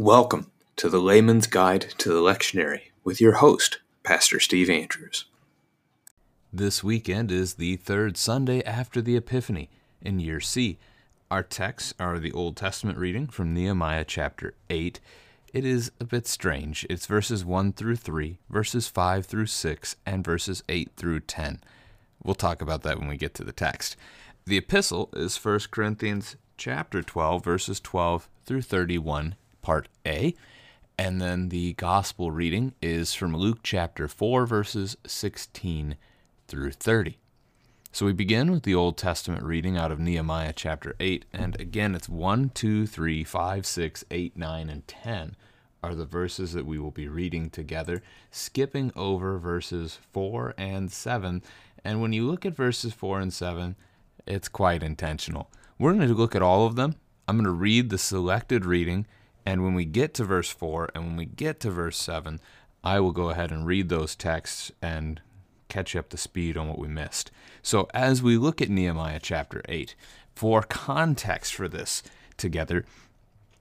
Welcome 0.00 0.50
to 0.76 0.88
the 0.88 0.98
Layman's 0.98 1.46
Guide 1.46 1.82
to 1.98 2.08
the 2.08 2.22
Lectionary 2.22 2.84
with 3.04 3.20
your 3.20 3.34
host, 3.34 3.80
Pastor 4.02 4.40
Steve 4.40 4.70
Andrews. 4.70 5.26
This 6.50 6.82
weekend 6.82 7.30
is 7.30 7.56
the 7.56 7.76
third 7.76 8.16
Sunday 8.16 8.64
after 8.64 9.02
the 9.02 9.14
Epiphany 9.14 9.68
in 10.00 10.18
Year 10.18 10.40
C. 10.40 10.78
Our 11.30 11.42
texts 11.42 11.92
are 12.00 12.18
the 12.18 12.32
Old 12.32 12.56
Testament 12.56 12.96
reading 12.96 13.26
from 13.26 13.52
Nehemiah 13.52 14.06
chapter 14.06 14.54
8. 14.70 15.00
It 15.52 15.66
is 15.66 15.92
a 16.00 16.04
bit 16.04 16.26
strange. 16.26 16.86
It's 16.88 17.04
verses 17.04 17.44
1 17.44 17.74
through 17.74 17.96
3, 17.96 18.38
verses 18.48 18.88
5 18.88 19.26
through 19.26 19.46
6, 19.48 19.96
and 20.06 20.24
verses 20.24 20.62
8 20.70 20.92
through 20.96 21.20
10. 21.20 21.60
We'll 22.24 22.34
talk 22.34 22.62
about 22.62 22.80
that 22.84 22.98
when 22.98 23.08
we 23.08 23.18
get 23.18 23.34
to 23.34 23.44
the 23.44 23.52
text. 23.52 23.96
The 24.46 24.56
epistle 24.56 25.10
is 25.12 25.36
1 25.36 25.60
Corinthians 25.70 26.36
chapter 26.56 27.02
12, 27.02 27.44
verses 27.44 27.80
12 27.80 28.30
through 28.46 28.62
31 28.62 29.36
part 29.62 29.88
A. 30.06 30.34
And 30.98 31.20
then 31.20 31.48
the 31.48 31.72
gospel 31.74 32.30
reading 32.30 32.74
is 32.82 33.14
from 33.14 33.34
Luke 33.34 33.60
chapter 33.62 34.06
4, 34.06 34.46
verses 34.46 34.96
16 35.06 35.96
through 36.46 36.72
30. 36.72 37.16
So 37.92 38.06
we 38.06 38.12
begin 38.12 38.52
with 38.52 38.62
the 38.62 38.74
Old 38.74 38.96
Testament 38.96 39.42
reading 39.42 39.76
out 39.76 39.90
of 39.90 39.98
Nehemiah 39.98 40.52
chapter 40.54 40.94
8. 41.00 41.24
And 41.32 41.58
again, 41.60 41.94
it's 41.94 42.08
1, 42.08 42.50
2, 42.50 42.86
3, 42.86 43.24
5, 43.24 43.66
6, 43.66 44.04
8, 44.10 44.36
9, 44.36 44.70
and 44.70 44.86
10 44.86 45.36
are 45.82 45.94
the 45.94 46.04
verses 46.04 46.52
that 46.52 46.66
we 46.66 46.78
will 46.78 46.90
be 46.90 47.08
reading 47.08 47.50
together, 47.50 48.02
skipping 48.30 48.92
over 48.94 49.38
verses 49.38 49.98
4 50.12 50.54
and 50.58 50.92
7. 50.92 51.42
And 51.84 52.02
when 52.02 52.12
you 52.12 52.30
look 52.30 52.44
at 52.44 52.54
verses 52.54 52.92
4 52.92 53.20
and 53.20 53.32
7, 53.32 53.74
it's 54.26 54.48
quite 54.48 54.82
intentional. 54.82 55.50
We're 55.78 55.94
going 55.94 56.06
to 56.06 56.14
look 56.14 56.36
at 56.36 56.42
all 56.42 56.66
of 56.66 56.76
them. 56.76 56.96
I'm 57.26 57.36
going 57.36 57.44
to 57.44 57.50
read 57.50 57.90
the 57.90 57.98
selected 57.98 58.64
reading 58.64 59.06
and 59.44 59.62
when 59.62 59.74
we 59.74 59.84
get 59.84 60.14
to 60.14 60.24
verse 60.24 60.50
4 60.50 60.90
and 60.94 61.04
when 61.04 61.16
we 61.16 61.24
get 61.26 61.60
to 61.60 61.70
verse 61.70 61.96
7, 61.96 62.40
I 62.82 63.00
will 63.00 63.12
go 63.12 63.30
ahead 63.30 63.50
and 63.50 63.66
read 63.66 63.88
those 63.88 64.14
texts 64.14 64.72
and 64.80 65.20
catch 65.68 65.94
up 65.94 66.08
to 66.10 66.16
speed 66.16 66.56
on 66.56 66.68
what 66.68 66.78
we 66.78 66.88
missed. 66.88 67.30
So, 67.62 67.88
as 67.94 68.22
we 68.22 68.36
look 68.36 68.60
at 68.60 68.70
Nehemiah 68.70 69.20
chapter 69.22 69.62
8, 69.68 69.94
for 70.34 70.62
context 70.62 71.54
for 71.54 71.68
this 71.68 72.02
together, 72.36 72.84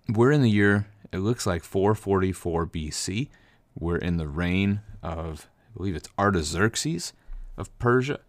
we're 0.08 0.32
in 0.32 0.42
the 0.42 0.50
year, 0.50 0.88
it 1.12 1.20
looks 1.20 1.46
like 1.46 1.64
444 1.64 2.66
BC. 2.68 3.30
We're 3.78 3.98
in 3.98 4.18
the 4.18 4.28
reign 4.28 4.82
of, 5.04 5.48
I 5.74 5.78
believe 5.78 5.96
it's 5.96 6.10
Artaxerxes 6.18 7.14
of 7.58 7.78
Persia, 7.80 8.20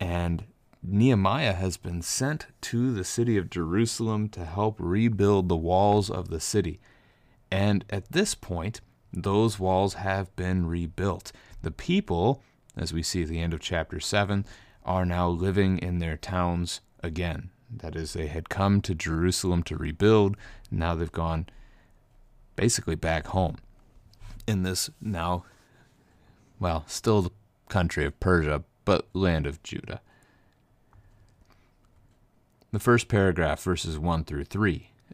and 0.00 0.44
Nehemiah 0.82 1.54
has 1.54 1.76
been 1.76 2.02
sent 2.02 2.46
to 2.62 2.92
the 2.92 3.04
city 3.04 3.36
of 3.36 3.50
Jerusalem 3.50 4.28
to 4.30 4.44
help 4.44 4.76
rebuild 4.78 5.48
the 5.48 5.56
walls 5.56 6.10
of 6.10 6.28
the 6.28 6.40
city. 6.40 6.80
And 7.50 7.84
at 7.90 8.12
this 8.12 8.34
point, 8.34 8.80
those 9.12 9.58
walls 9.58 9.94
have 9.94 10.34
been 10.36 10.66
rebuilt. 10.66 11.32
The 11.62 11.70
people, 11.70 12.42
as 12.76 12.92
we 12.92 13.02
see 13.02 13.22
at 13.22 13.28
the 13.28 13.40
end 13.40 13.54
of 13.54 13.60
chapter 13.60 14.00
7, 14.00 14.44
are 14.84 15.04
now 15.04 15.28
living 15.28 15.78
in 15.78 15.98
their 15.98 16.16
towns 16.16 16.80
again. 17.02 17.50
That 17.70 17.96
is, 17.96 18.12
they 18.12 18.26
had 18.26 18.48
come 18.48 18.80
to 18.82 18.94
Jerusalem 18.94 19.62
to 19.64 19.76
rebuild. 19.76 20.36
Now 20.70 20.94
they've 20.94 21.10
gone 21.10 21.46
basically 22.56 22.94
back 22.94 23.28
home 23.28 23.58
in 24.48 24.62
this 24.62 24.88
now, 25.00 25.44
well, 26.58 26.84
still 26.86 27.22
the 27.22 27.30
country 27.68 28.06
of 28.06 28.18
Persia, 28.18 28.64
but 28.84 29.06
land 29.12 29.46
of 29.46 29.62
Judah. 29.62 30.00
The 32.72 32.78
first 32.78 33.08
paragraph, 33.08 33.62
verses 33.62 33.98
1 33.98 34.24
through 34.24 34.44
3. 34.44 34.90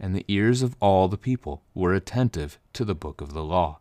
and 0.00 0.16
the 0.16 0.24
ears 0.26 0.62
of 0.62 0.74
all 0.80 1.06
the 1.06 1.18
people 1.18 1.62
were 1.74 1.92
attentive 1.92 2.58
to 2.72 2.84
the 2.84 2.94
book 2.94 3.20
of 3.20 3.34
the 3.34 3.44
law. 3.44 3.78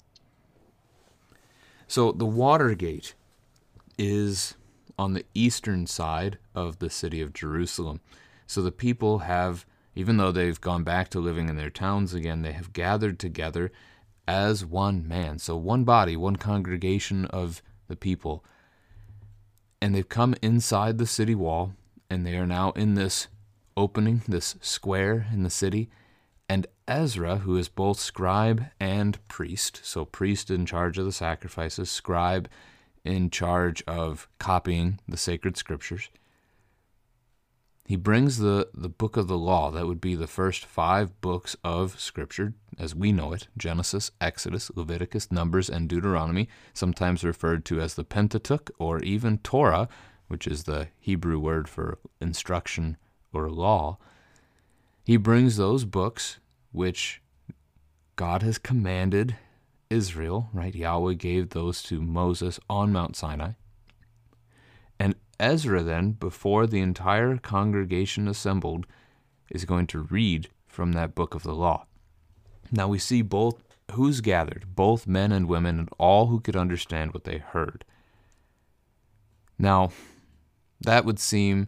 So 1.88 2.12
the 2.12 2.26
water 2.26 2.76
gate 2.76 3.16
is 3.98 4.56
on 4.98 5.14
the 5.14 5.26
eastern 5.34 5.88
side 5.88 6.38
of 6.54 6.80
the 6.80 6.90
city 6.90 7.22
of 7.22 7.34
Jerusalem. 7.34 8.02
So 8.46 8.62
the 8.62 8.72
people 8.72 9.20
have, 9.20 9.66
even 9.96 10.18
though 10.18 10.32
they've 10.32 10.60
gone 10.60 10.84
back 10.84 11.10
to 11.10 11.20
living 11.20 11.48
in 11.48 11.56
their 11.56 11.70
towns 11.70 12.14
again, 12.14 12.42
they 12.42 12.52
have 12.52 12.74
gathered 12.74 13.18
together 13.18 13.72
as 14.28 14.66
one 14.66 15.08
man. 15.08 15.40
So 15.40 15.56
one 15.56 15.86
body, 15.86 16.18
one 16.18 16.36
congregation 16.36 17.26
of 17.26 17.62
the 17.88 17.96
people. 17.96 18.44
And 19.82 19.96
they've 19.96 20.08
come 20.08 20.36
inside 20.42 20.98
the 20.98 21.08
city 21.08 21.34
wall, 21.34 21.74
and 22.10 22.26
they 22.26 22.36
are 22.36 22.46
now 22.46 22.72
in 22.72 22.96
this 22.96 23.28
opening, 23.78 24.22
this 24.28 24.56
square 24.62 25.28
in 25.32 25.44
the 25.44 25.50
city, 25.50 25.90
and 26.50 26.66
Ezra, 26.88 27.38
who 27.38 27.56
is 27.56 27.70
both 27.70 28.00
scribe 28.00 28.66
and 28.80 29.26
priest, 29.28 29.82
so 29.84 30.04
priest 30.04 30.50
in 30.50 30.66
charge 30.66 30.98
of 30.98 31.06
the 31.06 31.12
sacrifices, 31.12 31.90
scribe 31.92 32.50
in 33.06 33.30
charge 33.30 33.84
of 33.88 34.28
copying 34.40 35.00
the 35.08 35.18
sacred 35.18 35.56
scriptures, 35.56 36.10
he 37.90 37.96
brings 37.96 38.38
the, 38.38 38.70
the 38.72 38.88
book 38.88 39.18
of 39.18 39.28
the 39.28 39.38
law. 39.38 39.72
That 39.72 39.88
would 39.88 40.00
be 40.00 40.14
the 40.14 40.28
first 40.28 40.64
five 40.64 41.20
books 41.22 41.56
of 41.64 42.00
Scripture 42.00 42.54
as 42.78 42.94
we 42.94 43.12
know 43.12 43.34
it 43.34 43.48
Genesis, 43.58 44.12
Exodus, 44.22 44.70
Leviticus, 44.76 45.32
Numbers, 45.32 45.72
and 45.72 45.90
Deuteronomy, 45.90 46.50
sometimes 46.72 47.24
referred 47.24 47.66
to 47.66 47.82
as 47.82 47.96
the 47.96 48.04
Pentateuch 48.04 48.70
or 48.78 49.00
even 49.00 49.40
Torah, 49.40 49.90
which 50.28 50.46
is 50.46 50.66
the 50.66 50.90
Hebrew 51.00 51.40
word 51.40 51.68
for 51.68 51.98
instruction 52.22 52.98
or 53.34 53.50
law. 53.50 53.98
He 55.04 55.18
brings 55.18 55.58
those 55.58 55.86
books 55.86 56.40
which 56.72 57.22
God 58.16 58.44
has 58.44 58.58
commanded 58.58 59.36
Israel, 59.90 60.50
right? 60.54 60.76
Yahweh 60.76 61.14
gave 61.14 61.50
those 61.50 61.82
to 61.84 62.02
Moses 62.02 62.60
on 62.70 62.92
Mount 62.92 63.16
Sinai. 63.16 63.52
And 65.00 65.16
Ezra, 65.40 65.82
then, 65.82 66.12
before 66.12 66.68
the 66.68 66.82
entire 66.82 67.38
congregation 67.38 68.28
assembled, 68.28 68.86
is 69.50 69.66
going 69.66 69.88
to 69.88 70.04
read 70.04 70.50
from 70.68 70.92
that 70.92 71.16
book 71.16 71.34
of 71.34 71.44
the 71.44 71.56
law. 71.56 71.86
Now 72.72 72.88
we 72.88 73.00
see 73.00 73.22
both 73.22 73.64
who's 73.92 74.22
gathered, 74.22 74.76
both 74.76 75.08
men 75.08 75.32
and 75.32 75.48
women, 75.48 75.80
and 75.80 75.90
all 75.98 76.28
who 76.28 76.40
could 76.40 76.56
understand 76.56 77.14
what 77.14 77.24
they 77.24 77.38
heard. 77.38 77.84
Now, 79.58 79.92
that 80.82 81.06
would 81.06 81.20
seem 81.20 81.68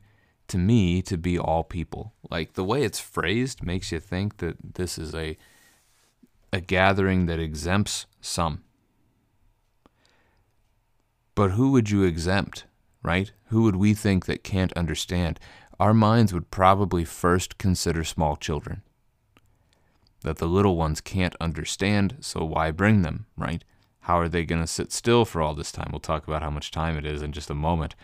to 0.51 0.57
me 0.57 1.01
to 1.03 1.17
be 1.17 1.37
all 1.37 1.63
people. 1.63 2.13
Like 2.29 2.53
the 2.53 2.63
way 2.63 2.83
it's 2.83 2.99
phrased 2.99 3.63
makes 3.63 3.91
you 3.91 3.99
think 3.99 4.37
that 4.37 4.75
this 4.75 4.97
is 4.97 5.15
a 5.15 5.37
a 6.53 6.59
gathering 6.59 7.27
that 7.27 7.39
exempts 7.39 8.05
some. 8.19 8.63
But 11.33 11.51
who 11.51 11.71
would 11.71 11.89
you 11.89 12.03
exempt, 12.03 12.65
right? 13.01 13.31
Who 13.45 13.63
would 13.63 13.77
we 13.77 13.93
think 13.93 14.25
that 14.25 14.43
can't 14.43 14.73
understand? 14.73 15.39
Our 15.79 15.93
minds 15.93 16.33
would 16.33 16.51
probably 16.51 17.05
first 17.05 17.57
consider 17.57 18.03
small 18.03 18.35
children. 18.35 18.81
That 20.23 20.37
the 20.37 20.47
little 20.47 20.75
ones 20.75 21.01
can't 21.01 21.35
understand, 21.39 22.17
so 22.19 22.43
why 22.43 22.71
bring 22.71 23.01
them, 23.01 23.25
right? 23.37 23.63
How 24.01 24.19
are 24.19 24.29
they 24.29 24.45
going 24.45 24.61
to 24.61 24.67
sit 24.67 24.91
still 24.91 25.25
for 25.25 25.41
all 25.41 25.55
this 25.55 25.71
time? 25.71 25.89
We'll 25.91 25.99
talk 25.99 26.27
about 26.27 26.43
how 26.43 26.49
much 26.49 26.69
time 26.69 26.97
it 26.97 27.05
is 27.05 27.21
in 27.21 27.31
just 27.31 27.49
a 27.49 27.55
moment. 27.55 27.95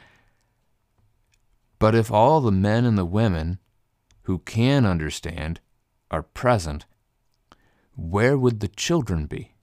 But 1.80 1.96
if 1.96 2.12
all 2.12 2.42
the 2.42 2.52
men 2.52 2.86
and 2.86 2.98
the 2.98 3.06
women 3.06 3.60
who 4.24 4.40
can 4.40 4.86
understand 4.86 5.60
are 6.10 6.24
present, 6.24 6.86
where 7.96 8.38
would 8.38 8.60
the 8.60 8.68
children 8.68 9.26
be? 9.26 9.54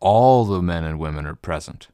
All 0.00 0.44
the 0.44 0.62
men 0.62 0.84
and 0.84 0.98
women 0.98 1.26
are 1.26 1.34
present, 1.34 1.88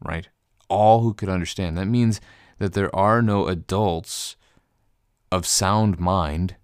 right? 0.00 0.28
All 0.68 1.00
who 1.00 1.14
could 1.14 1.28
understand. 1.28 1.76
That 1.76 1.86
means 1.86 2.20
that 2.58 2.74
there 2.74 2.94
are 2.94 3.22
no 3.22 3.48
adults 3.48 4.36
of 5.30 5.46
sound 5.46 5.98
mind 5.98 6.56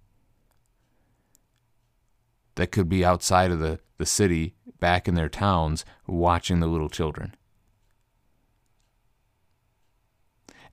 that 2.55 2.71
could 2.71 2.89
be 2.89 3.05
outside 3.05 3.51
of 3.51 3.59
the, 3.59 3.79
the 3.97 4.05
city, 4.05 4.53
back 4.79 5.07
in 5.07 5.15
their 5.15 5.29
towns, 5.29 5.85
watching 6.05 6.59
the 6.59 6.67
little 6.67 6.89
children. 6.89 7.35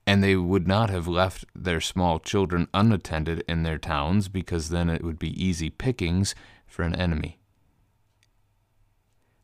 And 0.06 0.23
they 0.23 0.37
would 0.37 0.69
not 0.69 0.88
have 0.91 1.08
left 1.08 1.44
their 1.55 1.81
small 1.81 2.19
children 2.19 2.69
unattended 2.73 3.43
in 3.49 3.64
their 3.64 3.79
towns 3.79 4.29
because 4.29 4.69
then 4.69 4.88
it 4.88 5.03
would 5.03 5.19
be 5.19 5.43
easy 5.43 5.69
pickings 5.69 6.35
for 6.67 6.82
an 6.82 6.94
enemy. 6.94 7.38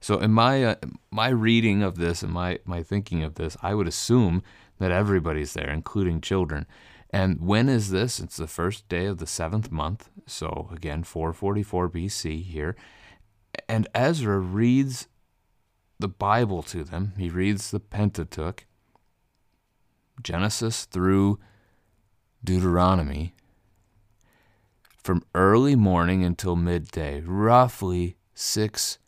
So 0.01 0.19
in 0.19 0.33
my 0.33 0.65
uh, 0.65 0.75
my 1.11 1.29
reading 1.29 1.83
of 1.83 1.97
this 1.97 2.23
and 2.23 2.33
my 2.33 2.59
my 2.65 2.83
thinking 2.83 3.23
of 3.23 3.37
this, 3.37 3.57
I 3.63 3.75
would 3.75 3.87
assume 3.87 4.43
that 4.79 4.91
everybody's 4.91 5.55
there, 5.55 5.71
including 5.71 6.21
children. 6.21 6.67
And 7.11 7.41
when 7.41 7.69
is 7.69 7.91
this? 7.91 8.19
It's 8.19 8.37
the 8.37 8.47
first 8.47 8.89
day 8.89 9.07
of 9.07 9.19
the 9.19 9.27
seventh 9.27 9.71
month. 9.71 10.09
So 10.27 10.69
again, 10.73 11.05
444 11.05 11.89
BC 11.91 12.43
here. 12.43 12.75
And 13.69 13.87
Ezra 13.95 14.39
reads 14.39 15.09
the 15.99 16.09
Bible 16.09 16.63
to 16.65 16.83
them. 16.83 17.13
He 17.19 17.29
reads 17.29 17.71
the 17.71 17.81
Pentateuch, 17.81 18.65
Genesis 20.21 20.85
through 20.85 21.39
Deuteronomy, 22.45 23.35
from 25.03 25.25
early 25.35 25.77
morning 25.77 26.25
until 26.25 26.57
midday, 26.57 27.21
roughly 27.21 28.17
six 28.35 28.99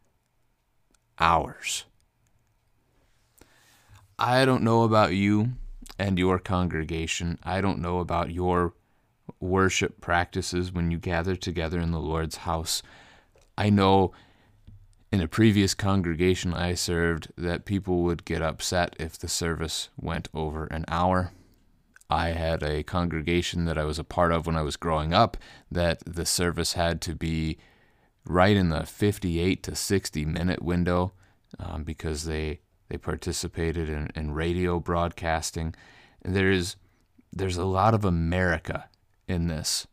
hours. 1.19 1.85
I 4.19 4.45
don't 4.45 4.63
know 4.63 4.83
about 4.83 5.15
you 5.15 5.53
and 5.99 6.19
your 6.19 6.39
congregation. 6.39 7.39
I 7.43 7.61
don't 7.61 7.81
know 7.81 7.99
about 7.99 8.31
your 8.31 8.75
worship 9.41 10.01
practices 10.01 10.73
when 10.73 10.91
you 10.91 10.99
gather 10.99 11.37
together 11.37 11.81
in 11.81 11.91
the 11.91 12.01
Lord's 12.01 12.39
house. 12.39 12.83
I 13.57 13.71
know 13.71 14.13
in 15.15 15.21
a 15.21 15.29
previous 15.29 15.75
congregation 15.75 16.53
I 16.53 16.75
served 16.75 17.31
that 17.39 17.65
people 17.65 18.03
would 18.03 18.25
get 18.25 18.43
upset 18.43 18.97
if 18.99 19.17
the 19.17 19.29
service 19.29 19.89
went 19.97 20.27
over 20.35 20.67
an 20.67 20.85
hour. 20.89 21.31
I 22.11 22.31
had 22.31 22.65
a 22.65 22.83
congregation 22.83 23.65
that 23.67 23.79
I 23.79 23.85
was 23.85 24.01
a 24.01 24.05
part 24.05 24.33
of 24.33 24.45
when 24.45 24.57
I 24.57 24.63
was 24.63 24.75
growing 24.75 25.15
up 25.15 25.37
that 25.71 26.03
the 26.05 26.27
service 26.27 26.73
had 26.73 27.01
to 27.03 27.15
be 27.15 27.59
right 28.27 28.57
in 28.57 28.71
the 28.71 28.85
58 28.85 29.63
to 29.63 29.77
60 29.77 30.25
minute 30.25 30.61
window 30.61 31.13
um, 31.61 31.85
because 31.85 32.25
they 32.25 32.59
they 32.89 32.99
participated 32.99 33.89
in, 33.89 34.11
in 34.17 34.33
radio 34.33 34.81
broadcasting. 34.81 35.77
There's 36.25 36.75
there's 37.33 37.57
a 37.57 37.65
lot 37.65 37.95
of 37.95 38.05
America 38.05 38.89
in 39.29 39.47
this. 39.47 39.87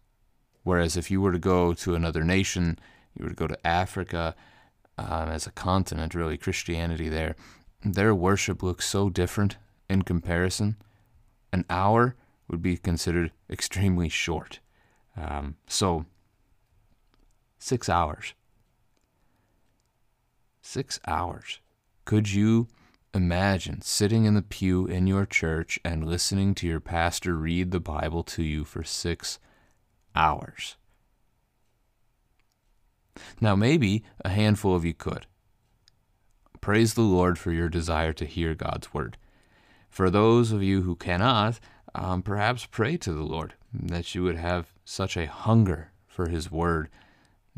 Whereas 0.63 0.97
if 0.97 1.11
you 1.11 1.21
were 1.21 1.31
to 1.31 1.37
go 1.37 1.73
to 1.75 1.93
another 1.93 2.23
nation, 2.23 2.79
you 3.15 3.25
were 3.25 3.29
to 3.29 3.35
go 3.35 3.45
to 3.45 3.67
Africa 3.67 4.35
um, 4.97 5.29
as 5.29 5.47
a 5.47 5.51
continent, 5.51 6.15
really 6.15 6.37
Christianity 6.37 7.09
there, 7.09 7.35
their 7.83 8.13
worship 8.13 8.61
looks 8.61 8.87
so 8.87 9.09
different 9.09 9.57
in 9.89 10.03
comparison. 10.03 10.77
An 11.51 11.65
hour 11.69 12.15
would 12.47 12.61
be 12.61 12.77
considered 12.77 13.31
extremely 13.49 14.09
short. 14.09 14.59
Um, 15.17 15.55
so, 15.67 16.05
six 17.57 17.89
hours. 17.89 18.33
Six 20.61 20.99
hours. 21.07 21.59
Could 22.05 22.31
you 22.31 22.67
imagine 23.13 23.81
sitting 23.81 24.25
in 24.25 24.35
the 24.35 24.41
pew 24.41 24.85
in 24.85 25.07
your 25.07 25.25
church 25.25 25.79
and 25.83 26.05
listening 26.05 26.55
to 26.55 26.67
your 26.67 26.79
pastor 26.79 27.35
read 27.35 27.71
the 27.71 27.79
Bible 27.79 28.23
to 28.23 28.43
you 28.43 28.63
for 28.63 28.83
six 28.83 29.39
hours? 30.15 30.75
Now, 33.39 33.55
maybe 33.55 34.03
a 34.23 34.29
handful 34.29 34.75
of 34.75 34.85
you 34.85 34.93
could. 34.93 35.25
Praise 36.61 36.93
the 36.93 37.01
Lord 37.01 37.39
for 37.39 37.51
your 37.51 37.69
desire 37.69 38.13
to 38.13 38.25
hear 38.25 38.53
God's 38.53 38.93
word. 38.93 39.17
For 39.89 40.09
those 40.09 40.51
of 40.51 40.61
you 40.61 40.83
who 40.83 40.95
cannot, 40.95 41.59
um, 41.93 42.21
perhaps 42.21 42.65
pray 42.65 42.97
to 42.97 43.11
the 43.11 43.23
Lord 43.23 43.55
that 43.73 44.13
you 44.13 44.23
would 44.23 44.37
have 44.37 44.71
such 44.85 45.17
a 45.17 45.25
hunger 45.25 45.91
for 46.07 46.29
His 46.29 46.51
word 46.51 46.89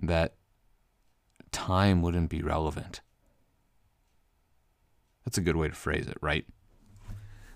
that 0.02 0.36
time 1.52 2.02
wouldn't 2.02 2.30
be 2.30 2.42
relevant. 2.42 3.02
That's 5.26 5.38
a 5.38 5.42
good 5.42 5.56
way 5.56 5.68
to 5.68 5.76
phrase 5.76 6.08
it, 6.08 6.18
right? 6.22 6.46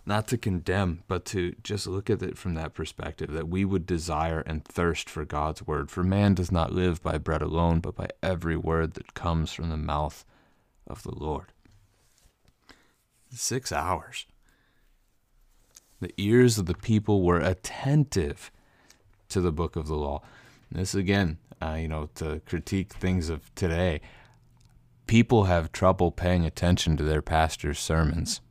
Not 0.07 0.25
to 0.29 0.37
condemn, 0.37 1.03
but 1.09 1.25
to 1.25 1.53
just 1.63 1.85
look 1.85 2.09
at 2.09 2.23
it 2.23 2.37
from 2.37 2.53
that 2.53 2.73
perspective 2.73 3.29
that 3.33 3.49
we 3.49 3.65
would 3.65 3.85
desire 3.85 4.39
and 4.39 4.63
thirst 4.63 5.09
for 5.09 5.25
God's 5.25 5.67
word. 5.67 5.91
For 5.91 6.01
man 6.01 6.33
does 6.33 6.49
not 6.49 6.71
live 6.71 7.03
by 7.03 7.17
bread 7.17 7.41
alone, 7.41 7.81
but 7.81 7.95
by 7.95 8.07
every 8.23 8.55
word 8.55 8.93
that 8.93 9.13
comes 9.13 9.51
from 9.51 9.69
the 9.69 9.75
mouth 9.75 10.23
of 10.87 11.03
the 11.03 11.13
Lord. 11.13 11.51
Six 13.31 13.73
hours. 13.73 14.25
The 15.99 16.13
ears 16.17 16.57
of 16.57 16.67
the 16.67 16.73
people 16.73 17.21
were 17.21 17.41
attentive 17.41 18.49
to 19.27 19.41
the 19.41 19.51
book 19.51 19.75
of 19.75 19.87
the 19.87 19.97
law. 19.97 20.21
This 20.71 20.95
again, 20.95 21.37
uh, 21.61 21.77
you 21.81 21.89
know, 21.89 22.09
to 22.15 22.39
critique 22.45 22.93
things 22.93 23.27
of 23.29 23.53
today 23.55 23.99
people 25.07 25.45
have 25.45 25.71
trouble 25.71 26.11
paying 26.11 26.45
attention 26.45 26.97
to 26.97 27.03
their 27.03 27.21
pastor's 27.21 27.79
sermons. 27.79 28.41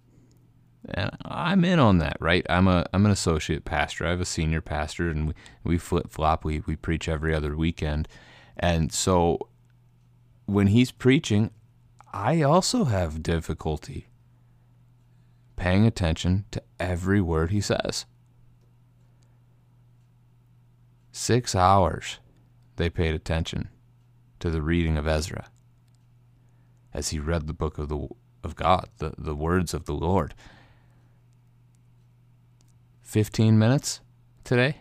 And 0.89 1.11
I'm 1.25 1.65
in 1.65 1.79
on 1.79 1.99
that, 1.99 2.17
right? 2.21 2.47
I'm 2.49 2.69
a 2.69 2.87
I'm 2.93 3.07
an 3.07 3.13
associate 3.13 3.65
pastor. 3.65 4.07
I 4.07 4.11
have 4.11 4.21
a 4.21 4.25
senior 4.25 4.61
pastor, 4.61 5.11
and 5.11 5.29
we, 5.29 5.35
we 5.65 5.79
flip 5.79 6.11
flop. 6.11 6.45
We 6.45 6.63
we 6.67 6.77
preach 6.77 7.09
every 7.09 7.35
other 7.35 7.57
weekend, 7.57 8.09
and 8.57 8.93
so 8.93 9.49
when 10.47 10.69
he's 10.69 10.93
preaching, 10.93 11.51
I 12.13 12.43
also 12.43 12.85
have 12.85 13.23
difficulty 13.23 14.09
paying 15.57 15.87
attention 15.87 16.45
to 16.53 16.63
every 16.79 17.21
word 17.21 17.51
he 17.51 17.61
says. 17.61 18.07
Six 21.11 21.55
hours 21.55 22.19
they 22.77 22.91
paid 22.91 23.15
attention 23.15 23.71
to 24.39 24.51
the 24.51 24.63
reading 24.63 24.97
of 24.97 25.09
Ezra 25.09 25.49
as 26.93 27.09
he 27.09 27.19
read 27.19 27.47
the 27.47 27.53
book 27.53 27.79
of 27.79 27.89
the 27.89 28.09
of 28.45 28.55
God, 28.55 28.89
the, 28.99 29.13
the 29.19 29.35
words 29.35 29.75
of 29.75 29.87
the 29.87 29.95
Lord. 29.95 30.35
15 33.07 33.57
minutes 33.57 34.01
today? 34.43 34.79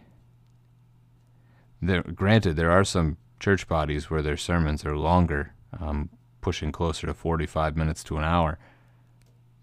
There, 1.80 2.02
granted, 2.02 2.56
there 2.56 2.72
are 2.72 2.84
some 2.84 3.18
church 3.40 3.68
bodies 3.68 4.10
where 4.10 4.24
their 4.24 4.36
sermons 4.36 4.84
are 4.84 4.98
longer, 4.98 5.54
um, 5.80 6.10
pushing 6.42 6.72
closer 6.72 7.06
to 7.06 7.14
45 7.14 7.78
minutes 7.78 8.04
to 8.06 8.18
an 8.18 8.24
hour. 8.24 8.58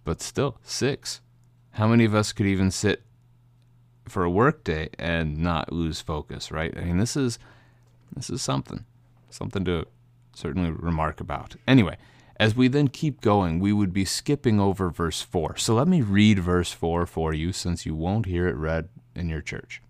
But 0.04 0.22
still, 0.22 0.58
six. 0.62 1.20
How 1.72 1.88
many 1.88 2.04
of 2.04 2.14
us 2.14 2.32
could 2.32 2.46
even 2.46 2.70
sit 2.70 3.02
for 4.06 4.22
a 4.22 4.30
work 4.30 4.62
day 4.62 4.90
and 4.96 5.38
not 5.38 5.72
lose 5.72 6.00
focus, 6.00 6.52
right? 6.52 6.72
I 6.76 6.84
mean, 6.84 6.98
this 6.98 7.16
is 7.16 7.40
this 8.14 8.30
is 8.30 8.42
something, 8.42 8.84
something 9.30 9.64
to 9.64 9.86
certainly 10.34 10.70
remark 10.70 11.20
about. 11.20 11.56
Anyway, 11.66 11.96
as 12.42 12.56
we 12.56 12.66
then 12.66 12.88
keep 12.88 13.20
going, 13.20 13.60
we 13.60 13.72
would 13.72 13.92
be 13.92 14.04
skipping 14.04 14.58
over 14.58 14.90
verse 14.90 15.22
4. 15.22 15.56
So 15.58 15.74
let 15.74 15.86
me 15.86 16.02
read 16.02 16.40
verse 16.40 16.72
4 16.72 17.06
for 17.06 17.32
you 17.32 17.52
since 17.52 17.86
you 17.86 17.94
won't 17.94 18.26
hear 18.26 18.48
it 18.48 18.56
read 18.56 18.88
in 19.14 19.28
your 19.28 19.40
church. 19.40 19.80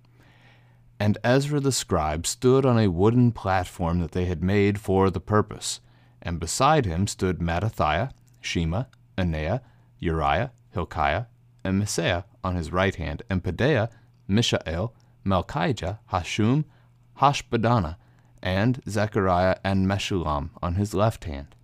And 1.00 1.16
Ezra 1.25 1.61
the 1.61 1.73
scribe 1.73 2.26
stood 2.26 2.66
on 2.66 2.78
a 2.78 2.90
wooden 2.90 3.32
platform 3.32 4.00
that 4.00 4.12
they 4.12 4.26
had 4.26 4.42
made 4.42 4.78
for 4.78 5.09
the 5.09 5.18
purpose, 5.18 5.80
and 6.21 6.38
beside 6.38 6.85
him 6.85 7.06
stood 7.06 7.38
Mattithiah, 7.38 8.11
Shema, 8.42 8.85
Anaiah, 9.16 9.62
Uriah, 9.99 10.52
Hilkiah, 10.75 11.25
and 11.64 11.82
Maaseiah 11.82 12.25
on 12.44 12.56
his 12.56 12.71
right 12.71 12.97
hand, 12.97 13.23
and 13.30 13.42
Pedaiah, 13.42 13.88
Mishael, 14.28 14.92
Malchijah, 15.25 16.00
Hashum, 16.12 16.64
Hashbaddanah, 17.18 17.97
and 18.42 18.82
Zechariah 18.87 19.56
and 19.64 19.87
Meshullam 19.87 20.50
on 20.62 20.75
his 20.75 20.92
left 20.92 21.25
hand. 21.25 21.54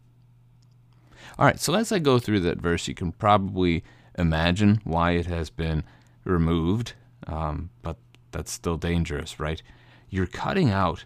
All 1.39 1.47
right, 1.47 1.59
so 1.59 1.75
as 1.75 1.93
I 1.93 1.99
go 1.99 2.19
through 2.19 2.41
that 2.41 2.59
verse, 2.59 2.89
you 2.89 2.95
can 2.95 3.13
probably 3.13 3.83
imagine 4.17 4.81
why 4.85 5.13
it 5.13 5.27
has 5.27 5.51
been 5.51 5.85
removed, 6.25 6.95
um, 7.27 7.71
but 7.83 7.97
that's 8.31 8.53
still 8.53 8.77
dangerous, 8.77 9.41
right? 9.41 9.63
You're 10.11 10.27
cutting 10.27 10.71
out 10.71 11.05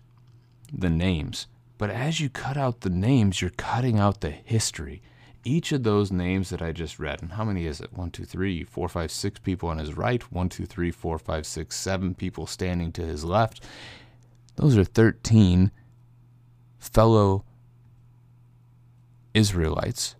the 0.73 0.91
names, 0.91 1.47
but 1.79 1.91
as 1.91 2.21
you 2.21 2.29
cut 2.29 2.57
out 2.57 2.81
the 2.81 2.91
names, 2.91 3.41
you're 3.41 3.50
cutting 3.50 3.99
out 3.99 4.21
the 4.21 4.31
history. 4.31 5.02
Each 5.45 5.73
of 5.73 5.83
those 5.83 6.12
names 6.12 6.50
that 6.50 6.62
I 6.62 6.71
just 6.71 7.00
read, 7.00 7.21
and 7.21 7.33
how 7.33 7.45
many 7.45 7.67
is 7.67 7.81
it? 7.81 7.93
One, 7.93 8.11
two, 8.11 8.25
three, 8.25 8.62
four, 8.62 8.88
five, 8.88 9.11
six 9.11 9.41
people 9.41 9.69
on 9.69 9.79
his 9.79 9.97
right, 9.97 10.23
one, 10.33 10.49
two, 10.49 10.67
three, 10.67 10.93
four, 10.93 11.19
five, 11.19 11.47
six, 11.47 11.76
seven 11.76 12.14
people 12.14 12.47
standing 12.47 12.93
to 12.93 13.02
his 13.02 13.25
left. 13.25 13.64
Those 14.57 14.76
are 14.76 14.85
13 14.85 15.73
fellow 16.79 17.45
Israelites 19.35 20.17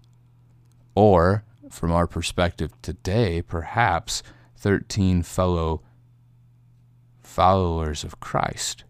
or, 0.95 1.45
from 1.71 1.91
our 1.93 2.07
perspective 2.07 2.73
today, 2.83 3.43
perhaps 3.43 4.23
13 4.57 5.23
fellow 5.23 5.83
followers 7.23 8.05
of 8.05 8.21
Christ. 8.21 8.85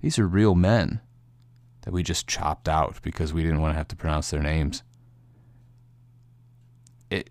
These 0.00 0.18
are 0.18 0.26
real 0.26 0.54
men 0.54 1.00
that 1.82 1.92
we 1.92 2.02
just 2.02 2.26
chopped 2.26 2.68
out 2.68 3.00
because 3.02 3.32
we 3.32 3.42
didn't 3.42 3.60
want 3.60 3.72
to 3.72 3.78
have 3.78 3.88
to 3.88 3.96
pronounce 3.96 4.30
their 4.30 4.42
names. 4.42 4.82
It 7.10 7.30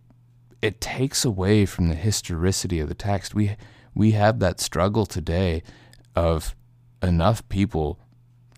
it 0.62 0.82
takes 0.82 1.24
away 1.24 1.66
from 1.66 1.90
the 1.90 1.96
historicity 1.96 2.80
of 2.80 2.90
the 2.90 2.96
text. 2.96 3.36
We 3.36 3.56
we 3.94 4.12
have 4.12 4.40
that 4.40 4.60
struggle 4.60 5.06
today 5.06 5.62
of 6.16 6.56
enough 7.02 7.48
people 7.50 8.00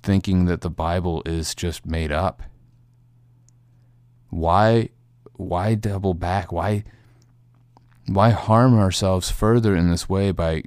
thinking 0.01 0.45
that 0.45 0.61
the 0.61 0.69
Bible 0.69 1.21
is 1.25 1.53
just 1.53 1.85
made 1.85 2.11
up 2.11 2.41
Why 4.29 4.89
why 5.33 5.75
double 5.75 6.13
back? 6.13 6.51
Why 6.51 6.83
why 8.07 8.29
harm 8.31 8.77
ourselves 8.77 9.29
further 9.29 9.75
in 9.75 9.89
this 9.89 10.09
way 10.09 10.31
by 10.31 10.63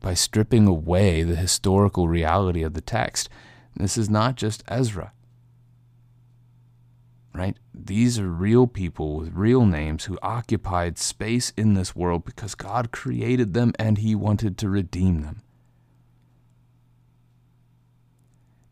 by 0.00 0.14
stripping 0.14 0.66
away 0.66 1.22
the 1.22 1.36
historical 1.36 2.08
reality 2.08 2.62
of 2.62 2.74
the 2.74 2.80
text? 2.80 3.28
This 3.76 3.98
is 3.98 4.08
not 4.08 4.36
just 4.36 4.62
Ezra. 4.68 5.12
Right? 7.34 7.56
These 7.74 8.20
are 8.20 8.28
real 8.28 8.68
people 8.68 9.16
with 9.16 9.32
real 9.32 9.66
names 9.66 10.04
who 10.04 10.18
occupied 10.22 10.98
space 10.98 11.52
in 11.56 11.74
this 11.74 11.96
world 11.96 12.24
because 12.24 12.54
God 12.54 12.92
created 12.92 13.54
them 13.54 13.72
and 13.76 13.98
He 13.98 14.14
wanted 14.14 14.56
to 14.58 14.68
redeem 14.68 15.22
them. 15.22 15.42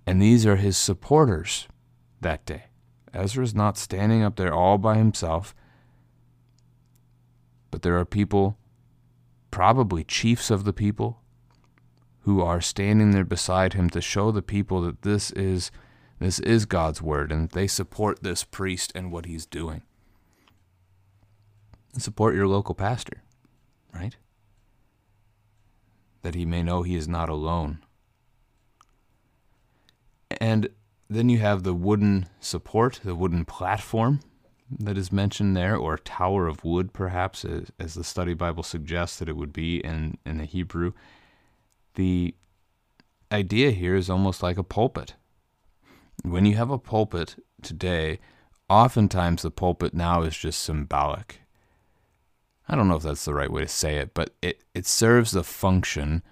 And 0.06 0.22
these 0.22 0.46
are 0.46 0.56
His 0.56 0.76
supporters 0.76 1.66
that 2.20 2.46
day. 2.46 2.66
Ezra's 3.14 3.54
not 3.54 3.76
standing 3.76 4.22
up 4.22 4.36
there 4.36 4.54
all 4.54 4.78
by 4.78 4.96
himself, 4.96 5.54
but 7.70 7.82
there 7.82 7.98
are 7.98 8.04
people, 8.04 8.56
probably 9.50 10.04
chiefs 10.04 10.50
of 10.50 10.64
the 10.64 10.72
people, 10.72 11.18
who 12.20 12.40
are 12.40 12.60
standing 12.60 13.10
there 13.10 13.24
beside 13.24 13.72
him 13.74 13.90
to 13.90 14.00
show 14.00 14.30
the 14.30 14.42
people 14.42 14.80
that 14.82 15.02
this 15.02 15.30
is 15.32 15.70
this 16.20 16.38
is 16.38 16.66
God's 16.66 17.02
word 17.02 17.32
and 17.32 17.50
they 17.50 17.66
support 17.66 18.22
this 18.22 18.44
priest 18.44 18.92
and 18.94 19.10
what 19.10 19.26
he's 19.26 19.44
doing. 19.44 19.82
And 21.92 22.00
support 22.00 22.36
your 22.36 22.46
local 22.46 22.76
pastor, 22.76 23.24
right? 23.92 24.16
That 26.22 26.36
he 26.36 26.46
may 26.46 26.62
know 26.62 26.82
he 26.82 26.94
is 26.94 27.08
not 27.08 27.28
alone. 27.28 27.80
And 30.40 30.68
then 31.14 31.28
you 31.28 31.38
have 31.38 31.62
the 31.62 31.74
wooden 31.74 32.26
support, 32.40 33.00
the 33.04 33.14
wooden 33.14 33.44
platform 33.44 34.20
that 34.78 34.96
is 34.96 35.12
mentioned 35.12 35.56
there, 35.56 35.76
or 35.76 35.98
tower 35.98 36.46
of 36.46 36.64
wood, 36.64 36.92
perhaps, 36.92 37.44
as, 37.44 37.70
as 37.78 37.94
the 37.94 38.04
study 38.04 38.34
Bible 38.34 38.62
suggests 38.62 39.18
that 39.18 39.28
it 39.28 39.36
would 39.36 39.52
be 39.52 39.78
in, 39.78 40.16
in 40.24 40.38
the 40.38 40.44
Hebrew. 40.44 40.92
The 41.94 42.34
idea 43.30 43.70
here 43.70 43.94
is 43.94 44.08
almost 44.08 44.42
like 44.42 44.58
a 44.58 44.62
pulpit. 44.62 45.14
When 46.22 46.46
you 46.46 46.56
have 46.56 46.70
a 46.70 46.78
pulpit 46.78 47.36
today, 47.62 48.18
oftentimes 48.68 49.42
the 49.42 49.50
pulpit 49.50 49.92
now 49.94 50.22
is 50.22 50.36
just 50.36 50.62
symbolic. 50.62 51.42
I 52.68 52.76
don't 52.76 52.88
know 52.88 52.96
if 52.96 53.02
that's 53.02 53.24
the 53.24 53.34
right 53.34 53.50
way 53.50 53.62
to 53.62 53.68
say 53.68 53.96
it, 53.96 54.14
but 54.14 54.34
it, 54.40 54.62
it 54.74 54.86
serves 54.86 55.32
the 55.32 55.44
function, 55.44 56.22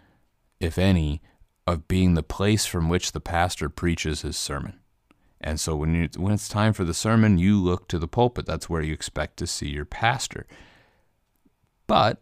if 0.60 0.78
any, 0.78 1.20
of 1.70 1.88
being 1.88 2.14
the 2.14 2.22
place 2.22 2.66
from 2.66 2.88
which 2.88 3.12
the 3.12 3.20
pastor 3.20 3.68
preaches 3.68 4.22
his 4.22 4.36
sermon. 4.36 4.80
And 5.40 5.58
so 5.58 5.74
when 5.74 5.94
you 5.94 6.08
when 6.16 6.34
it's 6.34 6.48
time 6.48 6.72
for 6.72 6.84
the 6.84 6.92
sermon, 6.92 7.38
you 7.38 7.58
look 7.58 7.88
to 7.88 7.98
the 7.98 8.08
pulpit. 8.08 8.44
That's 8.44 8.68
where 8.68 8.82
you 8.82 8.92
expect 8.92 9.38
to 9.38 9.46
see 9.46 9.68
your 9.68 9.86
pastor. 9.86 10.46
But 11.86 12.20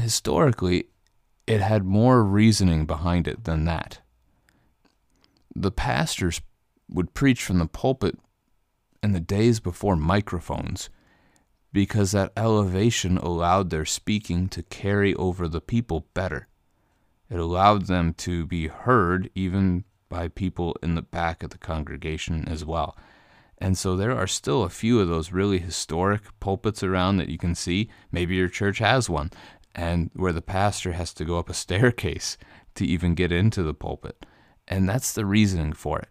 historically, 0.00 0.88
it 1.46 1.60
had 1.60 1.84
more 1.84 2.22
reasoning 2.22 2.86
behind 2.86 3.26
it 3.26 3.44
than 3.44 3.64
that. 3.64 4.00
The 5.54 5.72
pastors 5.72 6.40
would 6.88 7.14
preach 7.14 7.42
from 7.42 7.58
the 7.58 7.66
pulpit 7.66 8.18
in 9.02 9.12
the 9.12 9.20
days 9.20 9.58
before 9.60 9.96
microphones 9.96 10.90
because 11.72 12.12
that 12.12 12.32
elevation 12.36 13.18
allowed 13.18 13.70
their 13.70 13.84
speaking 13.84 14.48
to 14.48 14.62
carry 14.62 15.14
over 15.14 15.48
the 15.48 15.60
people 15.60 16.06
better. 16.14 16.48
It 17.28 17.38
allowed 17.38 17.86
them 17.86 18.14
to 18.14 18.46
be 18.46 18.68
heard 18.68 19.30
even 19.34 19.84
by 20.08 20.28
people 20.28 20.76
in 20.82 20.94
the 20.94 21.02
back 21.02 21.42
of 21.42 21.50
the 21.50 21.58
congregation 21.58 22.46
as 22.48 22.64
well. 22.64 22.96
And 23.58 23.76
so 23.76 23.96
there 23.96 24.16
are 24.16 24.26
still 24.26 24.62
a 24.62 24.68
few 24.68 25.00
of 25.00 25.08
those 25.08 25.32
really 25.32 25.58
historic 25.58 26.22
pulpits 26.40 26.82
around 26.82 27.16
that 27.16 27.28
you 27.28 27.38
can 27.38 27.54
see. 27.54 27.88
Maybe 28.12 28.36
your 28.36 28.48
church 28.48 28.78
has 28.78 29.08
one, 29.08 29.30
and 29.74 30.10
where 30.14 30.32
the 30.32 30.42
pastor 30.42 30.92
has 30.92 31.12
to 31.14 31.24
go 31.24 31.38
up 31.38 31.48
a 31.48 31.54
staircase 31.64 32.36
to 32.74 32.86
even 32.86 33.14
get 33.14 33.32
into 33.32 33.62
the 33.62 33.74
pulpit. 33.74 34.26
And 34.68 34.88
that's 34.88 35.12
the 35.12 35.24
reasoning 35.24 35.72
for 35.72 35.98
it. 36.00 36.08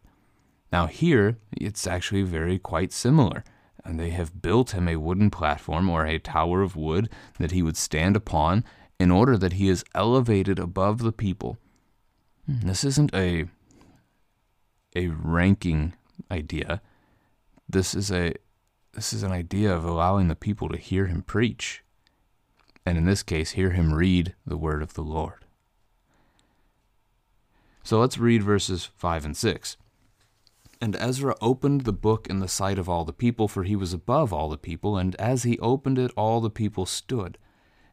Now, 0.71 0.87
here, 0.87 1.37
it's 1.51 1.85
actually 1.85 2.23
very 2.23 2.57
quite 2.57 2.91
similar. 2.91 3.43
And 3.83 3.99
they 3.99 4.09
have 4.09 4.41
built 4.41 4.71
him 4.71 4.87
a 4.87 4.95
wooden 4.95 5.29
platform 5.29 5.89
or 5.89 6.05
a 6.05 6.17
tower 6.17 6.63
of 6.63 6.75
wood 6.75 7.09
that 7.37 7.51
he 7.51 7.61
would 7.61 7.77
stand 7.77 8.15
upon 8.15 8.63
in 8.99 9.11
order 9.11 9.37
that 9.37 9.53
he 9.53 9.69
is 9.69 9.83
elevated 9.93 10.59
above 10.59 10.99
the 10.99 11.11
people. 11.11 11.57
This 12.47 12.83
isn't 12.83 13.13
a 13.13 13.47
a 14.95 15.07
ranking 15.07 15.93
idea. 16.31 16.81
This 17.67 17.93
is 17.93 18.11
a 18.11 18.33
this 18.93 19.11
is 19.11 19.23
an 19.23 19.31
idea 19.31 19.75
of 19.75 19.83
allowing 19.83 20.29
the 20.29 20.35
people 20.35 20.69
to 20.69 20.77
hear 20.77 21.07
him 21.07 21.21
preach. 21.21 21.83
And 22.85 22.97
in 22.97 23.05
this 23.05 23.23
case, 23.23 23.51
hear 23.51 23.71
him 23.71 23.93
read 23.93 24.35
the 24.45 24.57
word 24.57 24.81
of 24.81 24.93
the 24.93 25.01
Lord. 25.01 25.43
So 27.83 27.99
let's 27.99 28.17
read 28.17 28.41
verses 28.41 28.85
5 28.95 29.25
and 29.25 29.37
6. 29.37 29.77
And 30.79 30.95
Ezra 30.95 31.35
opened 31.41 31.81
the 31.81 31.93
book 31.93 32.27
in 32.27 32.39
the 32.39 32.47
sight 32.47 32.79
of 32.79 32.87
all 32.87 33.05
the 33.05 33.13
people, 33.13 33.47
for 33.47 33.63
he 33.63 33.75
was 33.75 33.93
above 33.93 34.31
all 34.31 34.49
the 34.49 34.57
people, 34.57 34.97
and 34.97 35.15
as 35.15 35.43
he 35.43 35.59
opened 35.59 35.99
it, 35.99 36.11
all 36.15 36.41
the 36.41 36.49
people 36.49 36.85
stood. 36.85 37.37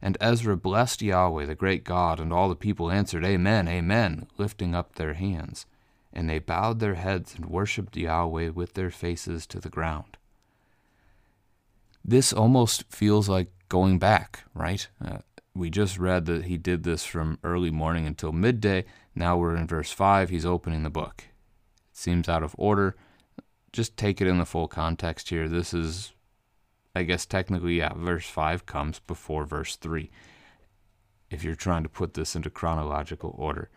And 0.03 0.19
Ezra 0.21 0.57
blessed 0.57 1.01
Yahweh, 1.01 1.47
the 1.47 1.55
great 1.55 1.85
God, 1.85 2.19
and 2.19 2.33
all 2.33 2.49
the 2.49 2.57
people 2.57 2.91
answered, 2.91 3.25
Amen, 3.25 3.69
Amen, 3.69 4.27
lifting 4.37 4.75
up 4.75 4.97
their 4.97 5.15
hands. 5.15 5.65
And 6.13 6.29
they 6.29 6.41
bowed 6.41 6.81
their 6.81 6.97
heads 6.97 7.37
and 7.37 7.47
worshipped 7.47 7.97
Yahweh 7.97 8.49
with 8.49 8.75
their 8.75 8.91
faces 8.91 9.47
to 9.47 9.61
the 9.61 9.71
ground. 9.71 10.17
This 12.05 12.33
almost 12.33 12.85
feels 12.91 13.29
like 13.29 13.53
going 13.69 14.01
back, 14.01 14.41
right? 14.55 14.89
Uh, 15.03 15.19
we 15.55 15.71
just 15.71 15.99
read 15.99 16.27
that 16.27 16.47
he 16.47 16.57
did 16.57 16.83
this 16.83 17.05
from 17.05 17.39
early 17.45 17.71
morning 17.71 18.07
until 18.07 18.33
midday. 18.33 18.85
Now 19.15 19.37
we're 19.37 19.55
in 19.55 19.69
verse 19.69 19.93
5. 19.93 20.31
He's 20.31 20.45
opening 20.45 20.83
the 20.83 20.91
book. 20.91 21.25
It 21.91 21.97
seems 21.97 22.29
out 22.29 22.43
of 22.43 22.57
order. 22.59 22.97
Just 23.73 23.97
take 23.97 24.21
it 24.21 24.27
in 24.27 24.39
the 24.39 24.45
full 24.45 24.67
context 24.67 25.29
here. 25.29 25.49
This 25.49 25.73
is 25.73 26.13
I 26.95 27.05
guess 27.05 27.25
technically, 27.25 27.79
yeah, 27.79 27.95
verse 27.95 28.27
5 28.27 28.67
comes 28.67 28.99
before 29.01 29.45
verse 29.45 29.77
3, 29.77 30.11
if 31.31 31.43
you're 31.43 31.55
trying 31.55 31.83
to 31.83 31.89
put 31.89 32.15
this 32.15 32.37
into 32.37 32.51
chronological 32.51 33.35
order. 33.39 33.71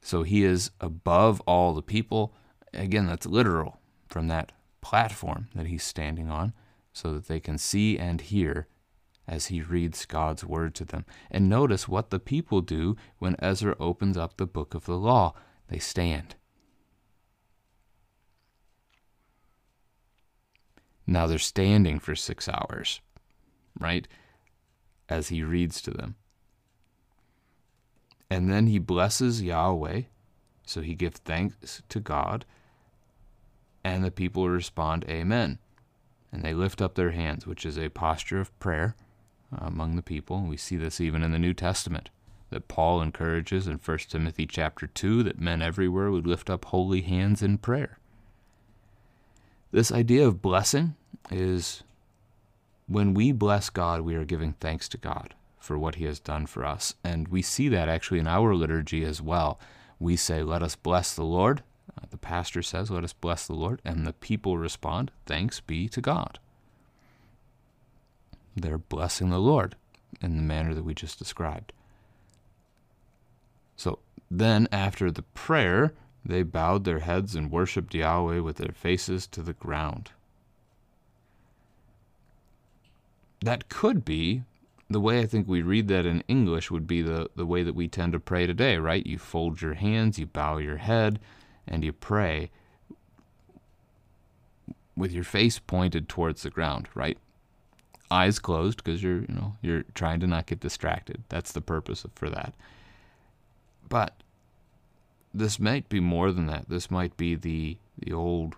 So 0.00 0.22
he 0.22 0.42
is 0.42 0.70
above 0.80 1.40
all 1.42 1.74
the 1.74 1.82
people. 1.82 2.34
Again, 2.72 3.06
that's 3.06 3.26
literal 3.26 3.78
from 4.08 4.28
that 4.28 4.52
platform 4.80 5.48
that 5.54 5.66
he's 5.66 5.84
standing 5.84 6.30
on, 6.30 6.54
so 6.92 7.12
that 7.12 7.28
they 7.28 7.40
can 7.40 7.58
see 7.58 7.98
and 7.98 8.20
hear 8.20 8.66
as 9.28 9.46
he 9.46 9.60
reads 9.62 10.04
God's 10.04 10.44
word 10.44 10.74
to 10.74 10.84
them. 10.84 11.04
And 11.30 11.48
notice 11.48 11.86
what 11.86 12.10
the 12.10 12.18
people 12.18 12.60
do 12.60 12.96
when 13.18 13.36
Ezra 13.38 13.76
opens 13.78 14.16
up 14.16 14.36
the 14.36 14.46
book 14.46 14.74
of 14.74 14.86
the 14.86 14.98
law 14.98 15.34
they 15.68 15.78
stand. 15.78 16.34
Now 21.06 21.26
they're 21.26 21.38
standing 21.38 21.98
for 21.98 22.14
six 22.14 22.48
hours, 22.48 23.00
right? 23.78 24.06
As 25.08 25.28
he 25.28 25.42
reads 25.42 25.80
to 25.82 25.90
them. 25.90 26.16
And 28.30 28.50
then 28.50 28.66
he 28.66 28.78
blesses 28.78 29.42
Yahweh. 29.42 30.02
So 30.64 30.80
he 30.80 30.94
gives 30.94 31.18
thanks 31.18 31.82
to 31.88 32.00
God. 32.00 32.44
And 33.84 34.04
the 34.04 34.10
people 34.10 34.48
respond, 34.48 35.04
Amen. 35.08 35.58
And 36.32 36.42
they 36.42 36.54
lift 36.54 36.80
up 36.80 36.94
their 36.94 37.10
hands, 37.10 37.46
which 37.46 37.66
is 37.66 37.76
a 37.76 37.90
posture 37.90 38.40
of 38.40 38.58
prayer 38.58 38.96
uh, 39.52 39.66
among 39.66 39.96
the 39.96 40.02
people. 40.02 40.42
We 40.42 40.56
see 40.56 40.76
this 40.76 41.00
even 41.00 41.22
in 41.22 41.32
the 41.32 41.38
New 41.38 41.52
Testament 41.52 42.08
that 42.48 42.68
Paul 42.68 43.02
encourages 43.02 43.66
in 43.66 43.78
1 43.78 43.98
Timothy 44.08 44.46
chapter 44.46 44.86
2 44.86 45.22
that 45.24 45.40
men 45.40 45.60
everywhere 45.60 46.10
would 46.10 46.26
lift 46.26 46.48
up 46.48 46.66
holy 46.66 47.02
hands 47.02 47.42
in 47.42 47.58
prayer. 47.58 47.98
This 49.72 49.90
idea 49.90 50.26
of 50.26 50.42
blessing 50.42 50.94
is 51.30 51.82
when 52.86 53.14
we 53.14 53.32
bless 53.32 53.70
God, 53.70 54.02
we 54.02 54.14
are 54.14 54.24
giving 54.24 54.52
thanks 54.52 54.86
to 54.90 54.98
God 54.98 55.34
for 55.58 55.78
what 55.78 55.94
He 55.94 56.04
has 56.04 56.20
done 56.20 56.44
for 56.46 56.64
us. 56.64 56.94
And 57.02 57.28
we 57.28 57.40
see 57.40 57.68
that 57.70 57.88
actually 57.88 58.18
in 58.18 58.26
our 58.26 58.54
liturgy 58.54 59.02
as 59.02 59.22
well. 59.22 59.58
We 59.98 60.14
say, 60.16 60.42
Let 60.42 60.62
us 60.62 60.76
bless 60.76 61.14
the 61.14 61.24
Lord. 61.24 61.62
Uh, 61.96 62.06
the 62.10 62.18
pastor 62.18 62.62
says, 62.62 62.90
Let 62.90 63.02
us 63.02 63.14
bless 63.14 63.46
the 63.46 63.54
Lord. 63.54 63.80
And 63.82 64.06
the 64.06 64.12
people 64.12 64.58
respond, 64.58 65.10
Thanks 65.24 65.60
be 65.60 65.88
to 65.88 66.02
God. 66.02 66.38
They're 68.54 68.76
blessing 68.76 69.30
the 69.30 69.38
Lord 69.38 69.76
in 70.20 70.36
the 70.36 70.42
manner 70.42 70.74
that 70.74 70.84
we 70.84 70.92
just 70.92 71.18
described. 71.18 71.72
So 73.76 74.00
then, 74.30 74.68
after 74.70 75.10
the 75.10 75.22
prayer, 75.22 75.94
they 76.24 76.42
bowed 76.42 76.84
their 76.84 77.00
heads 77.00 77.34
and 77.34 77.50
worshipped 77.50 77.94
Yahweh 77.94 78.40
with 78.40 78.56
their 78.58 78.72
faces 78.72 79.26
to 79.28 79.42
the 79.42 79.54
ground. 79.54 80.10
That 83.40 83.68
could 83.68 84.04
be 84.04 84.44
the 84.90 85.00
way 85.00 85.20
I 85.20 85.26
think 85.26 85.48
we 85.48 85.62
read 85.62 85.88
that 85.88 86.06
in 86.06 86.22
English 86.28 86.70
would 86.70 86.86
be 86.86 87.02
the, 87.02 87.30
the 87.34 87.46
way 87.46 87.62
that 87.62 87.74
we 87.74 87.88
tend 87.88 88.12
to 88.12 88.20
pray 88.20 88.46
today, 88.46 88.76
right? 88.76 89.06
You 89.06 89.18
fold 89.18 89.62
your 89.62 89.74
hands, 89.74 90.18
you 90.18 90.26
bow 90.26 90.58
your 90.58 90.76
head, 90.76 91.18
and 91.66 91.82
you 91.84 91.92
pray. 91.92 92.50
with 94.96 95.12
your 95.12 95.24
face 95.24 95.58
pointed 95.58 96.08
towards 96.08 96.42
the 96.42 96.50
ground, 96.50 96.88
right? 96.94 97.18
Eyes 98.10 98.38
closed 98.38 98.76
because 98.84 99.02
you're, 99.02 99.20
you 99.22 99.34
know, 99.34 99.56
you're 99.62 99.84
trying 99.94 100.20
to 100.20 100.26
not 100.26 100.46
get 100.46 100.60
distracted. 100.60 101.22
That's 101.28 101.52
the 101.52 101.62
purpose 101.62 102.04
for 102.14 102.28
that. 102.30 102.54
But 103.88 104.21
this 105.34 105.58
might 105.58 105.88
be 105.88 106.00
more 106.00 106.32
than 106.32 106.46
that. 106.46 106.68
This 106.68 106.90
might 106.90 107.16
be 107.16 107.34
the 107.34 107.78
the 107.98 108.12
old 108.12 108.56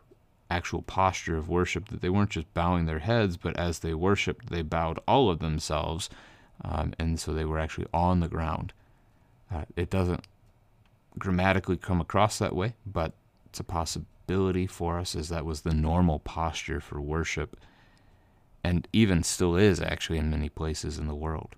actual 0.50 0.82
posture 0.82 1.36
of 1.36 1.48
worship 1.48 1.88
that 1.88 2.00
they 2.00 2.08
weren't 2.08 2.30
just 2.30 2.52
bowing 2.54 2.86
their 2.86 3.00
heads, 3.00 3.36
but 3.36 3.56
as 3.56 3.80
they 3.80 3.94
worshiped, 3.94 4.50
they 4.50 4.62
bowed 4.62 4.98
all 5.08 5.30
of 5.30 5.40
themselves, 5.40 6.08
um, 6.62 6.92
and 6.98 7.18
so 7.18 7.32
they 7.32 7.44
were 7.44 7.58
actually 7.58 7.86
on 7.92 8.20
the 8.20 8.28
ground. 8.28 8.72
Uh, 9.52 9.64
it 9.76 9.90
doesn't 9.90 10.24
grammatically 11.18 11.76
come 11.76 12.00
across 12.00 12.38
that 12.38 12.54
way, 12.54 12.74
but 12.86 13.12
it's 13.46 13.60
a 13.60 13.64
possibility 13.64 14.66
for 14.66 14.98
us 14.98 15.14
as 15.14 15.28
that 15.28 15.44
was 15.44 15.62
the 15.62 15.74
normal 15.74 16.18
posture 16.18 16.80
for 16.80 17.00
worship, 17.00 17.56
and 18.62 18.86
even 18.92 19.22
still 19.22 19.56
is 19.56 19.80
actually 19.80 20.18
in 20.18 20.30
many 20.30 20.48
places 20.48 20.98
in 20.98 21.06
the 21.06 21.14
world. 21.14 21.56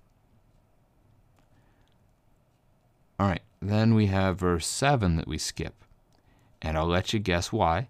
All 3.19 3.27
right, 3.27 3.41
then 3.61 3.95
we 3.95 4.07
have 4.07 4.39
verse 4.39 4.67
7 4.67 5.15
that 5.15 5.27
we 5.27 5.37
skip. 5.39 5.83
And 6.61 6.77
I'll 6.77 6.87
let 6.87 7.13
you 7.13 7.19
guess 7.19 7.51
why, 7.51 7.89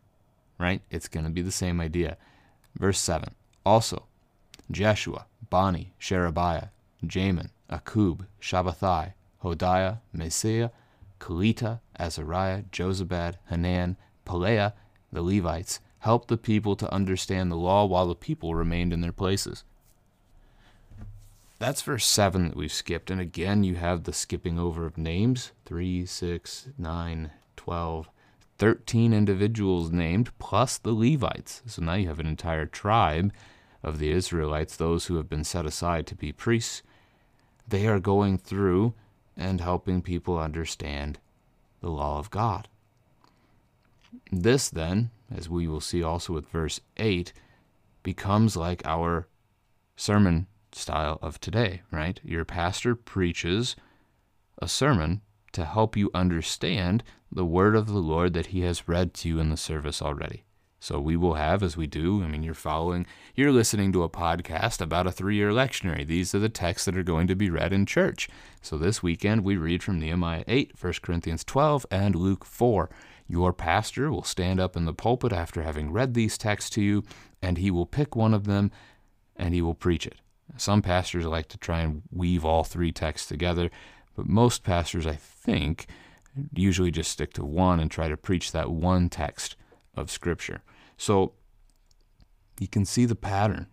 right? 0.57 0.81
It's 0.89 1.07
going 1.07 1.25
to 1.25 1.29
be 1.29 1.41
the 1.41 1.51
same 1.51 1.81
idea. 1.81 2.17
Verse 2.77 2.99
7 2.99 3.33
Also, 3.65 4.05
Jeshua, 4.71 5.25
Bani, 5.49 5.93
Sherebiah, 5.97 6.69
Jamin, 7.05 7.49
Akkub, 7.69 8.25
Shabbethai, 8.41 9.13
Hodiah, 9.43 9.99
Maaseiah, 10.15 10.71
Kelita, 11.19 11.81
Azariah, 11.99 12.63
Jozabad, 12.71 13.35
Hanan, 13.49 13.97
Pelaiah, 14.25 14.73
the 15.11 15.21
Levites, 15.21 15.79
helped 15.99 16.27
the 16.27 16.37
people 16.37 16.75
to 16.75 16.93
understand 16.93 17.51
the 17.51 17.55
law 17.55 17.85
while 17.85 18.07
the 18.07 18.15
people 18.15 18.55
remained 18.55 18.93
in 18.93 19.01
their 19.01 19.11
places. 19.11 19.63
That's 21.59 21.81
verse 21.81 22.05
7 22.05 22.49
that 22.49 22.55
we've 22.55 22.71
skipped. 22.71 23.09
And 23.09 23.19
again, 23.19 23.63
you 23.63 23.75
have 23.75 24.03
the 24.03 24.13
skipping 24.13 24.59
over 24.59 24.85
of 24.85 24.97
names 24.97 25.51
3, 25.65 26.05
6, 26.05 26.69
9, 26.77 27.31
12, 27.55 28.09
13 28.59 29.13
individuals 29.13 29.91
named, 29.91 30.37
plus 30.37 30.77
the 30.77 30.93
Levites. 30.93 31.63
So 31.65 31.81
now 31.81 31.95
you 31.95 32.07
have 32.07 32.19
an 32.19 32.27
entire 32.27 32.65
tribe 32.65 33.33
of 33.83 33.97
the 33.99 34.11
Israelites, 34.11 34.75
those 34.75 35.05
who 35.05 35.15
have 35.15 35.29
been 35.29 35.43
set 35.43 35.65
aside 35.65 36.05
to 36.07 36.15
be 36.15 36.31
priests. 36.31 36.83
They 37.67 37.87
are 37.87 37.99
going 37.99 38.37
through 38.37 38.93
and 39.35 39.61
helping 39.61 40.01
people 40.01 40.37
understand 40.37 41.19
the 41.81 41.89
law 41.89 42.19
of 42.19 42.31
God. 42.31 42.67
This, 44.31 44.69
then, 44.69 45.11
as 45.35 45.49
we 45.49 45.67
will 45.67 45.81
see 45.81 46.03
also 46.03 46.33
with 46.33 46.49
verse 46.49 46.79
8, 46.97 47.33
becomes 48.03 48.55
like 48.55 48.85
our 48.85 49.27
sermon 49.95 50.47
style 50.77 51.19
of 51.21 51.39
today, 51.39 51.81
right? 51.91 52.19
Your 52.23 52.45
pastor 52.45 52.95
preaches 52.95 53.75
a 54.61 54.67
sermon 54.67 55.21
to 55.53 55.65
help 55.65 55.97
you 55.97 56.11
understand 56.13 57.03
the 57.31 57.45
word 57.45 57.75
of 57.75 57.87
the 57.87 57.99
Lord 57.99 58.33
that 58.33 58.47
he 58.47 58.61
has 58.61 58.87
read 58.87 59.13
to 59.15 59.27
you 59.27 59.39
in 59.39 59.49
the 59.49 59.57
service 59.57 60.01
already. 60.01 60.43
So 60.79 60.99
we 60.99 61.17
will 61.17 61.33
have, 61.33 61.63
as 61.63 61.75
we 61.75 61.87
do, 61.87 62.23
I 62.23 62.27
mean, 62.27 62.43
you're 62.43 62.53
following, 62.53 63.07
you're 63.35 63.51
listening 63.51 63.91
to 63.93 64.03
a 64.03 64.09
podcast 64.09 64.79
about 64.79 65.07
a 65.07 65.11
three 65.11 65.35
year 65.35 65.51
lectionary. 65.51 66.05
These 66.05 66.35
are 66.35 66.39
the 66.39 66.49
texts 66.49 66.85
that 66.85 66.95
are 66.95 67.03
going 67.03 67.27
to 67.27 67.35
be 67.35 67.49
read 67.49 67.73
in 67.73 67.85
church. 67.85 68.29
So 68.61 68.77
this 68.77 69.01
weekend, 69.01 69.43
we 69.43 69.57
read 69.57 69.81
from 69.81 69.99
Nehemiah 69.99 70.43
8, 70.47 70.73
1 70.79 70.93
Corinthians 71.01 71.43
12, 71.43 71.87
and 71.89 72.15
Luke 72.15 72.45
4. 72.45 72.89
Your 73.27 73.51
pastor 73.51 74.11
will 74.11 74.23
stand 74.23 74.59
up 74.59 74.77
in 74.77 74.85
the 74.85 74.93
pulpit 74.93 75.33
after 75.33 75.63
having 75.63 75.91
read 75.91 76.13
these 76.13 76.37
texts 76.37 76.69
to 76.71 76.81
you, 76.81 77.03
and 77.41 77.57
he 77.57 77.71
will 77.71 77.87
pick 77.87 78.15
one 78.15 78.33
of 78.33 78.45
them 78.45 78.71
and 79.35 79.53
he 79.53 79.61
will 79.61 79.75
preach 79.75 80.05
it. 80.05 80.19
Some 80.57 80.81
pastors 80.81 81.25
like 81.25 81.47
to 81.49 81.57
try 81.57 81.81
and 81.81 82.01
weave 82.11 82.43
all 82.43 82.63
three 82.63 82.91
texts 82.91 83.27
together, 83.27 83.69
but 84.15 84.27
most 84.27 84.63
pastors, 84.63 85.05
I 85.05 85.15
think, 85.15 85.87
usually 86.53 86.91
just 86.91 87.11
stick 87.11 87.33
to 87.33 87.45
one 87.45 87.79
and 87.79 87.89
try 87.89 88.09
to 88.09 88.17
preach 88.17 88.51
that 88.51 88.71
one 88.71 89.09
text 89.09 89.55
of 89.95 90.11
Scripture. 90.11 90.63
So 90.97 91.33
you 92.59 92.67
can 92.67 92.85
see 92.85 93.05
the 93.05 93.15
pattern. 93.15 93.67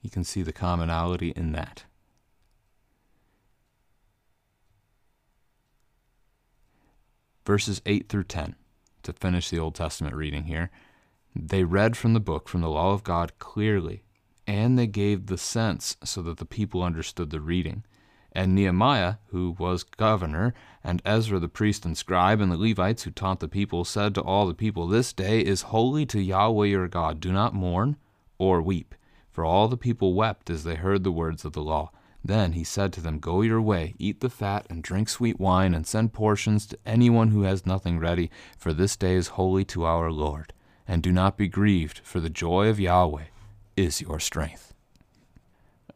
You 0.00 0.10
can 0.10 0.24
see 0.24 0.42
the 0.42 0.52
commonality 0.52 1.32
in 1.34 1.52
that. 1.52 1.84
Verses 7.44 7.80
8 7.86 8.08
through 8.08 8.24
10, 8.24 8.56
to 9.02 9.12
finish 9.12 9.48
the 9.48 9.58
Old 9.58 9.74
Testament 9.74 10.14
reading 10.14 10.44
here. 10.44 10.70
They 11.34 11.64
read 11.64 11.96
from 11.96 12.12
the 12.12 12.20
book, 12.20 12.48
from 12.48 12.60
the 12.60 12.68
law 12.68 12.92
of 12.92 13.02
God, 13.02 13.32
clearly 13.38 14.02
and 14.48 14.78
they 14.78 14.86
gave 14.86 15.26
the 15.26 15.36
sense 15.36 15.98
so 16.02 16.22
that 16.22 16.38
the 16.38 16.46
people 16.46 16.82
understood 16.82 17.28
the 17.28 17.40
reading. 17.40 17.84
And 18.32 18.54
Nehemiah, 18.54 19.16
who 19.26 19.54
was 19.58 19.82
governor, 19.82 20.54
and 20.82 21.02
Ezra 21.04 21.38
the 21.38 21.50
priest 21.50 21.84
and 21.84 21.98
scribe, 21.98 22.40
and 22.40 22.50
the 22.50 22.56
Levites 22.56 23.02
who 23.02 23.10
taught 23.10 23.40
the 23.40 23.48
people, 23.48 23.84
said 23.84 24.14
to 24.14 24.22
all 24.22 24.46
the 24.46 24.54
people, 24.54 24.86
This 24.86 25.12
day 25.12 25.40
is 25.40 25.62
holy 25.62 26.06
to 26.06 26.20
Yahweh 26.20 26.66
your 26.66 26.88
God. 26.88 27.20
Do 27.20 27.30
not 27.30 27.52
mourn 27.52 27.96
or 28.38 28.62
weep. 28.62 28.94
For 29.30 29.44
all 29.44 29.68
the 29.68 29.76
people 29.76 30.14
wept 30.14 30.48
as 30.48 30.64
they 30.64 30.76
heard 30.76 31.04
the 31.04 31.12
words 31.12 31.44
of 31.44 31.52
the 31.52 31.62
law. 31.62 31.90
Then 32.24 32.52
he 32.52 32.64
said 32.64 32.94
to 32.94 33.02
them, 33.02 33.18
Go 33.18 33.42
your 33.42 33.60
way, 33.60 33.96
eat 33.98 34.20
the 34.20 34.30
fat, 34.30 34.66
and 34.70 34.82
drink 34.82 35.10
sweet 35.10 35.38
wine, 35.38 35.74
and 35.74 35.86
send 35.86 36.14
portions 36.14 36.64
to 36.66 36.78
anyone 36.86 37.28
who 37.28 37.42
has 37.42 37.66
nothing 37.66 37.98
ready, 37.98 38.30
for 38.56 38.72
this 38.72 38.96
day 38.96 39.14
is 39.14 39.28
holy 39.28 39.66
to 39.66 39.84
our 39.84 40.10
Lord. 40.10 40.54
And 40.86 41.02
do 41.02 41.12
not 41.12 41.36
be 41.36 41.48
grieved, 41.48 42.00
for 42.02 42.18
the 42.18 42.30
joy 42.30 42.68
of 42.68 42.80
Yahweh 42.80 43.24
is 43.78 44.00
your 44.00 44.18
strength. 44.18 44.74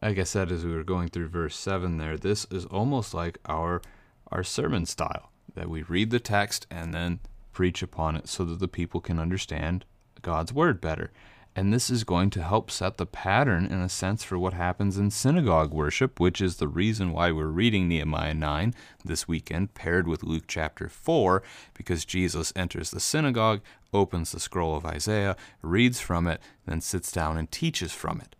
Like 0.00 0.18
I 0.18 0.22
said, 0.22 0.52
as 0.52 0.64
we 0.64 0.72
were 0.72 0.84
going 0.84 1.08
through 1.08 1.28
verse 1.28 1.56
7 1.56 1.98
there, 1.98 2.16
this 2.16 2.46
is 2.50 2.64
almost 2.66 3.12
like 3.12 3.38
our, 3.46 3.82
our 4.30 4.44
sermon 4.44 4.86
style 4.86 5.30
that 5.54 5.68
we 5.68 5.82
read 5.82 6.10
the 6.10 6.20
text 6.20 6.66
and 6.70 6.94
then 6.94 7.18
preach 7.52 7.82
upon 7.82 8.16
it 8.16 8.28
so 8.28 8.44
that 8.44 8.60
the 8.60 8.68
people 8.68 9.00
can 9.00 9.18
understand 9.18 9.84
God's 10.22 10.52
word 10.52 10.80
better. 10.80 11.10
And 11.54 11.72
this 11.72 11.90
is 11.90 12.04
going 12.04 12.30
to 12.30 12.42
help 12.42 12.70
set 12.70 12.96
the 12.96 13.04
pattern, 13.04 13.66
in 13.66 13.80
a 13.80 13.88
sense, 13.88 14.24
for 14.24 14.38
what 14.38 14.54
happens 14.54 14.96
in 14.96 15.10
synagogue 15.10 15.74
worship, 15.74 16.18
which 16.18 16.40
is 16.40 16.56
the 16.56 16.68
reason 16.68 17.12
why 17.12 17.30
we're 17.30 17.46
reading 17.46 17.88
Nehemiah 17.88 18.32
9 18.32 18.74
this 19.04 19.28
weekend, 19.28 19.74
paired 19.74 20.08
with 20.08 20.22
Luke 20.22 20.44
chapter 20.46 20.88
4, 20.88 21.42
because 21.74 22.06
Jesus 22.06 22.54
enters 22.56 22.90
the 22.90 23.00
synagogue, 23.00 23.60
opens 23.92 24.32
the 24.32 24.40
scroll 24.40 24.74
of 24.74 24.86
Isaiah, 24.86 25.36
reads 25.60 26.00
from 26.00 26.26
it, 26.26 26.40
then 26.64 26.80
sits 26.80 27.12
down 27.12 27.36
and 27.36 27.50
teaches 27.50 27.92
from 27.92 28.22
it. 28.22 28.34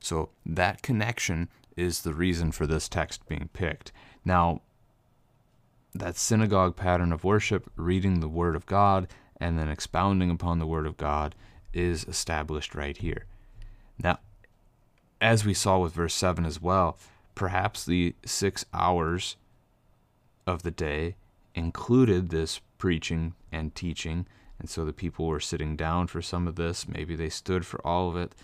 So 0.00 0.30
that 0.46 0.80
connection 0.80 1.50
is 1.76 2.02
the 2.02 2.14
reason 2.14 2.52
for 2.52 2.66
this 2.66 2.88
text 2.88 3.28
being 3.28 3.50
picked. 3.52 3.92
Now, 4.24 4.62
that 5.94 6.16
synagogue 6.16 6.74
pattern 6.74 7.12
of 7.12 7.22
worship, 7.22 7.70
reading 7.76 8.20
the 8.20 8.28
Word 8.28 8.56
of 8.56 8.64
God, 8.64 9.08
and 9.38 9.58
then 9.58 9.68
expounding 9.68 10.30
upon 10.30 10.58
the 10.58 10.66
Word 10.66 10.86
of 10.86 10.96
God, 10.96 11.34
is 11.76 12.04
established 12.04 12.74
right 12.74 12.96
here. 12.96 13.26
Now, 14.02 14.18
as 15.20 15.44
we 15.44 15.54
saw 15.54 15.78
with 15.78 15.92
verse 15.94 16.14
7 16.14 16.44
as 16.44 16.60
well, 16.60 16.98
perhaps 17.34 17.84
the 17.84 18.14
six 18.24 18.64
hours 18.72 19.36
of 20.46 20.62
the 20.62 20.70
day 20.70 21.16
included 21.54 22.30
this 22.30 22.60
preaching 22.78 23.34
and 23.52 23.74
teaching. 23.74 24.26
And 24.58 24.70
so 24.70 24.84
the 24.84 24.92
people 24.92 25.26
were 25.26 25.40
sitting 25.40 25.76
down 25.76 26.06
for 26.06 26.22
some 26.22 26.48
of 26.48 26.56
this. 26.56 26.88
Maybe 26.88 27.14
they 27.14 27.28
stood 27.28 27.66
for 27.66 27.86
all 27.86 28.08
of 28.08 28.16
it. 28.16 28.34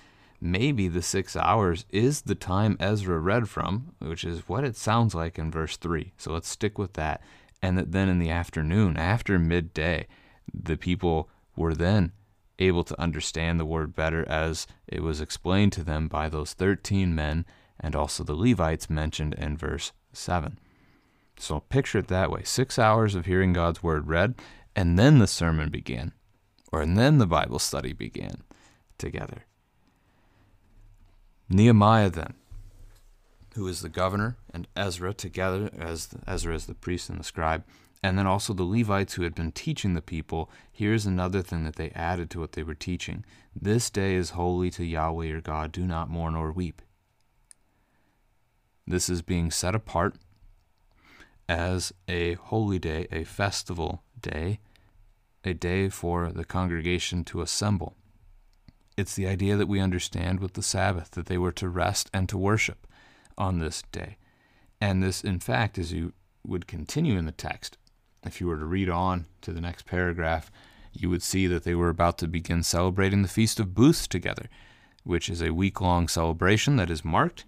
Maybe 0.41 0.89
the 0.89 1.03
six 1.03 1.37
hours 1.37 1.87
is 1.91 2.23
the 2.23 2.35
time 2.35 2.77
Ezra 2.81 3.19
read 3.19 3.49
from, 3.49 3.95
which 3.99 4.25
is 4.25 4.49
what 4.49 4.65
it 4.65 4.77
sounds 4.77 5.15
like 5.15 5.39
in 5.39 5.51
verse 5.51 5.77
3. 5.77 6.13
So 6.17 6.33
let's 6.33 6.49
stick 6.49 6.79
with 6.79 6.95
that. 6.95 7.23
And 7.63 7.79
that 7.79 7.93
then 7.93 8.09
in 8.09 8.19
the 8.19 8.31
afternoon, 8.31 8.97
after 8.97 9.39
midday, 9.39 10.07
the 10.53 10.77
people 10.77 11.29
were 11.55 11.75
then 11.75 12.13
able 12.67 12.85
to 12.85 13.01
understand 13.01 13.59
the 13.59 13.65
word 13.65 13.95
better 13.95 14.29
as 14.29 14.67
it 14.87 15.03
was 15.03 15.21
explained 15.21 15.73
to 15.75 15.85
them 15.85 16.09
by 16.09 16.29
those 16.29 16.53
13 16.53 17.15
men 17.15 17.45
and 17.83 17.97
also 17.97 18.23
the 18.23 18.35
Levites 18.35 18.89
mentioned 18.89 19.35
in 19.35 19.57
verse 19.57 19.93
7. 20.13 20.59
So 21.37 21.61
picture 21.61 21.99
it 21.99 22.09
that 22.09 22.31
way 22.31 22.43
six 22.45 22.79
hours 22.79 23.15
of 23.15 23.27
hearing 23.27 23.53
God's 23.53 23.83
word 23.83 24.07
read, 24.07 24.35
and 24.77 24.99
then 24.99 25.19
the 25.19 25.27
sermon 25.27 25.71
began, 25.71 26.13
or 26.71 26.81
and 26.81 26.97
then 26.97 27.19
the 27.19 27.27
Bible 27.27 27.59
study 27.59 27.93
began 27.93 28.43
together. 28.99 29.45
Nehemiah, 31.49 32.11
then, 32.11 32.35
who 33.55 33.67
is 33.67 33.83
the 33.83 33.89
governor, 33.89 34.37
and 34.55 34.69
Ezra 34.77 35.13
together 35.13 35.71
as 35.77 36.11
Ezra 36.27 36.55
is 36.55 36.67
the 36.67 36.75
priest 36.75 37.11
and 37.11 37.19
the 37.19 37.25
scribe, 37.25 37.65
and 38.03 38.19
then 38.19 38.27
also 38.27 38.53
the 38.53 38.65
Levites 38.65 39.15
who 39.15 39.23
had 39.23 39.35
been 39.35 39.53
teaching 39.53 39.95
the 39.95 40.03
people. 40.03 40.51
Here's 40.73 41.07
another 41.07 41.41
thing 41.41 41.65
that 41.65 41.77
they 41.77 41.91
added 41.91 42.31
to 42.31 42.41
what 42.41 42.53
they 42.53 42.63
were 42.63 42.75
teaching 42.75 43.25
This 43.55 43.91
day 43.91 44.15
is 44.15 44.31
holy 44.31 44.71
to 44.71 44.85
Yahweh 44.85 45.27
your 45.27 45.41
God. 45.41 45.73
Do 45.73 45.87
not 45.87 46.11
mourn 46.11 46.35
or 46.35 46.51
weep. 46.51 46.83
This 48.87 49.09
is 49.09 49.23
being 49.23 49.51
set 49.51 49.75
apart 49.75 50.17
as 51.49 51.93
a 52.09 52.35
holy 52.35 52.79
day, 52.79 53.07
a 53.13 53.25
festival 53.25 54.03
day, 54.21 54.59
a 55.45 55.55
day 55.55 55.89
for 55.89 56.33
the 56.33 56.45
congregation 56.45 57.25
to 57.25 57.43
assemble. 57.43 57.95
It's 58.97 59.15
the 59.15 59.27
idea 59.27 59.57
that 59.57 59.69
we 59.69 59.81
understand 59.81 60.41
with 60.41 60.55
the 60.55 60.63
Sabbath, 60.63 61.13
that 61.13 61.27
they 61.27 61.39
were 61.39 61.53
to 61.53 61.69
rest 61.69 62.11
and 62.13 62.29
to 62.29 62.39
worship 62.39 62.87
on 63.39 63.59
this 63.59 63.83
day. 63.93 64.17
And 64.81 65.03
this, 65.03 65.23
in 65.23 65.39
fact, 65.39 65.79
as 65.79 65.93
you 65.93 66.13
would 66.45 66.67
continue 66.67 67.17
in 67.17 67.25
the 67.25 67.33
text, 67.33 67.79
if 68.25 68.41
you 68.41 68.47
were 68.47 68.59
to 68.59 68.65
read 68.65 68.89
on 68.89 69.27
to 69.41 69.53
the 69.53 69.61
next 69.61 69.87
paragraph, 69.87 70.51
you 70.93 71.09
would 71.11 71.23
see 71.23 71.47
that 71.47 71.65
they 71.65 71.75
were 71.75 71.89
about 71.89 72.19
to 72.19 72.29
begin 72.29 72.63
celebrating 72.63 73.23
the 73.23 73.29
Feast 73.29 73.59
of 73.59 73.75
Booths 73.75 74.07
together, 74.07 74.49
which 75.05 75.29
is 75.29 75.43
a 75.43 75.51
week 75.51 75.81
long 75.81 76.09
celebration 76.09 76.77
that 76.77 76.91
is 76.91 77.05
marked 77.05 77.45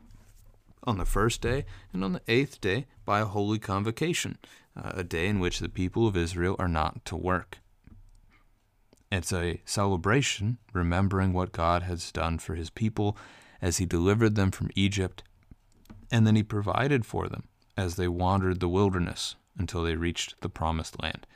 on 0.84 0.98
the 0.98 1.04
first 1.04 1.40
day 1.40 1.64
and 1.92 2.02
on 2.04 2.12
the 2.12 2.22
eighth 2.28 2.60
day 2.60 2.86
by 3.04 3.20
a 3.20 3.26
holy 3.26 3.58
convocation, 3.58 4.38
uh, 4.76 4.92
a 4.94 5.04
day 5.04 5.28
in 5.28 5.40
which 5.40 5.60
the 5.60 5.68
people 5.68 6.06
of 6.06 6.16
Israel 6.16 6.56
are 6.58 6.68
not 6.68 7.04
to 7.04 7.16
work. 7.16 7.58
It's 9.12 9.32
a 9.32 9.60
celebration 9.64 10.58
remembering 10.72 11.32
what 11.32 11.52
God 11.52 11.84
has 11.84 12.10
done 12.10 12.38
for 12.38 12.56
his 12.56 12.70
people 12.70 13.16
as 13.62 13.76
he 13.76 13.86
delivered 13.86 14.34
them 14.34 14.50
from 14.50 14.70
Egypt, 14.74 15.22
and 16.10 16.26
then 16.26 16.34
he 16.34 16.42
provided 16.42 17.06
for 17.06 17.28
them 17.28 17.44
as 17.76 17.96
they 17.96 18.08
wandered 18.08 18.60
the 18.60 18.68
wilderness 18.68 19.36
until 19.58 19.82
they 19.82 19.96
reached 19.96 20.40
the 20.40 20.48
promised 20.48 21.02
land. 21.02 21.26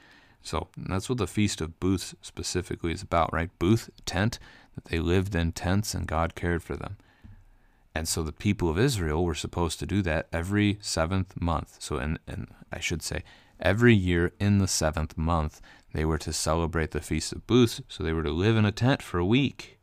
So 0.43 0.69
that's 0.77 1.09
what 1.09 1.19
the 1.19 1.27
Feast 1.27 1.61
of 1.61 1.79
Booths 1.81 2.15
specifically 2.23 2.93
is 2.93 3.03
about, 3.03 3.33
right? 3.33 3.51
Booth, 3.59 3.91
tent, 4.07 4.39
that 4.75 4.87
they 4.87 4.99
lived 4.99 5.35
in 5.35 5.53
tents 5.53 5.95
and 5.95 6.07
God 6.07 6.35
cared 6.35 6.63
for 6.63 6.77
them. 6.77 6.97
And 7.95 8.07
so 8.07 8.23
the 8.23 8.33
people 8.33 8.69
of 8.69 8.79
Israel 8.79 9.25
were 9.25 9.35
supposed 9.35 9.79
to 9.81 9.87
do 9.87 10.03
that 10.03 10.29
every 10.33 10.79
seventh 10.81 11.41
month. 11.41 11.77
So, 11.81 11.97
and, 11.97 12.19
I 12.73 12.79
should 12.81 13.03
say, 13.03 13.25
every 13.59 13.95
year 13.95 14.33
in 14.39 14.59
the 14.59 14.69
seventh 14.69 15.19
month, 15.19 15.61
they 15.93 16.05
were 16.05 16.19
to 16.19 16.33
celebrate 16.33 16.93
the 16.93 17.01
Feast 17.01 17.33
of 17.33 17.47
Booths. 17.47 17.83
So 17.89 18.05
they 18.05 18.13
were 18.13 18.23
to 18.23 18.31
live 18.31 18.57
in 18.57 18.65
a 18.65 18.73
tent 18.73 19.03
for 19.03 19.19
a 19.19 19.27
week 19.27 19.79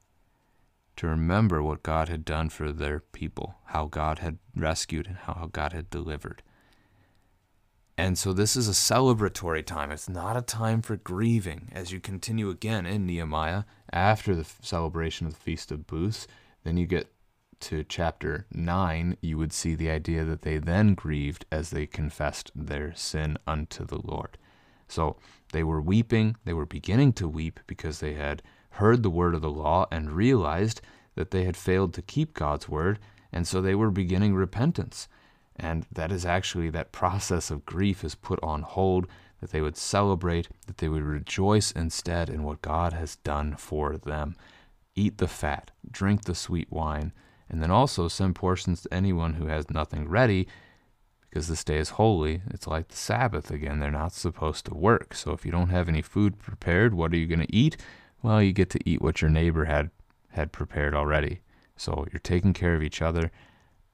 to 0.96 1.08
remember 1.08 1.62
what 1.62 1.84
God 1.84 2.08
had 2.08 2.24
done 2.24 2.50
for 2.50 2.72
their 2.72 3.02
people, 3.02 3.56
how 3.66 3.86
God 3.86 4.20
had 4.20 4.38
rescued 4.56 5.08
and 5.08 5.18
how 5.18 5.50
God 5.52 5.74
had 5.74 5.90
delivered. 5.90 6.42
And 7.98 8.18
so 8.18 8.34
this 8.34 8.56
is 8.56 8.68
a 8.68 8.72
celebratory 8.72 9.66
time. 9.66 9.92
It's 9.92 10.10
not 10.10 10.36
a 10.36 10.42
time 10.42 10.82
for 10.82 10.98
grieving 10.98 11.70
as 11.72 11.92
you 11.92 12.00
continue 12.00 12.50
again 12.50 12.86
in 12.86 13.06
Nehemiah 13.06 13.64
after 13.94 14.36
the 14.36 14.46
celebration 14.62 15.28
of 15.28 15.34
the 15.34 15.40
Feast 15.40 15.72
of 15.72 15.88
Booths. 15.88 16.28
Then 16.64 16.76
you 16.76 16.86
get 16.86 17.12
to 17.62 17.86
chapter 17.86 18.46
9, 18.52 19.18
you 19.22 19.38
would 19.38 19.54
see 19.54 19.76
the 19.76 19.90
idea 19.90 20.26
that 20.26 20.42
they 20.42 20.58
then 20.58 20.94
grieved 20.94 21.46
as 21.52 21.70
they 21.70 21.88
confessed 21.88 22.52
their 22.54 22.94
sin 22.94 23.38
unto 23.48 23.86
the 23.86 24.00
Lord. 24.04 24.38
So 24.88 25.16
they 25.54 25.64
were 25.64 25.82
weeping, 25.82 26.36
they 26.44 26.54
were 26.54 26.66
beginning 26.66 27.14
to 27.14 27.30
weep 27.30 27.60
because 27.66 28.00
they 28.00 28.14
had 28.14 28.44
heard 28.72 29.04
the 29.04 29.10
word 29.10 29.34
of 29.34 29.42
the 29.42 29.50
law 29.50 29.88
and 29.90 30.12
realized 30.12 30.82
that 31.16 31.32
they 31.32 31.46
had 31.46 31.56
failed 31.56 31.94
to 31.94 32.02
keep 32.02 32.34
God's 32.34 32.68
word, 32.68 33.00
and 33.32 33.48
so 33.48 33.62
they 33.62 33.74
were 33.74 33.90
beginning 33.90 34.36
repentance. 34.36 35.08
And 35.56 35.86
that 35.92 36.12
is 36.12 36.26
actually 36.26 36.70
that 36.72 36.92
process 36.92 37.50
of 37.50 37.66
grief 37.66 38.04
is 38.04 38.16
put 38.16 38.40
on 38.44 38.62
hold, 38.62 39.08
that 39.42 39.52
they 39.52 39.62
would 39.62 39.78
celebrate, 39.78 40.50
that 40.68 40.78
they 40.78 40.90
would 40.90 41.04
rejoice 41.04 41.72
instead 41.72 42.30
in 42.30 42.44
what 42.44 42.62
God 42.62 42.94
has 42.94 43.18
done 43.18 43.56
for 43.56 43.98
them. 43.98 44.36
Eat 44.96 45.18
the 45.18 45.28
fat, 45.28 45.72
drink 45.90 46.24
the 46.26 46.36
sweet 46.36 46.72
wine, 46.72 47.14
and 47.50 47.62
then 47.62 47.72
also 47.72 48.08
send 48.08 48.36
portions 48.36 48.82
to 48.82 48.94
anyone 48.94 49.34
who 49.36 49.48
has 49.48 49.70
nothing 49.70 50.08
ready, 50.08 50.48
because 51.22 51.48
this 51.48 51.64
day 51.64 51.78
is 51.78 51.90
holy. 51.90 52.42
It's 52.50 52.66
like 52.66 52.88
the 52.88 52.96
Sabbath 52.96 53.52
again. 53.52 53.80
They're 53.80 53.92
not 53.92 54.14
supposed 54.14 54.66
to 54.66 54.74
work. 54.74 55.14
So 55.14 55.32
if 55.32 55.46
you 55.46 55.52
don't 55.52 55.70
have 55.70 55.90
any 55.90 56.02
food 56.02 56.40
prepared, 56.40 56.94
what 56.94 57.12
are 57.14 57.18
you 57.18 57.28
going 57.28 57.46
to 57.46 57.56
eat? 57.56 57.78
Well, 58.24 58.42
you 58.42 58.54
get 58.54 58.70
to 58.72 58.90
eat 58.90 59.02
what 59.02 59.22
your 59.22 59.30
neighbor 59.30 59.66
had 59.66 59.92
had 60.32 60.52
prepared 60.52 60.94
already. 60.94 61.42
So 61.78 62.06
you're 62.12 62.20
taking 62.20 62.54
care 62.54 62.74
of 62.76 62.84
each 62.84 63.02
other 63.02 63.32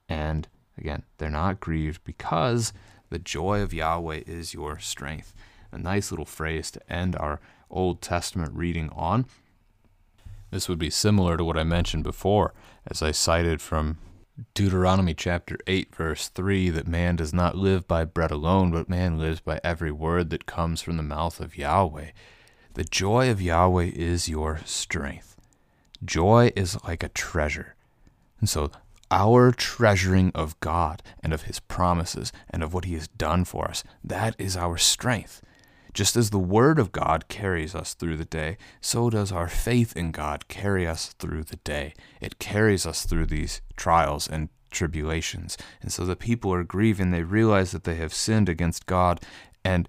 and 0.08 0.46
Again, 0.78 1.02
they're 1.18 1.30
not 1.30 1.60
grieved 1.60 2.02
because 2.04 2.72
the 3.10 3.18
joy 3.18 3.60
of 3.60 3.74
Yahweh 3.74 4.22
is 4.26 4.54
your 4.54 4.78
strength. 4.78 5.34
A 5.70 5.78
nice 5.78 6.10
little 6.10 6.24
phrase 6.24 6.70
to 6.72 6.92
end 6.92 7.16
our 7.16 7.40
Old 7.70 8.00
Testament 8.00 8.52
reading 8.54 8.90
on. 8.90 9.26
This 10.50 10.68
would 10.68 10.78
be 10.78 10.90
similar 10.90 11.36
to 11.36 11.44
what 11.44 11.56
I 11.56 11.64
mentioned 11.64 12.04
before, 12.04 12.52
as 12.86 13.02
I 13.02 13.10
cited 13.10 13.62
from 13.62 13.98
Deuteronomy 14.54 15.14
chapter 15.14 15.58
8, 15.66 15.94
verse 15.94 16.28
3 16.28 16.70
that 16.70 16.86
man 16.86 17.16
does 17.16 17.32
not 17.32 17.56
live 17.56 17.86
by 17.86 18.04
bread 18.04 18.30
alone, 18.30 18.70
but 18.70 18.88
man 18.88 19.18
lives 19.18 19.40
by 19.40 19.60
every 19.62 19.92
word 19.92 20.30
that 20.30 20.46
comes 20.46 20.82
from 20.82 20.96
the 20.96 21.02
mouth 21.02 21.40
of 21.40 21.56
Yahweh. 21.56 22.10
The 22.74 22.84
joy 22.84 23.30
of 23.30 23.42
Yahweh 23.42 23.90
is 23.94 24.28
your 24.28 24.60
strength. 24.64 25.36
Joy 26.04 26.50
is 26.56 26.82
like 26.84 27.02
a 27.02 27.10
treasure. 27.10 27.74
And 28.40 28.48
so 28.48 28.70
our 29.12 29.52
treasuring 29.52 30.32
of 30.34 30.58
God 30.60 31.02
and 31.22 31.32
of 31.34 31.42
His 31.42 31.60
promises 31.60 32.32
and 32.50 32.62
of 32.62 32.72
what 32.72 32.86
He 32.86 32.94
has 32.94 33.06
done 33.06 33.44
for 33.44 33.68
us. 33.68 33.84
That 34.02 34.34
is 34.38 34.56
our 34.56 34.78
strength. 34.78 35.42
Just 35.92 36.16
as 36.16 36.30
the 36.30 36.38
Word 36.38 36.78
of 36.78 36.90
God 36.90 37.28
carries 37.28 37.74
us 37.74 37.92
through 37.92 38.16
the 38.16 38.24
day, 38.24 38.56
so 38.80 39.10
does 39.10 39.30
our 39.30 39.48
faith 39.48 39.94
in 39.94 40.10
God 40.10 40.48
carry 40.48 40.86
us 40.86 41.08
through 41.18 41.44
the 41.44 41.56
day. 41.56 41.92
It 42.22 42.38
carries 42.38 42.86
us 42.86 43.04
through 43.04 43.26
these 43.26 43.60
trials 43.76 44.26
and 44.26 44.48
tribulations. 44.70 45.58
And 45.82 45.92
so 45.92 46.06
the 46.06 46.16
people 46.16 46.52
are 46.54 46.64
grieving. 46.64 47.10
They 47.10 47.22
realize 47.22 47.72
that 47.72 47.84
they 47.84 47.96
have 47.96 48.14
sinned 48.14 48.48
against 48.48 48.86
God. 48.86 49.20
And 49.62 49.86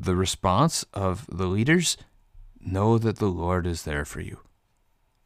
the 0.00 0.16
response 0.16 0.84
of 0.92 1.24
the 1.30 1.46
leaders 1.46 1.96
know 2.60 2.98
that 2.98 3.18
the 3.18 3.26
Lord 3.26 3.64
is 3.64 3.84
there 3.84 4.04
for 4.04 4.20
you. 4.20 4.40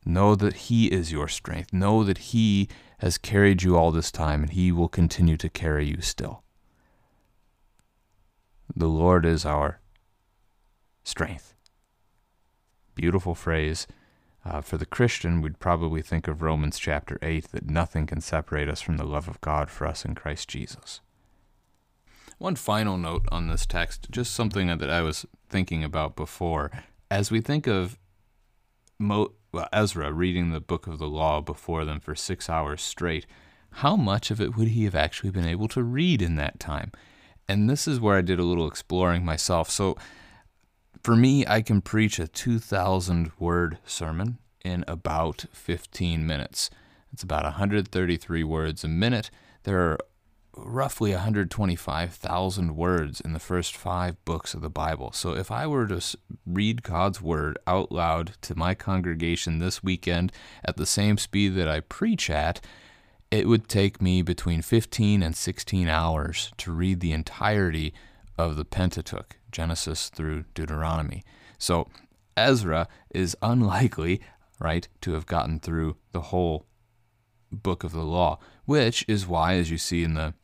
Know 0.05 0.35
that 0.35 0.55
He 0.55 0.89
is 0.89 1.11
your 1.11 1.29
strength. 1.29 1.73
Know 1.73 2.05
that 2.05 2.19
He 2.19 2.69
has 3.03 3.19
carried 3.19 3.65
you 3.65 3.77
all 3.77 3.91
this 3.91 4.13
time, 4.13 4.43
and 4.43 4.53
He 4.53 4.71
will 4.71 4.89
continue 4.89 5.37
to 5.37 5.49
carry 5.49 5.85
you 5.85 6.01
still. 6.01 6.45
The 8.75 8.87
Lord 8.87 9.27
is 9.27 9.45
our 9.45 9.81
strength. 11.03 11.55
Beautiful 12.95 13.35
phrase. 13.35 13.89
Uh, 14.45 14.61
for 14.61 14.77
the 14.77 14.87
Christian, 14.87 15.41
we'd 15.41 15.59
probably 15.59 16.01
think 16.01 16.29
of 16.29 16.43
Romans 16.43 16.79
chapter 16.79 17.19
8 17.23 17.49
that 17.51 17.69
nothing 17.69 18.07
can 18.07 18.21
separate 18.21 18.69
us 18.69 18.81
from 18.81 18.99
the 18.99 19.05
love 19.05 19.27
of 19.27 19.41
God 19.41 19.69
for 19.69 19.85
us 19.85 20.05
in 20.05 20.15
Christ 20.15 20.49
Jesus. 20.49 21.01
One 22.39 22.55
final 22.55 22.97
note 22.97 23.27
on 23.33 23.49
this 23.49 23.67
text, 23.67 24.13
just 24.13 24.33
something 24.33 24.69
that 24.69 24.91
I 24.91 25.03
was 25.03 25.27
thinking 25.49 25.83
about 25.83 26.15
before. 26.15 26.71
As 27.11 27.33
we 27.33 27.41
think 27.41 27.67
of 27.67 27.99
Mo- 28.99 29.33
Ezra 29.73 30.13
reading 30.13 30.51
the 30.51 30.61
book 30.61 30.87
of 30.87 30.99
the 30.99 31.09
law 31.09 31.41
before 31.41 31.85
them 31.85 32.01
for 32.01 32.15
six 32.15 32.49
hours 32.49 32.81
straight, 32.83 33.27
how 33.77 33.97
much 33.97 34.31
of 34.31 34.41
it 34.41 34.57
would 34.57 34.69
he 34.69 34.85
have 34.85 34.95
actually 34.95 35.31
been 35.31 35.47
able 35.47 35.69
to 35.69 35.83
read 35.83 36.23
in 36.23 36.37
that 36.37 36.59
time? 36.59 36.93
And 37.49 37.69
this 37.69 37.87
is 37.87 38.01
where 38.01 38.17
I 38.17 38.23
did 38.23 38.39
a 38.39 38.45
little 38.45 38.67
exploring 38.67 39.25
myself. 39.25 39.71
So, 39.71 39.97
for 41.03 41.17
me, 41.17 41.45
I 41.47 41.63
can 41.63 41.81
preach 41.81 42.19
a 42.19 42.29
2,000 42.29 43.33
word 43.39 43.79
sermon 43.85 44.39
in 44.65 44.85
about 44.87 45.47
15 45.53 46.27
minutes. 46.27 46.71
It's 47.13 47.23
about 47.23 47.45
133 47.45 48.45
words 48.45 48.85
a 48.85 48.89
minute. 48.89 49.31
There 49.65 49.81
are 49.81 49.99
roughly 50.57 51.13
125,000 51.13 52.77
words 52.77 53.21
in 53.21 53.33
the 53.33 53.39
first 53.39 53.77
five 53.77 54.23
books 54.25 54.55
of 54.55 54.61
the 54.61 54.71
Bible. 54.71 55.13
So 55.13 55.35
if 55.35 55.51
I 55.51 55.67
were 55.67 55.87
to 55.87 56.01
read 56.47 56.83
God's 56.83 57.23
word 57.23 57.59
out 57.67 57.91
loud 57.91 58.33
to 58.43 58.55
my 58.55 58.75
congregation 58.75 59.59
this 59.59 59.83
weekend 59.83 60.33
at 60.65 60.77
the 60.77 60.87
same 60.87 61.17
speed 61.19 61.55
that 61.55 61.69
I 61.69 61.81
preach 61.81 62.29
at, 62.29 62.61
it 63.31 63.49
would 63.49 63.67
take 63.67 64.03
me 64.03 64.21
between 64.21 64.61
15 64.61 65.23
and 65.23 65.35
16 65.35 65.89
hours 65.89 66.53
to 66.59 66.71
read 66.71 67.01
the 67.01 67.13
entirety 67.13 67.95
of 68.37 68.57
the 68.57 68.65
Pentateuch, 68.65 69.37
Genesis 69.51 70.11
through 70.11 70.45
Deuteronomy. 70.55 71.25
So 71.59 71.89
Ezra 72.37 72.89
is 73.11 73.37
unlikely, 73.41 74.21
right, 74.59 74.87
to 75.01 75.13
have 75.13 75.25
gotten 75.25 75.61
through 75.61 75.97
the 76.13 76.21
whole 76.21 76.67
book 77.51 77.85
of 77.85 77.93
the 77.93 78.05
law, 78.05 78.39
which 78.65 79.05
is 79.09 79.27
why, 79.27 79.55
as 79.55 79.71
you 79.71 79.79
see 79.79 80.05
in 80.05 80.15
the 80.15 80.35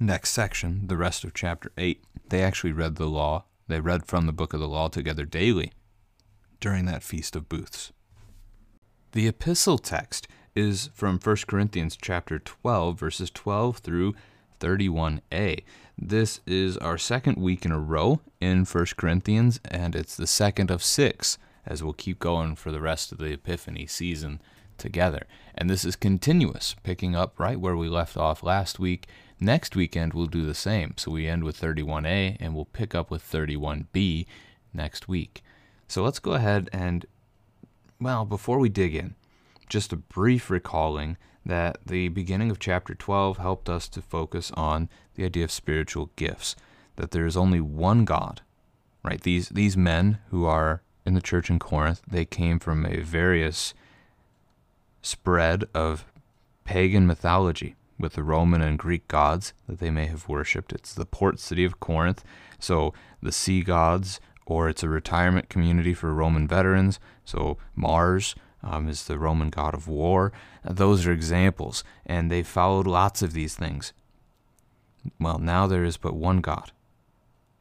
next 0.00 0.30
section, 0.30 0.86
the 0.86 0.96
rest 0.96 1.22
of 1.24 1.34
chapter 1.34 1.70
8, 1.76 2.02
they 2.30 2.42
actually 2.42 2.72
read 2.72 2.96
the 2.96 3.06
law. 3.06 3.44
They 3.68 3.80
read 3.80 4.06
from 4.06 4.26
the 4.26 4.32
book 4.32 4.52
of 4.52 4.60
the 4.60 4.68
law 4.68 4.88
together 4.88 5.24
daily 5.24 5.72
during 6.58 6.86
that 6.86 7.02
Feast 7.02 7.36
of 7.36 7.48
Booths. 7.48 7.92
The 9.12 9.28
epistle 9.28 9.78
text 9.78 10.26
is 10.54 10.90
from 10.94 11.18
1 11.18 11.36
Corinthians 11.46 11.96
chapter 12.00 12.38
12 12.38 12.98
verses 12.98 13.30
12 13.30 13.78
through 13.78 14.14
31a. 14.58 15.62
This 15.96 16.40
is 16.46 16.76
our 16.78 16.98
second 16.98 17.36
week 17.36 17.64
in 17.64 17.72
a 17.72 17.78
row 17.78 18.20
in 18.40 18.64
1 18.64 18.86
Corinthians 18.96 19.60
and 19.64 19.94
it's 19.94 20.16
the 20.16 20.26
second 20.26 20.70
of 20.70 20.82
6 20.82 21.38
as 21.66 21.82
we'll 21.82 21.92
keep 21.92 22.18
going 22.18 22.56
for 22.56 22.72
the 22.72 22.80
rest 22.80 23.12
of 23.12 23.18
the 23.18 23.32
Epiphany 23.32 23.86
season 23.86 24.40
together. 24.78 25.26
And 25.54 25.68
this 25.68 25.84
is 25.84 25.94
continuous, 25.94 26.74
picking 26.82 27.14
up 27.14 27.38
right 27.38 27.60
where 27.60 27.76
we 27.76 27.88
left 27.88 28.16
off 28.16 28.42
last 28.42 28.78
week 28.78 29.06
Next 29.42 29.74
weekend, 29.74 30.12
we'll 30.12 30.26
do 30.26 30.44
the 30.44 30.54
same. 30.54 30.92
So 30.98 31.12
we 31.12 31.26
end 31.26 31.44
with 31.44 31.58
31A 31.58 32.36
and 32.38 32.54
we'll 32.54 32.66
pick 32.66 32.94
up 32.94 33.10
with 33.10 33.22
31B 33.22 34.26
next 34.74 35.08
week. 35.08 35.42
So 35.88 36.04
let's 36.04 36.18
go 36.18 36.32
ahead 36.32 36.68
and, 36.74 37.06
well, 37.98 38.26
before 38.26 38.58
we 38.58 38.68
dig 38.68 38.94
in, 38.94 39.14
just 39.68 39.94
a 39.94 39.96
brief 39.96 40.50
recalling 40.50 41.16
that 41.46 41.78
the 41.86 42.08
beginning 42.08 42.50
of 42.50 42.58
chapter 42.58 42.94
12 42.94 43.38
helped 43.38 43.70
us 43.70 43.88
to 43.88 44.02
focus 44.02 44.52
on 44.52 44.90
the 45.14 45.24
idea 45.24 45.44
of 45.44 45.50
spiritual 45.50 46.10
gifts, 46.16 46.54
that 46.96 47.12
there 47.12 47.24
is 47.24 47.36
only 47.36 47.62
one 47.62 48.04
God, 48.04 48.42
right? 49.02 49.22
These, 49.22 49.48
these 49.48 49.74
men 49.74 50.18
who 50.30 50.44
are 50.44 50.82
in 51.06 51.14
the 51.14 51.22
church 51.22 51.48
in 51.48 51.58
Corinth, 51.58 52.02
they 52.06 52.26
came 52.26 52.58
from 52.58 52.84
a 52.84 53.00
various 53.00 53.72
spread 55.00 55.64
of 55.74 56.04
pagan 56.64 57.06
mythology 57.06 57.74
with 58.00 58.14
the 58.14 58.22
Roman 58.22 58.60
and 58.62 58.78
Greek 58.78 59.06
gods 59.08 59.52
that 59.68 59.78
they 59.78 59.90
may 59.90 60.06
have 60.06 60.28
worshipped. 60.28 60.72
It's 60.72 60.94
the 60.94 61.06
port 61.06 61.38
city 61.38 61.64
of 61.64 61.80
Corinth, 61.80 62.24
so 62.58 62.92
the 63.22 63.32
sea 63.32 63.62
gods, 63.62 64.20
or 64.46 64.68
it's 64.68 64.82
a 64.82 64.88
retirement 64.88 65.48
community 65.48 65.94
for 65.94 66.12
Roman 66.12 66.48
veterans, 66.48 66.98
so 67.24 67.58
Mars 67.76 68.34
um, 68.62 68.88
is 68.88 69.04
the 69.04 69.18
Roman 69.18 69.50
god 69.50 69.74
of 69.74 69.88
war. 69.88 70.32
Those 70.64 71.06
are 71.06 71.12
examples, 71.12 71.84
and 72.04 72.30
they 72.30 72.42
followed 72.42 72.86
lots 72.86 73.22
of 73.22 73.32
these 73.32 73.54
things. 73.54 73.92
Well, 75.18 75.38
now 75.38 75.66
there 75.66 75.84
is 75.84 75.96
but 75.96 76.14
one 76.14 76.40
God. 76.40 76.72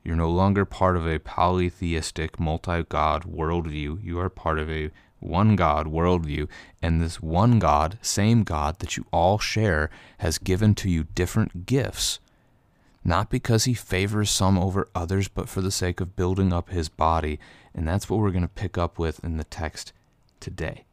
You're 0.03 0.15
no 0.15 0.29
longer 0.29 0.65
part 0.65 0.95
of 0.95 1.05
a 1.07 1.19
polytheistic, 1.19 2.39
multi 2.39 2.83
God 2.83 3.23
worldview. 3.23 4.03
You 4.03 4.19
are 4.19 4.29
part 4.29 4.59
of 4.59 4.69
a 4.69 4.91
one 5.19 5.55
God 5.55 5.87
worldview, 5.87 6.47
and 6.81 7.01
this 7.01 7.21
one 7.21 7.59
God, 7.59 7.97
same 8.01 8.43
God 8.43 8.79
that 8.79 8.97
you 8.97 9.05
all 9.11 9.37
share, 9.37 9.89
has 10.19 10.37
given 10.37 10.75
to 10.75 10.89
you 10.89 11.05
different 11.15 11.65
gifts. 11.65 12.19
Not 13.03 13.29
because 13.29 13.63
he 13.63 13.73
favors 13.73 14.29
some 14.29 14.57
over 14.57 14.89
others, 14.93 15.27
but 15.27 15.49
for 15.49 15.61
the 15.61 15.71
sake 15.71 16.01
of 16.01 16.15
building 16.15 16.51
up 16.51 16.69
his 16.69 16.89
body. 16.89 17.39
And 17.73 17.87
that's 17.87 18.09
what 18.09 18.19
we're 18.19 18.31
going 18.31 18.41
to 18.43 18.47
pick 18.47 18.77
up 18.77 18.99
with 18.99 19.23
in 19.23 19.37
the 19.37 19.43
text 19.45 19.93
today. 20.39 20.83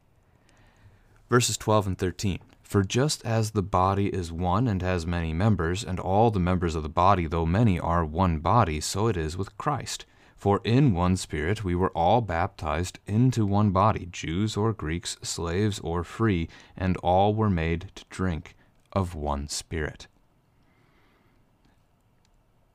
Verses 1.29 1.57
12 1.57 1.87
and 1.89 1.99
13. 1.99 2.39
For 2.63 2.83
just 2.83 3.25
as 3.25 3.53
the 3.53 3.63
body 3.63 4.09
is 4.09 4.33
one 4.33 4.67
and 4.67 4.83
has 4.83 5.07
many 5.07 5.33
members, 5.33 5.85
and 5.85 6.01
all 6.01 6.31
the 6.31 6.41
members 6.41 6.75
of 6.75 6.83
the 6.83 6.89
body, 6.89 7.27
though 7.27 7.47
many, 7.47 7.79
are 7.79 8.05
one 8.05 8.39
body, 8.39 8.81
so 8.81 9.07
it 9.07 9.17
is 9.17 9.37
with 9.37 9.57
Christ. 9.57 10.05
For 10.47 10.61
in 10.63 10.95
one 10.95 11.17
Spirit 11.17 11.65
we 11.65 11.75
were 11.75 11.91
all 11.91 12.21
baptized 12.21 13.01
into 13.05 13.45
one 13.45 13.73
body, 13.73 14.07
Jews 14.13 14.57
or 14.57 14.73
Greeks, 14.73 15.17
slaves 15.21 15.81
or 15.81 16.05
free, 16.05 16.49
and 16.77 16.97
all 16.99 17.35
were 17.35 17.51
made 17.51 17.91
to 17.97 18.05
drink 18.11 18.55
of 18.93 19.17
one 19.17 19.49
Spirit. 19.49 20.07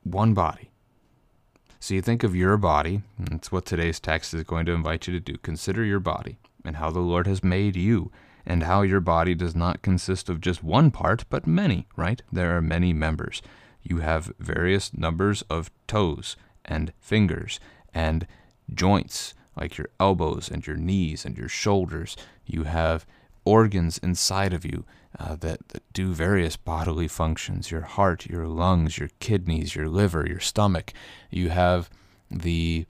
One 0.04 0.34
body. 0.34 0.70
So 1.80 1.94
you 1.94 2.02
think 2.02 2.24
of 2.24 2.36
your 2.36 2.58
body, 2.58 3.04
that's 3.18 3.54
what 3.54 3.66
today's 3.66 4.02
text 4.02 4.34
is 4.34 4.44
going 4.44 4.66
to 4.66 4.74
invite 4.74 5.08
you 5.08 5.14
to 5.14 5.22
do. 5.22 5.38
Consider 5.38 5.86
your 5.86 6.02
body 6.02 6.40
and 6.66 6.76
how 6.76 6.92
the 6.92 7.00
Lord 7.00 7.26
has 7.26 7.42
made 7.42 7.78
you, 7.78 8.12
and 8.46 8.64
how 8.64 8.82
your 8.82 9.00
body 9.00 9.34
does 9.34 9.56
not 9.56 9.82
consist 9.82 10.28
of 10.28 10.42
just 10.42 10.62
one 10.62 10.92
part, 10.92 11.24
but 11.30 11.48
many, 11.48 11.88
right? 11.96 12.22
There 12.34 12.58
are 12.58 12.62
many 12.62 12.92
members. 12.92 13.42
You 13.82 14.00
have 14.00 14.34
various 14.40 14.94
numbers 14.94 15.42
of 15.44 15.72
toes 15.88 16.36
and 16.65 16.93
fingers 17.00 17.60
and 17.93 18.26
joints 18.74 19.34
like 19.56 19.78
your 19.78 19.89
elbows 20.00 20.50
and 20.50 20.65
your 20.65 20.78
knees 20.78 21.26
and 21.26 21.38
your 21.38 21.50
shoulders. 21.50 22.15
You 22.45 22.63
have 22.63 23.06
organs 23.43 23.97
inside 23.97 24.54
of 24.54 24.65
you 24.65 24.86
uh, 25.19 25.36
that, 25.38 25.67
that 25.69 25.84
do 25.93 26.13
various 26.13 26.56
bodily 26.56 27.08
functions 27.08 27.71
your 27.71 27.82
heart, 27.82 28.28
your 28.28 28.47
lungs, 28.47 28.97
your 28.97 29.10
kidneys, 29.19 29.76
your 29.76 29.89
liver, 29.89 30.26
your 30.28 30.39
stomach. 30.39 30.93
You 31.30 31.50
have 31.50 31.89
the 32.30 32.86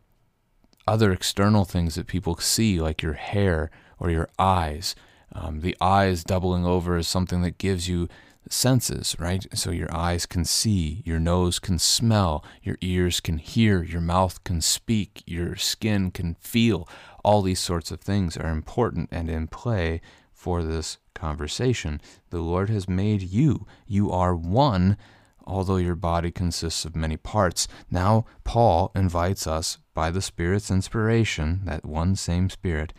other 0.87 1.11
external 1.11 1.65
things 1.65 1.95
that 1.95 2.07
people 2.07 2.37
see, 2.37 2.79
like 2.79 3.01
your 3.01 3.13
hair 3.13 3.71
or 3.99 4.09
your 4.09 4.29
eyes. 4.37 4.95
Um, 5.33 5.61
the 5.61 5.75
eyes 5.79 6.23
doubling 6.23 6.65
over 6.65 6.97
is 6.97 7.07
something 7.07 7.41
that 7.41 7.57
gives 7.57 7.87
you 7.87 8.09
senses, 8.49 9.15
right? 9.19 9.45
So 9.53 9.71
your 9.71 9.93
eyes 9.93 10.25
can 10.25 10.45
see, 10.45 11.01
your 11.05 11.19
nose 11.19 11.59
can 11.59 11.79
smell, 11.79 12.43
your 12.61 12.77
ears 12.81 13.19
can 13.19 13.37
hear, 13.37 13.83
your 13.83 14.01
mouth 14.01 14.43
can 14.43 14.61
speak, 14.61 15.23
your 15.25 15.55
skin 15.55 16.11
can 16.11 16.35
feel. 16.35 16.87
All 17.23 17.41
these 17.41 17.59
sorts 17.59 17.91
of 17.91 18.01
things 18.01 18.37
are 18.37 18.49
important 18.49 19.09
and 19.11 19.29
in 19.29 19.47
play 19.47 20.01
for 20.33 20.63
this 20.63 20.97
conversation. 21.13 22.01
The 22.29 22.39
Lord 22.39 22.69
has 22.69 22.89
made 22.89 23.21
you. 23.21 23.67
You 23.85 24.11
are 24.11 24.35
one, 24.35 24.97
although 25.45 25.77
your 25.77 25.95
body 25.95 26.31
consists 26.31 26.83
of 26.83 26.95
many 26.95 27.17
parts. 27.17 27.67
Now, 27.89 28.25
Paul 28.43 28.91
invites 28.95 29.45
us, 29.45 29.77
by 29.93 30.09
the 30.09 30.21
Spirit's 30.21 30.71
inspiration, 30.71 31.61
that 31.65 31.85
one 31.85 32.15
same 32.15 32.49
Spirit, 32.49 32.93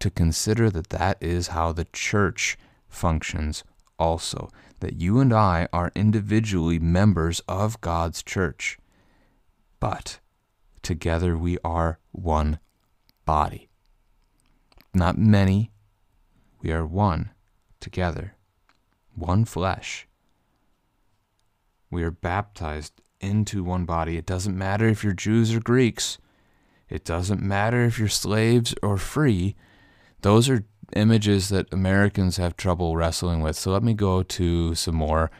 to 0.00 0.10
consider 0.10 0.70
that 0.70 0.88
that 0.90 1.18
is 1.20 1.48
how 1.48 1.72
the 1.72 1.86
church 1.92 2.56
functions 2.88 3.64
also 3.98 4.48
that 4.80 5.00
you 5.00 5.20
and 5.20 5.32
I 5.32 5.68
are 5.72 5.92
individually 5.94 6.78
members 6.78 7.40
of 7.48 7.80
God's 7.80 8.22
church, 8.22 8.78
but 9.80 10.20
together 10.82 11.36
we 11.36 11.58
are 11.64 11.98
one 12.12 12.58
body. 13.24 13.68
Not 14.94 15.18
many, 15.18 15.70
we 16.60 16.72
are 16.72 16.86
one 16.86 17.30
together, 17.80 18.34
one 19.14 19.44
flesh. 19.44 20.06
We 21.90 22.02
are 22.02 22.10
baptized 22.10 23.00
into 23.20 23.64
one 23.64 23.84
body. 23.84 24.16
It 24.16 24.26
doesn't 24.26 24.56
matter 24.56 24.86
if 24.86 25.02
you're 25.02 25.12
Jews 25.12 25.54
or 25.54 25.60
Greeks. 25.60 26.18
It 26.88 27.04
doesn't 27.04 27.42
matter 27.42 27.84
if 27.84 27.98
you're 27.98 28.08
slaves 28.08 28.74
or 28.82 28.96
free. 28.96 29.56
Those 30.22 30.48
are 30.48 30.64
images 30.94 31.48
that 31.48 31.72
Americans 31.72 32.36
have 32.36 32.56
trouble 32.56 32.96
wrestling 32.96 33.40
with. 33.40 33.56
So 33.56 33.72
let 33.72 33.82
me 33.82 33.94
go 33.94 34.22
to 34.22 34.74
some 34.74 34.94
more 34.96 35.30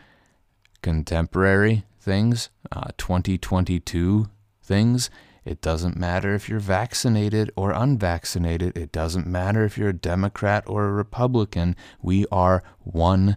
contemporary 0.83 1.85
things, 2.01 2.51
uh, 2.71 2.91
2022 2.97 4.29
things. 4.63 5.11
It 5.45 5.61
doesn't 5.63 5.97
matter 5.97 6.35
if 6.35 6.49
you're 6.49 6.61
vaccinated 6.61 7.51
or 7.57 7.73
unvaccinated. 7.73 8.77
It 8.77 8.93
doesn't 8.93 9.27
matter 9.27 9.65
if 9.65 9.79
you're 9.79 9.89
a 9.89 9.95
Democrat 9.95 10.65
or 10.67 10.85
a 10.85 10.93
Republican. 10.93 11.75
We 12.03 12.27
are 12.31 12.63
one 12.81 13.37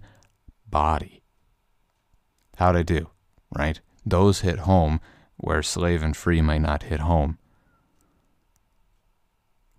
body. 0.69 1.23
How'd 2.57 2.75
I 2.75 2.83
do? 2.83 3.09
Right? 3.57 3.79
Those 4.05 4.41
hit 4.41 4.59
home 4.59 4.99
where 5.37 5.63
slave 5.63 6.03
and 6.03 6.15
free 6.15 6.41
may 6.41 6.59
not 6.59 6.83
hit 6.83 6.99
home. 6.99 7.37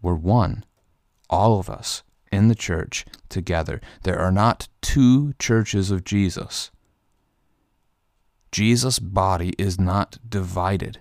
We're 0.01 0.14
one. 0.14 0.64
All 1.31 1.59
of 1.59 1.71
us 1.71 2.03
in 2.33 2.49
the 2.49 2.55
church 2.55 3.05
together. 3.29 3.81
There 4.03 4.18
are 4.18 4.33
not 4.33 4.68
two 4.81 5.35
churches 5.38 5.90
of 5.90 6.05
Jesus. 6.05 6.71
Jesus' 8.51 8.99
body 8.99 9.55
is 9.59 9.79
not 9.79 10.18
divided, 10.29 11.01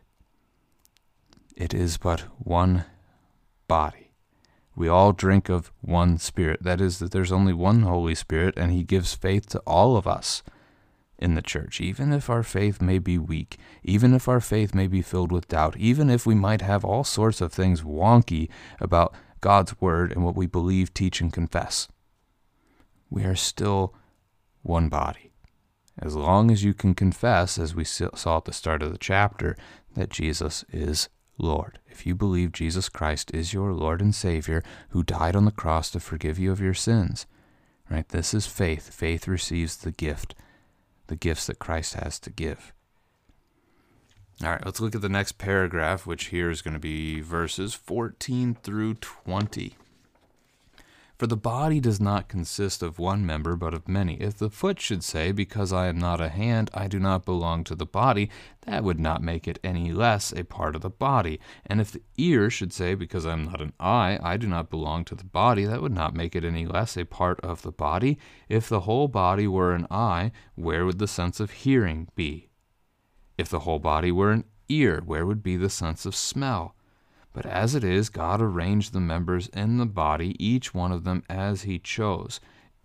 it 1.56 1.74
is 1.74 1.98
but 1.98 2.22
one 2.38 2.86
body. 3.68 4.12
We 4.76 4.88
all 4.88 5.12
drink 5.12 5.50
of 5.50 5.72
one 5.82 6.18
Spirit. 6.18 6.64
That 6.64 6.80
is, 6.80 7.00
that 7.00 7.12
there's 7.12 7.32
only 7.32 7.54
one 7.54 7.82
Holy 7.82 8.16
Spirit, 8.16 8.54
and 8.58 8.72
He 8.72 8.84
gives 8.84 9.14
faith 9.14 9.48
to 9.50 9.60
all 9.60 9.98
of 9.98 10.08
us 10.08 10.44
in 11.20 11.36
the 11.36 11.42
church, 11.42 11.80
even 11.80 12.12
if 12.12 12.30
our 12.30 12.42
faith 12.42 12.82
may 12.82 12.98
be 12.98 13.18
weak, 13.18 13.58
even 13.84 14.14
if 14.14 14.28
our 14.28 14.40
faith 14.40 14.74
may 14.74 14.88
be 14.88 15.02
filled 15.02 15.32
with 15.32 15.50
doubt, 15.50 15.78
even 15.78 16.10
if 16.10 16.26
we 16.26 16.34
might 16.34 16.62
have 16.62 16.84
all 16.84 17.04
sorts 17.04 17.42
of 17.42 17.54
things 17.54 17.84
wonky 17.84 18.50
about 18.80 19.14
God's 19.42 19.80
word 19.82 20.12
and 20.12 20.24
what 20.24 20.36
we 20.36 20.46
believe, 20.46 20.94
teach, 20.94 21.20
and 21.20 21.34
confess. 21.34 21.88
We 23.10 23.24
are 23.24 23.36
still 23.36 23.94
one 24.62 24.88
body. 24.88 25.32
As 26.00 26.16
long 26.16 26.50
as 26.50 26.64
you 26.64 26.74
can 26.74 26.96
confess, 26.96 27.60
as 27.60 27.76
we 27.76 27.84
saw 27.84 28.38
at 28.38 28.46
the 28.46 28.54
start 28.54 28.82
of 28.82 28.92
the 28.92 28.98
chapter, 28.98 29.58
that 29.96 30.10
Jesus 30.10 30.64
is 30.72 31.10
Lord. 31.38 31.80
If 31.88 32.06
you 32.06 32.16
believe 32.16 32.52
Jesus 32.52 32.88
Christ 32.88 33.32
is 33.34 33.54
your 33.54 33.74
Lord 33.74 34.02
and 34.02 34.16
Savior 34.16 34.64
who 34.90 35.04
died 35.04 35.36
on 35.36 35.46
the 35.46 35.52
cross 35.52 35.90
to 35.92 36.00
forgive 36.00 36.40
you 36.40 36.52
of 36.52 36.62
your 36.62 36.74
sins, 36.74 37.26
right? 37.90 38.08
This 38.08 38.34
is 38.34 38.48
faith. 38.48 38.94
Faith 38.94 39.28
receives 39.28 39.78
the 39.78 39.92
gift, 39.92 40.36
the 41.08 41.16
gifts 41.16 41.48
that 41.48 41.60
Christ 41.60 41.96
has 41.96 42.20
to 42.20 42.30
give. 42.30 42.74
All 44.44 44.50
right, 44.50 44.66
let's 44.66 44.80
look 44.80 44.96
at 44.96 45.02
the 45.02 45.10
next 45.10 45.34
paragraph, 45.38 46.08
which 46.08 46.28
here 46.28 46.50
is 46.50 46.64
going 46.64 46.74
to 46.74 46.80
be 46.80 47.22
verses 47.22 47.76
14 47.76 48.58
through 48.64 48.96
20. 48.96 49.76
For 51.20 51.28
the 51.28 51.38
body 51.38 51.80
does 51.80 52.02
not 52.02 52.28
consist 52.28 52.82
of 52.82 52.98
one 52.98 53.24
member, 53.24 53.56
but 53.56 53.76
of 53.76 53.88
many. 53.88 54.16
If 54.16 54.40
the 54.40 54.50
foot 54.50 54.80
should 54.80 55.04
say, 55.04 55.32
Because 55.32 55.72
I 55.72 55.86
am 55.86 56.00
not 56.00 56.20
a 56.20 56.30
hand, 56.30 56.72
I 56.74 56.88
do 56.88 56.98
not 56.98 57.24
belong 57.24 57.64
to 57.66 57.76
the 57.76 57.86
body, 57.86 58.32
that 58.66 58.84
would 58.84 59.00
not 59.00 59.22
make 59.22 59.48
it 59.48 59.60
any 59.64 59.94
less 59.94 60.34
a 60.34 60.44
part 60.44 60.76
of 60.76 60.82
the 60.82 60.90
body. 60.90 61.40
And 61.68 61.80
if 61.80 61.92
the 61.92 62.02
ear 62.18 62.50
should 62.50 62.74
say, 62.74 62.96
Because 62.96 63.28
I 63.28 63.34
am 63.34 63.46
not 63.46 63.62
an 63.62 63.74
eye, 63.80 64.18
I 64.24 64.38
do 64.38 64.48
not 64.48 64.72
belong 64.72 65.06
to 65.06 65.14
the 65.14 65.24
body, 65.24 65.66
that 65.66 65.84
would 65.84 65.94
not 65.94 66.16
make 66.16 66.36
it 66.36 66.44
any 66.44 66.66
less 66.66 66.98
a 66.98 67.06
part 67.06 67.40
of 67.42 67.62
the 67.62 67.72
body. 67.72 68.18
If 68.50 68.68
the 68.68 68.82
whole 68.82 69.08
body 69.08 69.48
were 69.48 69.76
an 69.76 69.86
eye, 69.92 70.32
where 70.56 70.88
would 70.88 70.98
the 70.98 71.08
sense 71.08 71.40
of 71.40 71.52
hearing 71.52 72.08
be? 72.16 72.48
If 73.42 73.50
the 73.50 73.62
whole 73.62 73.80
body 73.80 74.12
were 74.12 74.32
an 74.32 74.44
ear, 74.70 75.02
where 75.04 75.26
would 75.26 75.42
be 75.42 75.58
the 75.58 75.68
sense 75.68 76.06
of 76.06 76.16
smell? 76.16 76.76
But 77.34 77.48
as 77.48 77.74
it 77.74 77.84
is, 77.84 78.10
God 78.10 78.40
arranged 78.40 78.94
the 78.94 79.00
members 79.00 79.48
in 79.48 79.78
the 79.78 79.88
body, 79.88 80.36
each 80.38 80.76
one 80.76 80.92
of 80.92 81.06
them 81.06 81.24
as 81.28 81.64
he 81.64 81.80
chose. 81.80 82.40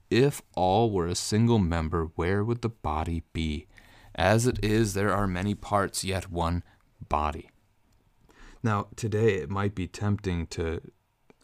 If 0.09 0.41
all 0.55 0.91
were 0.91 1.09
a 1.09 1.15
single 1.15 1.59
member, 1.59 2.07
where 2.15 2.43
would 2.43 2.63
the 2.63 2.71
body 2.71 3.23
be? 3.35 3.67
As 4.15 4.47
it 4.47 4.65
is, 4.65 4.95
there 4.95 5.13
are 5.13 5.27
many 5.27 5.55
parts, 5.55 6.05
yet 6.05 6.31
one 6.31 6.63
body. 7.07 7.51
Now, 8.63 8.87
today 8.97 9.35
it 9.35 9.51
might 9.51 9.75
be 9.75 9.87
tempting 9.87 10.47
to 10.47 10.81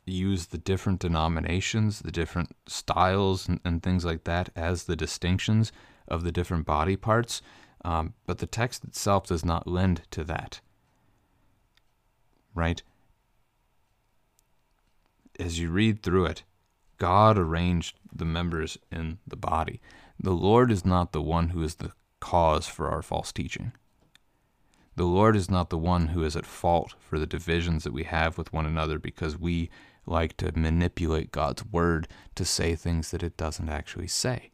use 0.07 0.47
the 0.47 0.57
different 0.57 1.01
denominations, 1.01 1.99
the 2.01 2.11
different 2.11 2.57
styles, 2.67 3.47
and, 3.47 3.61
and 3.63 3.83
things 3.83 4.07
like 4.07 4.25
that 4.25 4.49
as 4.57 4.85
the 4.85 4.97
distinctions 4.97 5.71
of 6.09 6.25
the 6.25 6.33
different 6.33 6.65
body 6.65 6.97
parts, 6.97 7.43
um, 7.85 8.15
but 8.27 8.39
the 8.39 8.47
text 8.47 8.85
itself 8.85 9.27
does 9.27 9.45
not 9.45 9.67
lend 9.67 10.03
to 10.11 10.25
that. 10.25 10.61
Right? 12.55 12.83
As 15.39 15.59
you 15.59 15.71
read 15.71 16.03
through 16.03 16.27
it, 16.27 16.43
God 16.99 17.37
arranged 17.37 17.97
the 18.15 18.25
members 18.25 18.79
in 18.93 19.19
the 19.27 19.37
body. 19.37 19.81
The 20.21 20.33
Lord 20.33 20.71
is 20.71 20.85
not 20.85 21.13
the 21.13 21.23
one 21.23 21.49
who 21.49 21.63
is 21.63 21.77
the 21.77 21.93
cause 22.21 22.69
for 22.69 22.89
our 22.89 23.03
false 23.03 23.33
teaching. 23.33 23.73
The 24.95 25.05
Lord 25.05 25.35
is 25.35 25.51
not 25.51 25.71
the 25.71 25.79
one 25.79 26.09
who 26.09 26.23
is 26.23 26.37
at 26.37 26.47
fault 26.47 26.95
for 27.01 27.19
the 27.19 27.27
divisions 27.27 27.83
that 27.83 27.93
we 27.93 28.05
have 28.05 28.39
with 28.39 28.53
one 28.53 28.67
another 28.67 29.01
because 29.01 29.37
we 29.37 29.71
like 30.07 30.37
to 30.37 30.57
manipulate 30.57 31.33
God's 31.33 31.65
word 31.65 32.07
to 32.37 32.45
say 32.45 32.77
things 32.77 33.11
that 33.11 33.25
it 33.25 33.37
doesn't 33.37 33.69
actually 33.69 34.07
say. 34.07 34.52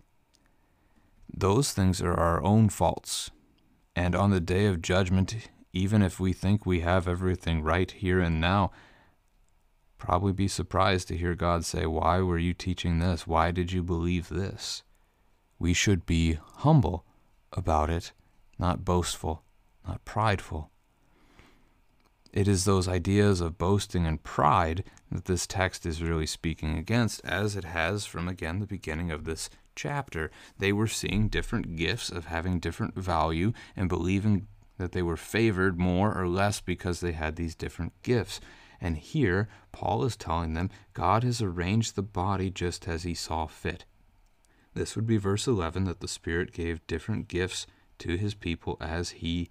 Those 1.33 1.73
things 1.73 2.01
are 2.01 2.15
our 2.15 2.43
own 2.43 2.69
faults. 2.69 3.31
And 3.95 4.15
on 4.15 4.31
the 4.31 4.41
day 4.41 4.67
of 4.67 4.83
judgment, 4.83 5.49
even 5.73 6.03
if 6.03 6.19
we 6.19 6.33
think 6.33 6.65
we 6.65 6.81
have 6.81 7.07
everything 7.07 7.63
right 7.63 7.91
here 7.91 8.21
and 8.21 8.41
now, 8.41 8.71
probably 9.99 10.33
be 10.33 10.49
surprised 10.49 11.09
to 11.09 11.17
hear 11.17 11.35
God 11.35 11.65
say, 11.65 11.87
Why 11.87 12.21
were 12.21 12.39
you 12.39 12.55
teaching 12.55 12.99
this? 12.99 13.27
Why 13.27 13.51
did 13.51 13.73
you 13.73 13.83
believe 13.83 14.29
this? 14.29 14.83
We 15.59 15.75
should 15.75 16.07
be 16.07 16.39
humble 16.59 17.05
about 17.53 17.91
it, 17.91 18.13
not 18.59 18.85
boastful, 18.85 19.43
not 19.87 20.05
prideful. 20.05 20.71
It 22.33 22.47
is 22.47 22.65
those 22.65 22.87
ideas 22.87 23.41
of 23.41 23.59
boasting 23.59 24.07
and 24.07 24.23
pride 24.23 24.85
that 25.11 25.25
this 25.25 25.47
text 25.47 25.87
is 25.87 26.03
really 26.03 26.27
speaking 26.27 26.77
against, 26.77 27.25
as 27.25 27.57
it 27.57 27.65
has 27.65 28.05
from 28.05 28.29
again 28.29 28.61
the 28.61 28.67
beginning 28.67 29.11
of 29.11 29.25
this 29.25 29.49
chapter. 29.79 30.31
They 30.59 30.73
were 30.73 30.89
seeing 30.89 31.29
different 31.29 31.77
gifts 31.77 32.11
of 32.11 32.27
having 32.27 32.59
different 32.59 32.97
value 32.97 33.53
and 33.77 33.89
believing 33.89 34.49
that 34.77 34.93
they 34.93 35.03
were 35.03 35.17
favored 35.17 35.79
more 35.79 36.17
or 36.17 36.29
less 36.29 36.61
because 36.61 37.01
they 37.01 37.13
had 37.13 37.37
these 37.37 37.55
different 37.55 37.93
gifts. 38.03 38.41
And 38.81 38.97
here, 38.97 39.49
Paul 39.73 40.05
is 40.05 40.17
telling 40.17 40.55
them 40.55 40.71
God 40.95 41.23
has 41.25 41.41
arranged 41.41 41.95
the 41.95 42.03
body 42.03 42.51
just 42.51 42.87
as 42.89 43.05
he 43.05 43.15
saw 43.15 43.47
fit. 43.47 43.85
This 44.75 44.95
would 44.95 45.07
be 45.07 45.17
verse 45.17 45.47
11 45.47 45.85
that 45.85 46.01
the 46.01 46.09
Spirit 46.09 46.53
gave 46.53 46.87
different 46.87 47.29
gifts 47.29 47.67
to 47.99 48.17
his 48.17 48.35
people 48.35 48.77
as 48.81 49.11
he 49.11 49.49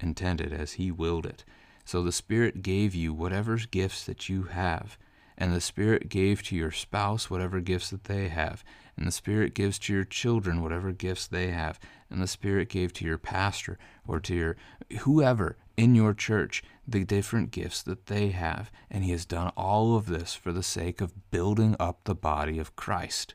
intended, 0.00 0.52
as 0.52 0.74
he 0.74 0.90
willed 0.90 1.26
it. 1.26 1.44
So 1.84 2.02
the 2.02 2.12
Spirit 2.12 2.62
gave 2.62 2.94
you 2.94 3.12
whatever 3.12 3.56
gifts 3.56 4.04
that 4.04 4.28
you 4.28 4.44
have, 4.44 4.96
and 5.36 5.52
the 5.52 5.60
Spirit 5.60 6.08
gave 6.08 6.42
to 6.44 6.56
your 6.56 6.70
spouse 6.70 7.28
whatever 7.28 7.60
gifts 7.60 7.90
that 7.90 8.04
they 8.04 8.28
have, 8.28 8.64
and 8.96 9.06
the 9.06 9.12
Spirit 9.12 9.54
gives 9.54 9.78
to 9.80 9.92
your 9.92 10.04
children 10.04 10.62
whatever 10.62 10.92
gifts 10.92 11.26
they 11.26 11.48
have, 11.48 11.78
and 12.10 12.22
the 12.22 12.26
Spirit 12.26 12.68
gave 12.68 12.92
to 12.94 13.04
your 13.04 13.18
pastor 13.18 13.78
or 14.06 14.20
to 14.20 14.34
your 14.34 14.56
whoever 15.00 15.56
in 15.76 15.94
your 15.94 16.14
church 16.14 16.62
the 16.86 17.04
different 17.04 17.50
gifts 17.50 17.82
that 17.82 18.06
they 18.06 18.28
have, 18.28 18.70
and 18.90 19.04
He 19.04 19.10
has 19.10 19.24
done 19.24 19.52
all 19.56 19.96
of 19.96 20.06
this 20.06 20.34
for 20.34 20.52
the 20.52 20.62
sake 20.62 21.00
of 21.00 21.30
building 21.30 21.76
up 21.80 22.04
the 22.04 22.14
body 22.14 22.58
of 22.58 22.76
Christ. 22.76 23.34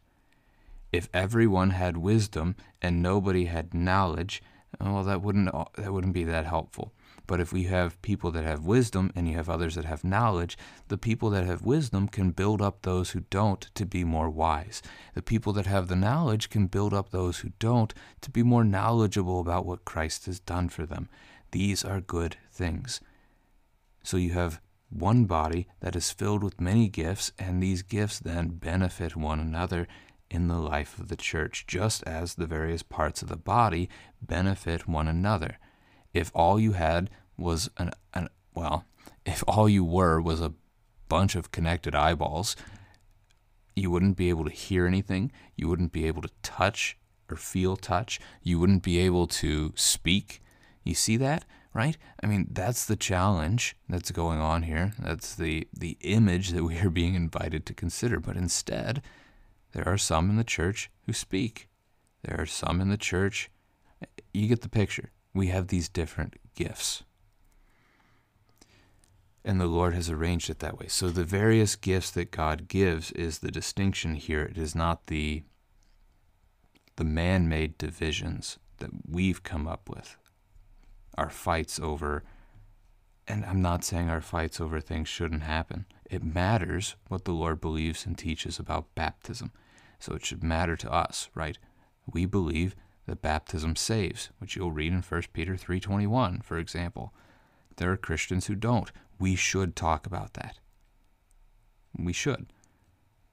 If 0.91 1.09
everyone 1.13 1.71
had 1.71 1.97
wisdom 1.97 2.55
and 2.81 3.01
nobody 3.01 3.45
had 3.45 3.73
knowledge, 3.73 4.41
well, 4.79 5.03
that 5.03 5.21
wouldn't 5.21 5.51
that 5.75 5.93
wouldn't 5.93 6.13
be 6.13 6.23
that 6.23 6.45
helpful. 6.45 6.93
But 7.29 7.39
if 7.39 7.53
we 7.53 7.65
have 7.65 8.01
people 8.01 8.31
that 8.31 8.43
have 8.43 8.65
wisdom 8.65 9.11
and 9.13 9.27
you 9.27 9.35
have 9.35 9.51
others 9.51 9.75
that 9.75 9.85
have 9.85 10.03
knowledge, 10.03 10.57
the 10.87 10.97
people 10.97 11.29
that 11.29 11.45
have 11.45 11.61
wisdom 11.61 12.07
can 12.07 12.31
build 12.31 12.59
up 12.59 12.81
those 12.81 13.11
who 13.11 13.19
don't 13.29 13.69
to 13.75 13.85
be 13.85 14.03
more 14.03 14.31
wise. 14.31 14.81
The 15.13 15.21
people 15.21 15.53
that 15.53 15.67
have 15.67 15.89
the 15.89 15.95
knowledge 15.95 16.49
can 16.49 16.65
build 16.65 16.91
up 16.91 17.11
those 17.11 17.37
who 17.37 17.51
don't 17.59 17.93
to 18.21 18.31
be 18.31 18.41
more 18.41 18.63
knowledgeable 18.63 19.39
about 19.39 19.67
what 19.67 19.85
Christ 19.85 20.25
has 20.25 20.39
done 20.39 20.69
for 20.69 20.87
them. 20.87 21.07
These 21.51 21.85
are 21.85 22.01
good 22.01 22.37
things. 22.51 22.99
So 24.01 24.17
you 24.17 24.33
have 24.33 24.59
one 24.89 25.25
body 25.25 25.67
that 25.81 25.95
is 25.95 26.09
filled 26.09 26.43
with 26.43 26.59
many 26.59 26.89
gifts, 26.89 27.31
and 27.37 27.61
these 27.61 27.83
gifts 27.83 28.17
then 28.17 28.57
benefit 28.57 29.15
one 29.15 29.39
another 29.39 29.87
in 30.31 30.47
the 30.47 30.57
life 30.57 30.97
of 30.97 31.09
the 31.09 31.15
church, 31.15 31.67
just 31.67 32.01
as 32.07 32.33
the 32.33 32.47
various 32.47 32.81
parts 32.81 33.21
of 33.21 33.29
the 33.29 33.37
body 33.37 33.87
benefit 34.19 34.87
one 34.87 35.07
another 35.07 35.59
if 36.13 36.31
all 36.33 36.59
you 36.59 36.73
had 36.73 37.09
was 37.37 37.69
an, 37.77 37.91
an 38.13 38.29
well, 38.53 38.85
if 39.25 39.43
all 39.47 39.69
you 39.69 39.83
were 39.83 40.19
was 40.21 40.41
a 40.41 40.53
bunch 41.07 41.35
of 41.35 41.51
connected 41.51 41.95
eyeballs, 41.95 42.55
you 43.75 43.89
wouldn't 43.89 44.17
be 44.17 44.29
able 44.29 44.45
to 44.45 44.51
hear 44.51 44.85
anything, 44.85 45.31
you 45.55 45.67
wouldn't 45.67 45.91
be 45.91 46.05
able 46.05 46.21
to 46.21 46.31
touch 46.43 46.97
or 47.29 47.35
feel 47.35 47.75
touch, 47.75 48.19
you 48.43 48.59
wouldn't 48.59 48.83
be 48.83 48.99
able 48.99 49.27
to 49.27 49.71
speak. 49.75 50.41
You 50.83 50.95
see 50.95 51.17
that? 51.17 51.45
right? 51.73 51.97
I 52.23 52.27
mean, 52.27 52.47
that's 52.51 52.85
the 52.85 52.95
challenge 52.95 53.75
that's 53.87 54.11
going 54.11 54.39
on 54.39 54.63
here. 54.63 54.93
That's 54.99 55.35
the 55.35 55.67
the 55.71 55.97
image 56.01 56.49
that 56.49 56.63
we 56.63 56.79
are 56.79 56.89
being 56.89 57.15
invited 57.15 57.65
to 57.65 57.73
consider. 57.73 58.19
But 58.19 58.37
instead, 58.37 59.01
there 59.73 59.87
are 59.87 59.97
some 59.97 60.29
in 60.29 60.35
the 60.35 60.43
church 60.43 60.89
who 61.05 61.13
speak. 61.13 61.67
There 62.23 62.39
are 62.39 62.45
some 62.45 62.81
in 62.81 62.89
the 62.89 62.97
church. 62.97 63.49
You 64.33 64.47
get 64.47 64.61
the 64.61 64.69
picture 64.69 65.11
we 65.39 65.47
have 65.47 65.67
these 65.67 65.87
different 65.87 66.35
gifts. 66.53 67.03
And 69.45 69.59
the 69.59 69.67
Lord 69.67 69.95
has 69.95 70.09
arranged 70.09 70.49
it 70.49 70.59
that 70.59 70.77
way. 70.77 70.87
So 70.89 71.07
the 71.07 71.23
various 71.23 71.77
gifts 71.77 72.11
that 72.11 72.29
God 72.29 72.67
gives 72.67 73.13
is 73.13 73.39
the 73.39 73.49
distinction 73.49 74.15
here. 74.15 74.43
It 74.43 74.57
is 74.57 74.75
not 74.75 75.07
the 75.07 75.43
the 76.97 77.05
man-made 77.05 77.77
divisions 77.77 78.59
that 78.79 78.89
we've 79.09 79.41
come 79.41 79.65
up 79.65 79.87
with. 79.87 80.17
Our 81.17 81.29
fights 81.29 81.79
over 81.79 82.25
and 83.25 83.45
I'm 83.45 83.61
not 83.61 83.85
saying 83.85 84.09
our 84.09 84.19
fights 84.19 84.59
over 84.59 84.81
things 84.81 85.07
shouldn't 85.07 85.43
happen. 85.43 85.85
It 86.03 86.21
matters 86.21 86.97
what 87.07 87.23
the 87.23 87.31
Lord 87.31 87.61
believes 87.61 88.05
and 88.05 88.17
teaches 88.17 88.59
about 88.59 88.93
baptism. 88.93 89.53
So 89.99 90.15
it 90.15 90.25
should 90.25 90.43
matter 90.43 90.75
to 90.75 90.91
us, 90.91 91.29
right? 91.33 91.57
We 92.11 92.25
believe 92.25 92.75
that 93.09 93.21
baptism 93.23 93.75
saves, 93.75 94.29
which 94.37 94.55
you'll 94.55 94.71
read 94.71 94.93
in 94.93 95.01
1 95.01 95.33
Peter 95.33 95.57
3:21, 95.57 96.41
for 96.43 96.59
example. 96.59 97.13
There 97.77 97.91
are 97.91 97.97
Christians 97.97 98.45
who 98.45 98.55
don't. 98.55 98.91
We 99.17 99.35
should 99.35 99.75
talk 99.75 100.05
about 100.05 100.33
that. 100.35 100.59
We 101.97 102.13
should. 102.13 102.53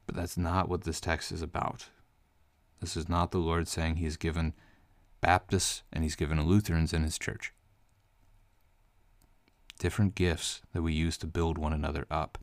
But 0.07 0.17
that's 0.17 0.39
not 0.39 0.69
what 0.69 0.85
this 0.85 1.01
text 1.01 1.31
is 1.31 1.43
about. 1.43 1.91
This 2.81 2.97
is 2.97 3.09
not 3.09 3.33
the 3.33 3.39
Lord 3.39 3.69
saying 3.69 3.97
he's 3.97 4.17
given 4.17 4.55
Baptists 5.21 5.83
and 5.93 6.03
he's 6.05 6.17
given 6.17 6.41
Lutherans 6.43 6.93
in 6.93 7.03
his 7.03 7.19
church. 7.19 7.53
Different 9.79 10.15
gifts 10.15 10.63
that 10.73 10.83
we 10.83 10.95
use 10.95 11.19
to 11.19 11.27
build 11.27 11.59
one 11.59 11.73
another 11.73 12.07
up 12.11 12.39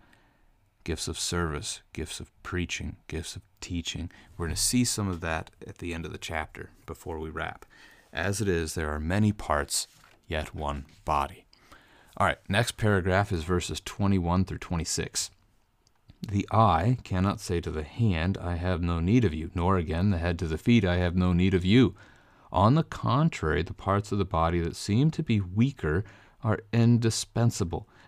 gifts 0.84 1.08
of 1.08 1.17
service, 1.17 1.82
gifts 1.93 2.19
of 2.19 2.32
preaching, 2.43 2.98
gifts 3.08 3.36
of 3.36 3.41
teaching. 3.62 4.12
We're 4.38 4.48
going 4.48 4.56
to 4.56 4.62
see 4.62 4.84
some 4.84 5.08
of 5.08 5.22
that 5.22 5.52
at 5.65 5.77
the 5.77 5.94
end 5.94 6.06
of 6.06 6.12
the 6.12 6.17
chapter 6.17 6.71
before 6.86 7.19
we 7.19 7.29
wrap. 7.29 7.65
As 8.12 8.42
it 8.42 8.48
is, 8.48 8.75
there 8.75 8.90
are 8.90 9.00
many 9.00 9.31
parts, 9.31 9.88
yet 10.27 10.54
one 10.54 10.86
body. 11.06 11.46
All 12.17 12.27
right, 12.27 12.38
next 12.48 12.77
paragraph 12.77 13.31
is 13.31 13.44
verses 13.44 13.81
21 13.84 14.46
through 14.46 14.60
26. 14.60 15.31
The 16.29 16.48
eye 16.52 16.98
cannot 17.04 17.42
say 17.42 17.60
to 17.60 17.71
the 17.71 17.84
hand, 17.84 18.38
I 18.40 18.56
have 18.56 18.81
no 18.81 19.00
need 19.00 19.25
of 19.25 19.34
you, 19.34 19.52
nor 19.56 19.77
again 19.77 20.12
the 20.12 20.19
head 20.19 20.38
to 20.40 20.48
the 20.48 20.58
feet, 20.58 20.86
I 20.86 20.98
have 20.98 21.15
no 21.15 21.34
need 21.34 21.54
of 21.54 21.65
you. 21.65 21.96
On 22.52 22.75
the 22.75 22.84
contrary, 22.84 23.63
the 23.63 23.73
parts 23.73 24.12
of 24.12 24.19
the 24.19 24.25
body 24.25 24.60
that 24.62 24.75
seem 24.75 25.10
to 25.12 25.23
be 25.23 25.42
weaker 25.42 26.04
are 26.44 26.60
indispensable 26.71 27.90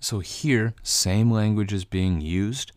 So 0.00 0.20
here, 0.20 0.74
same 0.82 1.30
language 1.30 1.72
is 1.72 1.84
being 1.84 2.20
used. 2.20 2.70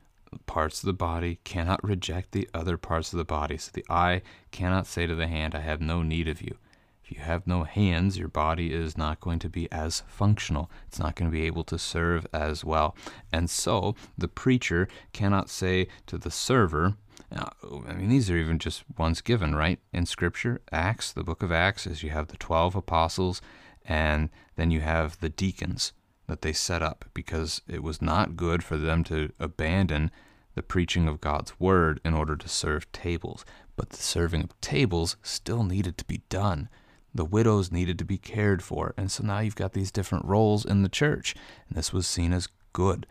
Parts 0.48 0.82
of 0.82 0.88
the 0.88 0.94
body 0.94 1.40
cannot 1.44 1.84
reject 1.84 2.32
the 2.32 2.50
other 2.54 2.78
parts 2.78 3.14
of 3.14 3.18
the 3.18 3.26
body. 3.26 3.58
So 3.58 3.70
the 3.74 3.86
eye 3.90 4.24
cannot 4.50 4.88
say 4.88 5.06
to 5.06 5.14
the 5.14 5.28
hand, 5.28 5.54
I 5.54 5.60
have 5.60 5.82
no 5.82 6.02
need 6.02 6.28
of 6.28 6.42
you. 6.42 6.58
If 7.04 7.12
you 7.12 7.20
have 7.22 7.46
no 7.46 7.64
hands, 7.64 8.18
your 8.18 8.28
body 8.28 8.74
is 8.74 8.98
not 8.98 9.20
going 9.20 9.38
to 9.40 9.50
be 9.50 9.72
as 9.72 10.02
functional. 10.08 10.72
It's 10.88 10.98
not 10.98 11.16
going 11.16 11.30
to 11.30 11.36
be 11.36 11.46
able 11.46 11.64
to 11.66 11.78
serve 11.78 12.26
as 12.34 12.66
well. 12.66 12.96
And 13.32 13.50
so 13.52 13.96
the 14.18 14.28
preacher 14.28 14.88
cannot 15.14 15.50
say 15.50 15.88
to 16.08 16.18
the 16.18 16.32
server, 16.32 16.96
uh, 17.36 17.50
I 17.88 17.94
mean, 17.94 18.10
these 18.10 18.32
are 18.32 18.38
even 18.38 18.58
just 18.58 18.84
ones 18.98 19.22
given, 19.22 19.54
right? 19.54 19.80
In 19.94 20.08
Scripture, 20.08 20.62
Acts, 20.72 21.12
the 21.12 21.24
book 21.24 21.44
of 21.44 21.52
Acts, 21.52 21.86
is 21.86 22.02
you 22.02 22.10
have 22.10 22.30
the 22.30 22.38
12 22.38 22.76
apostles, 22.76 23.42
and 23.86 24.30
then 24.56 24.72
you 24.72 24.80
have 24.80 25.20
the 25.20 25.30
deacons 25.30 25.94
that 26.32 26.42
they 26.42 26.54
set 26.54 26.82
up 26.82 27.06
because 27.14 27.62
it 27.68 27.84
was 27.84 28.02
not 28.02 28.36
good 28.36 28.64
for 28.64 28.78
them 28.78 29.04
to 29.04 29.32
abandon 29.40 30.10
the 30.56 30.64
preaching 30.64 31.08
of 31.08 31.22
God's 31.22 31.60
word 31.60 32.02
in 32.04 32.14
order 32.14 32.36
to 32.36 32.50
serve 32.50 32.92
tables. 32.92 33.46
But 33.76 33.90
the 33.90 33.98
serving 33.98 34.44
of 34.44 34.62
tables 34.62 35.18
still 35.22 35.64
needed 35.64 35.98
to 36.00 36.06
be 36.06 36.22
done 36.30 36.70
the 37.14 37.26
widows 37.26 37.72
needed 37.72 38.00
to 38.00 38.06
be 38.06 38.18
cared 38.18 38.64
for. 38.64 38.94
And 38.98 39.12
so 39.12 39.24
now 39.24 39.40
you've 39.40 39.56
got 39.56 39.74
these 39.74 39.92
different 39.92 40.26
roles 40.26 40.66
in 40.66 40.82
the 40.82 40.90
church, 40.90 41.36
and 41.68 41.78
this 41.78 41.92
was 41.92 42.08
seen 42.08 42.34
as 42.34 42.48
good. 42.74 43.06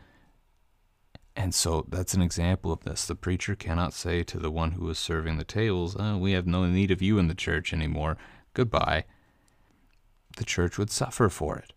And 1.37 1.55
so 1.55 1.87
that's 1.89 2.15
an 2.15 2.23
example 2.23 2.73
of 2.73 2.85
this. 2.85 3.07
The 3.07 3.15
preacher 3.15 3.55
cannot 3.55 3.93
say 3.93 4.23
to 4.25 4.39
the 4.39 4.51
one 4.51 4.73
who 4.73 4.89
is 4.91 4.99
serving 4.99 5.37
the 5.37 5.45
tables, 5.45 5.97
oh, 5.99 6.17
We 6.17 6.33
have 6.33 6.47
no 6.47 6.67
need 6.67 6.91
of 6.91 7.03
you 7.03 7.19
in 7.19 7.29
the 7.29 7.35
church 7.35 7.73
anymore. 7.73 8.17
Goodbye. 8.55 9.05
The 10.37 10.45
church 10.45 10.79
would 10.79 10.91
suffer 10.91 11.29
for 11.29 11.59
it. 11.59 11.73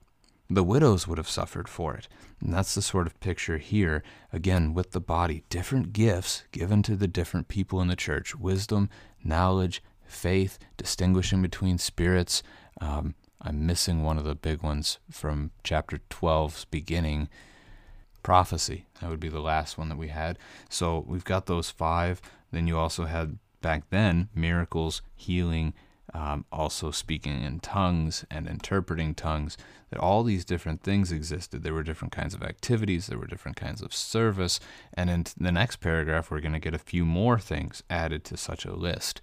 The 0.53 0.63
widows 0.63 1.07
would 1.07 1.17
have 1.17 1.27
suffered 1.27 1.67
for 1.67 1.95
it. 1.95 2.07
And 2.39 2.53
that's 2.53 2.75
the 2.75 2.83
sort 2.83 3.07
of 3.07 3.19
picture 3.19 3.57
here, 3.57 4.03
again, 4.31 4.75
with 4.75 4.91
the 4.91 5.01
body. 5.01 5.45
Different 5.49 5.93
gifts 5.93 6.43
given 6.51 6.83
to 6.83 6.95
the 6.95 7.07
different 7.07 7.47
people 7.47 7.81
in 7.81 7.87
the 7.87 7.95
church 7.95 8.35
wisdom, 8.35 8.87
knowledge, 9.23 9.81
faith, 10.05 10.59
distinguishing 10.77 11.41
between 11.41 11.79
spirits. 11.79 12.43
Um, 12.79 13.15
I'm 13.41 13.65
missing 13.65 14.03
one 14.03 14.19
of 14.19 14.25
the 14.25 14.35
big 14.35 14.61
ones 14.61 14.99
from 15.09 15.49
chapter 15.63 16.01
12's 16.11 16.65
beginning 16.65 17.29
prophecy. 18.21 18.85
That 19.01 19.09
would 19.09 19.19
be 19.19 19.29
the 19.29 19.41
last 19.41 19.79
one 19.79 19.89
that 19.89 19.97
we 19.97 20.09
had. 20.09 20.37
So 20.69 21.03
we've 21.07 21.25
got 21.25 21.47
those 21.47 21.71
five. 21.71 22.21
Then 22.51 22.67
you 22.67 22.77
also 22.77 23.05
had 23.05 23.39
back 23.63 23.89
then 23.89 24.29
miracles, 24.35 25.01
healing, 25.15 25.73
um, 26.13 26.45
also 26.51 26.91
speaking 26.91 27.43
in 27.43 27.59
tongues 27.59 28.25
and 28.29 28.47
interpreting 28.47 29.15
tongues. 29.15 29.57
That 29.89 29.99
all 29.99 30.23
these 30.23 30.45
different 30.45 30.81
things 30.81 31.11
existed. 31.11 31.63
There 31.63 31.73
were 31.73 31.83
different 31.83 32.11
kinds 32.11 32.33
of 32.33 32.41
activities, 32.41 33.07
there 33.07 33.19
were 33.19 33.27
different 33.27 33.57
kinds 33.57 33.81
of 33.81 33.93
service. 33.93 34.59
And 34.93 35.09
in 35.09 35.25
the 35.37 35.51
next 35.51 35.77
paragraph, 35.77 36.31
we're 36.31 36.39
going 36.39 36.53
to 36.53 36.59
get 36.59 36.73
a 36.73 36.79
few 36.79 37.05
more 37.05 37.39
things 37.39 37.83
added 37.89 38.23
to 38.25 38.37
such 38.37 38.65
a 38.65 38.75
list. 38.75 39.21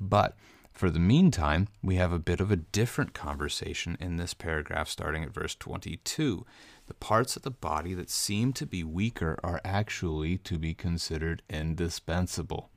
But 0.00 0.36
for 0.72 0.90
the 0.90 0.98
meantime, 0.98 1.68
we 1.82 1.96
have 1.96 2.12
a 2.12 2.18
bit 2.18 2.40
of 2.40 2.50
a 2.50 2.56
different 2.56 3.12
conversation 3.12 3.96
in 4.00 4.16
this 4.16 4.32
paragraph 4.34 4.88
starting 4.88 5.22
at 5.22 5.34
verse 5.34 5.54
22. 5.54 6.46
The 6.86 6.94
parts 6.94 7.36
of 7.36 7.42
the 7.42 7.50
body 7.50 7.94
that 7.94 8.10
seem 8.10 8.52
to 8.54 8.66
be 8.66 8.82
weaker 8.82 9.38
are 9.44 9.60
actually 9.64 10.38
to 10.38 10.58
be 10.58 10.74
considered 10.74 11.42
indispensable. 11.48 12.70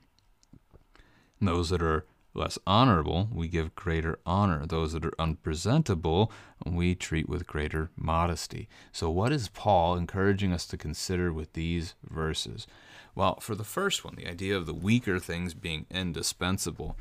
And 1.39 1.47
those 1.47 1.69
that 1.69 1.81
are 1.81 2.05
less 2.35 2.57
honorable, 2.67 3.29
we 3.31 3.47
give 3.47 3.75
greater 3.75 4.19
honor. 4.25 4.65
Those 4.65 4.93
that 4.93 5.05
are 5.05 5.13
unpresentable, 5.19 6.31
we 6.65 6.95
treat 6.95 7.29
with 7.29 7.47
greater 7.47 7.89
modesty. 7.95 8.67
So, 8.91 9.09
what 9.09 9.31
is 9.31 9.47
Paul 9.49 9.95
encouraging 9.95 10.53
us 10.53 10.65
to 10.67 10.77
consider 10.77 11.31
with 11.31 11.53
these 11.53 11.95
verses? 12.03 12.67
Well, 13.15 13.39
for 13.39 13.55
the 13.55 13.63
first 13.63 14.03
one, 14.03 14.15
the 14.15 14.27
idea 14.27 14.57
of 14.57 14.65
the 14.65 14.73
weaker 14.73 15.19
things 15.19 15.53
being 15.53 15.85
indispensable, 15.89 16.97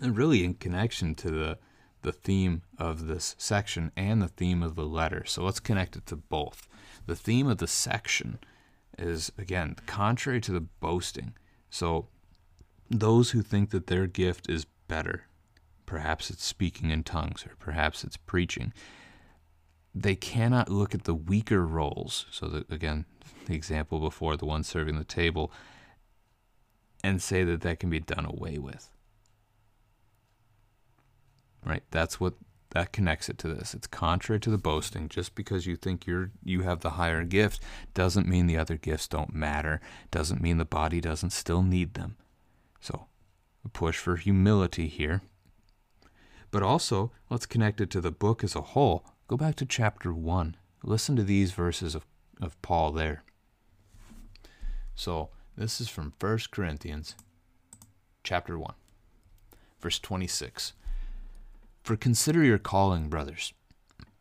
and 0.00 0.16
really 0.16 0.44
in 0.44 0.54
connection 0.54 1.14
to 1.16 1.30
the 1.30 1.58
the 2.02 2.12
theme 2.12 2.62
of 2.78 3.06
this 3.06 3.34
section 3.38 3.92
and 3.96 4.22
the 4.22 4.28
theme 4.28 4.62
of 4.62 4.74
the 4.74 4.86
letter. 4.86 5.24
So 5.26 5.42
let's 5.42 5.60
connect 5.60 5.96
it 5.96 6.06
to 6.06 6.16
both. 6.16 6.66
The 7.06 7.14
theme 7.14 7.46
of 7.46 7.58
the 7.58 7.66
section 7.66 8.38
is 8.98 9.30
again 9.38 9.76
contrary 9.86 10.40
to 10.42 10.52
the 10.52 10.60
boasting. 10.60 11.34
So 11.68 12.08
those 12.90 13.30
who 13.30 13.42
think 13.42 13.70
that 13.70 13.86
their 13.86 14.06
gift 14.06 14.50
is 14.50 14.66
better, 14.88 15.24
perhaps 15.86 16.30
it's 16.30 16.44
speaking 16.44 16.90
in 16.90 17.04
tongues 17.04 17.46
or 17.46 17.54
perhaps 17.58 18.04
it's 18.04 18.16
preaching, 18.16 18.72
they 19.94 20.16
cannot 20.16 20.68
look 20.68 20.94
at 20.94 21.04
the 21.04 21.14
weaker 21.14 21.64
roles. 21.64 22.26
So 22.30 22.64
again, 22.70 23.06
the 23.46 23.54
example 23.54 24.00
before, 24.00 24.36
the 24.36 24.46
one 24.46 24.64
serving 24.64 24.98
the 24.98 25.04
table, 25.04 25.52
and 27.02 27.22
say 27.22 27.44
that 27.44 27.62
that 27.62 27.80
can 27.80 27.90
be 27.90 28.00
done 28.00 28.26
away 28.26 28.58
with. 28.58 28.90
Right? 31.64 31.82
That's 31.90 32.20
what 32.20 32.34
that 32.70 32.92
connects 32.92 33.28
it 33.28 33.38
to 33.38 33.48
this. 33.48 33.74
It's 33.74 33.86
contrary 33.86 34.40
to 34.40 34.50
the 34.50 34.58
boasting. 34.58 35.08
Just 35.08 35.34
because 35.34 35.66
you 35.66 35.76
think 35.76 36.06
you're 36.06 36.30
you 36.44 36.62
have 36.62 36.80
the 36.80 36.90
higher 36.90 37.24
gift 37.24 37.60
doesn't 37.94 38.28
mean 38.28 38.46
the 38.46 38.56
other 38.56 38.76
gifts 38.76 39.08
don't 39.08 39.34
matter. 39.34 39.80
Doesn't 40.10 40.42
mean 40.42 40.58
the 40.58 40.64
body 40.64 41.00
doesn't 41.00 41.30
still 41.30 41.62
need 41.62 41.94
them. 41.94 42.16
So, 42.80 43.06
a 43.64 43.68
push 43.68 43.98
for 43.98 44.16
humility 44.16 44.88
here. 44.88 45.22
But 46.50 46.62
also, 46.62 47.12
let's 47.28 47.46
connect 47.46 47.80
it 47.80 47.90
to 47.90 48.00
the 48.00 48.10
book 48.10 48.42
as 48.42 48.56
a 48.56 48.60
whole. 48.60 49.04
Go 49.28 49.36
back 49.36 49.54
to 49.56 49.66
chapter 49.66 50.12
1. 50.12 50.56
Listen 50.82 51.14
to 51.16 51.22
these 51.22 51.52
verses 51.52 51.94
of, 51.94 52.04
of 52.40 52.60
Paul 52.62 52.90
there. 52.90 53.22
So 54.94 55.30
this 55.56 55.80
is 55.80 55.88
from 55.88 56.12
1 56.18 56.38
Corinthians 56.50 57.14
chapter 58.24 58.58
1, 58.58 58.74
verse 59.80 59.98
26. 59.98 60.72
For 61.82 61.96
consider 61.96 62.42
your 62.42 62.58
calling, 62.58 63.08
brothers. 63.08 63.52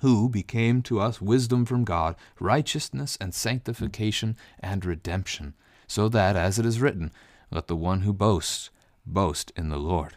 who 0.00 0.28
became 0.28 0.82
to 0.82 1.00
us 1.00 1.20
wisdom 1.20 1.64
from 1.64 1.84
God, 1.84 2.16
righteousness 2.38 3.16
and 3.20 3.34
sanctification 3.34 4.36
and 4.58 4.84
redemption, 4.84 5.54
so 5.86 6.08
that, 6.08 6.36
as 6.36 6.58
it 6.58 6.66
is 6.66 6.80
written, 6.80 7.12
let 7.50 7.66
the 7.66 7.76
one 7.76 8.02
who 8.02 8.12
boasts 8.12 8.70
boast 9.06 9.52
in 9.56 9.68
the 9.68 9.78
Lord. 9.78 10.16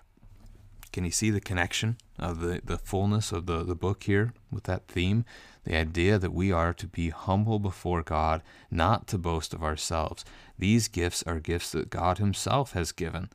Can 0.91 1.05
you 1.05 1.11
see 1.11 1.31
the 1.31 1.41
connection 1.41 1.97
of 2.19 2.39
the, 2.39 2.61
the 2.63 2.77
fullness 2.77 3.31
of 3.31 3.47
the, 3.47 3.63
the 3.63 3.75
book 3.75 4.03
here 4.03 4.33
with 4.51 4.65
that 4.65 4.87
theme? 4.87 5.25
The 5.63 5.75
idea 5.75 6.19
that 6.19 6.33
we 6.33 6.51
are 6.51 6.73
to 6.73 6.87
be 6.87 7.09
humble 7.09 7.57
before 7.57 8.03
God, 8.03 8.43
not 8.69 9.07
to 9.07 9.17
boast 9.17 9.53
of 9.53 9.63
ourselves. 9.63 10.23
These 10.59 10.89
gifts 10.89 11.23
are 11.23 11.39
gifts 11.39 11.71
that 11.71 11.89
God 11.89 12.19
Himself 12.19 12.73
has 12.73 12.91
given, 12.91 13.29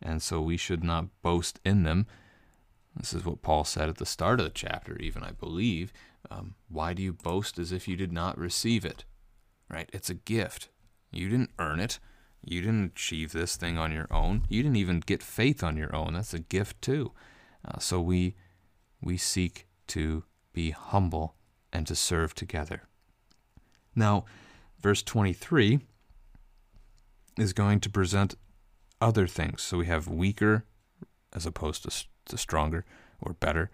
and 0.00 0.22
so 0.22 0.40
we 0.40 0.56
should 0.56 0.82
not 0.82 1.08
boast 1.22 1.60
in 1.64 1.82
them, 1.82 2.06
this 2.96 3.14
is 3.14 3.24
what 3.24 3.42
Paul 3.42 3.64
said 3.64 3.88
at 3.88 3.96
the 3.96 4.06
start 4.06 4.40
of 4.40 4.44
the 4.44 4.50
chapter, 4.50 4.96
even, 4.98 5.22
I 5.22 5.30
believe. 5.32 5.92
Um, 6.30 6.54
why 6.68 6.92
do 6.92 7.02
you 7.02 7.12
boast 7.12 7.58
as 7.58 7.72
if 7.72 7.88
you 7.88 7.96
did 7.96 8.12
not 8.12 8.38
receive 8.38 8.84
it? 8.84 9.04
Right? 9.68 9.88
It's 9.92 10.10
a 10.10 10.14
gift. 10.14 10.68
You 11.10 11.28
didn't 11.28 11.50
earn 11.58 11.80
it. 11.80 11.98
You 12.44 12.60
didn't 12.60 12.92
achieve 12.92 13.32
this 13.32 13.56
thing 13.56 13.78
on 13.78 13.92
your 13.92 14.08
own. 14.10 14.44
You 14.48 14.62
didn't 14.62 14.76
even 14.76 15.00
get 15.00 15.22
faith 15.22 15.62
on 15.62 15.76
your 15.76 15.94
own. 15.94 16.14
That's 16.14 16.34
a 16.34 16.40
gift 16.40 16.82
too. 16.82 17.12
Uh, 17.64 17.78
so 17.78 18.00
we 18.00 18.34
we 19.00 19.16
seek 19.16 19.66
to 19.88 20.24
be 20.52 20.70
humble 20.70 21.34
and 21.72 21.86
to 21.86 21.94
serve 21.94 22.34
together. 22.34 22.82
Now, 23.94 24.24
verse 24.80 25.02
23 25.02 25.80
is 27.38 27.52
going 27.52 27.80
to 27.80 27.90
present 27.90 28.36
other 29.00 29.26
things. 29.26 29.62
So 29.62 29.78
we 29.78 29.86
have 29.86 30.06
weaker 30.08 30.64
as 31.32 31.46
opposed 31.46 31.82
to 31.84 31.90
to 32.26 32.38
stronger 32.38 32.84
or 33.20 33.34
better. 33.34 33.70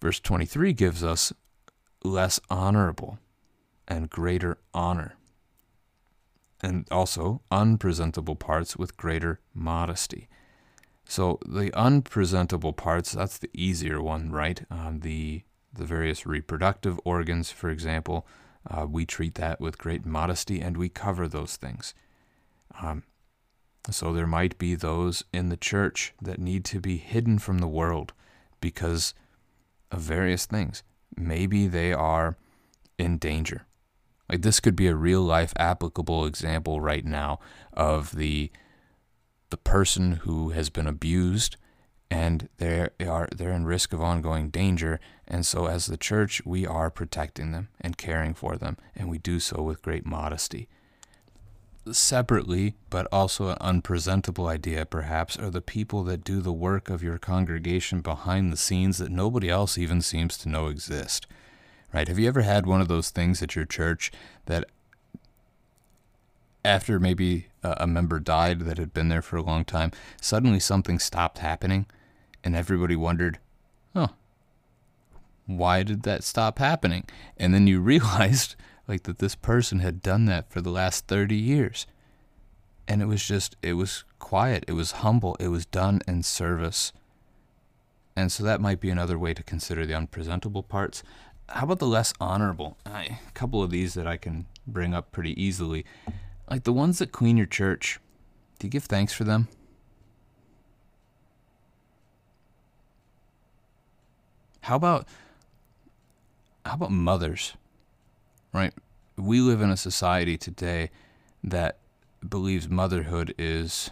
Verse 0.00 0.20
23 0.20 0.72
gives 0.72 1.04
us 1.04 1.32
less 2.04 2.40
honorable 2.50 3.18
and 3.86 4.10
greater 4.10 4.58
honor, 4.72 5.14
and 6.60 6.86
also 6.90 7.42
unpresentable 7.50 8.36
parts 8.36 8.76
with 8.76 8.96
greater 8.96 9.40
modesty. 9.54 10.28
So 11.04 11.38
the 11.46 11.72
unpresentable 11.74 12.72
parts, 12.72 13.12
that's 13.12 13.38
the 13.38 13.50
easier 13.52 14.00
one, 14.00 14.30
right? 14.30 14.64
Um, 14.70 15.00
the 15.00 15.42
the 15.74 15.84
various 15.84 16.26
reproductive 16.26 17.00
organs, 17.02 17.50
for 17.50 17.70
example, 17.70 18.26
uh, 18.70 18.86
we 18.86 19.06
treat 19.06 19.36
that 19.36 19.58
with 19.58 19.78
great 19.78 20.04
modesty 20.04 20.60
and 20.60 20.76
we 20.76 20.90
cover 20.90 21.26
those 21.26 21.56
things. 21.56 21.94
Um, 22.80 23.04
so 23.90 24.12
there 24.12 24.26
might 24.26 24.58
be 24.58 24.74
those 24.74 25.24
in 25.32 25.48
the 25.48 25.56
church 25.56 26.14
that 26.22 26.38
need 26.38 26.64
to 26.66 26.80
be 26.80 26.98
hidden 26.98 27.38
from 27.38 27.58
the 27.58 27.68
world 27.68 28.12
because 28.60 29.14
of 29.90 30.00
various 30.00 30.46
things. 30.46 30.82
Maybe 31.16 31.66
they 31.66 31.92
are 31.92 32.36
in 32.96 33.18
danger. 33.18 33.66
Like 34.28 34.42
this 34.42 34.60
could 34.60 34.76
be 34.76 34.86
a 34.86 34.94
real 34.94 35.22
life 35.22 35.52
applicable 35.56 36.24
example 36.24 36.80
right 36.80 37.04
now 37.04 37.40
of 37.72 38.16
the 38.16 38.50
the 39.50 39.56
person 39.58 40.12
who 40.22 40.50
has 40.50 40.70
been 40.70 40.86
abused 40.86 41.58
and 42.10 42.48
they 42.56 42.88
are 43.06 43.28
they're 43.36 43.52
in 43.52 43.66
risk 43.66 43.92
of 43.92 44.00
ongoing 44.00 44.48
danger 44.48 44.98
and 45.28 45.44
so 45.44 45.66
as 45.66 45.84
the 45.84 45.98
church 45.98 46.40
we 46.46 46.66
are 46.66 46.90
protecting 46.90 47.52
them 47.52 47.68
and 47.78 47.98
caring 47.98 48.32
for 48.32 48.56
them 48.56 48.78
and 48.96 49.10
we 49.10 49.18
do 49.18 49.38
so 49.38 49.60
with 49.60 49.82
great 49.82 50.06
modesty 50.06 50.68
separately, 51.90 52.74
but 52.90 53.06
also 53.10 53.48
an 53.48 53.58
unpresentable 53.60 54.46
idea, 54.46 54.86
perhaps, 54.86 55.36
are 55.38 55.50
the 55.50 55.60
people 55.60 56.04
that 56.04 56.24
do 56.24 56.40
the 56.40 56.52
work 56.52 56.88
of 56.88 57.02
your 57.02 57.18
congregation 57.18 58.00
behind 58.00 58.52
the 58.52 58.56
scenes 58.56 58.98
that 58.98 59.10
nobody 59.10 59.48
else 59.48 59.76
even 59.76 60.00
seems 60.00 60.38
to 60.38 60.48
know 60.48 60.68
exist. 60.68 61.26
Right? 61.92 62.08
Have 62.08 62.18
you 62.18 62.28
ever 62.28 62.42
had 62.42 62.66
one 62.66 62.80
of 62.80 62.88
those 62.88 63.10
things 63.10 63.42
at 63.42 63.56
your 63.56 63.64
church 63.64 64.12
that 64.46 64.64
after 66.64 67.00
maybe 67.00 67.48
a 67.62 67.86
member 67.86 68.20
died 68.20 68.60
that 68.60 68.78
had 68.78 68.94
been 68.94 69.08
there 69.08 69.22
for 69.22 69.36
a 69.36 69.42
long 69.42 69.64
time, 69.64 69.90
suddenly 70.20 70.60
something 70.60 70.98
stopped 70.98 71.38
happening 71.38 71.86
and 72.44 72.54
everybody 72.56 72.96
wondered, 72.96 73.38
oh, 73.94 74.10
why 75.46 75.82
did 75.82 76.02
that 76.04 76.24
stop 76.24 76.58
happening? 76.58 77.04
And 77.36 77.52
then 77.52 77.66
you 77.66 77.80
realized 77.80 78.54
like 78.88 79.04
that 79.04 79.18
this 79.18 79.34
person 79.34 79.80
had 79.80 80.02
done 80.02 80.26
that 80.26 80.50
for 80.50 80.60
the 80.60 80.70
last 80.70 81.06
30 81.06 81.36
years. 81.36 81.86
And 82.88 83.00
it 83.00 83.06
was 83.06 83.24
just, 83.24 83.56
it 83.62 83.74
was 83.74 84.04
quiet, 84.18 84.64
it 84.66 84.72
was 84.72 84.92
humble, 84.92 85.36
it 85.38 85.48
was 85.48 85.66
done 85.66 86.00
in 86.06 86.22
service. 86.22 86.92
And 88.16 88.30
so 88.30 88.42
that 88.44 88.60
might 88.60 88.80
be 88.80 88.90
another 88.90 89.18
way 89.18 89.34
to 89.34 89.42
consider 89.42 89.86
the 89.86 89.94
unpresentable 89.94 90.62
parts. 90.62 91.02
How 91.48 91.64
about 91.64 91.78
the 91.78 91.86
less 91.86 92.12
honorable? 92.20 92.76
I, 92.84 93.18
a 93.28 93.32
couple 93.32 93.62
of 93.62 93.70
these 93.70 93.94
that 93.94 94.06
I 94.06 94.16
can 94.16 94.46
bring 94.66 94.94
up 94.94 95.12
pretty 95.12 95.40
easily. 95.42 95.84
Like 96.50 96.64
the 96.64 96.72
ones 96.72 96.98
that 96.98 97.12
clean 97.12 97.36
your 97.36 97.46
church. 97.46 97.98
Do 98.58 98.66
you 98.66 98.70
give 98.70 98.84
thanks 98.84 99.12
for 99.12 99.24
them? 99.24 99.48
How 104.62 104.76
about 104.76 105.08
how 106.64 106.74
about 106.74 106.92
mothers? 106.92 107.54
Right? 108.52 108.72
We 109.16 109.40
live 109.40 109.60
in 109.60 109.70
a 109.70 109.76
society 109.76 110.36
today 110.36 110.90
that 111.44 111.78
believes 112.26 112.68
motherhood 112.68 113.34
is 113.38 113.90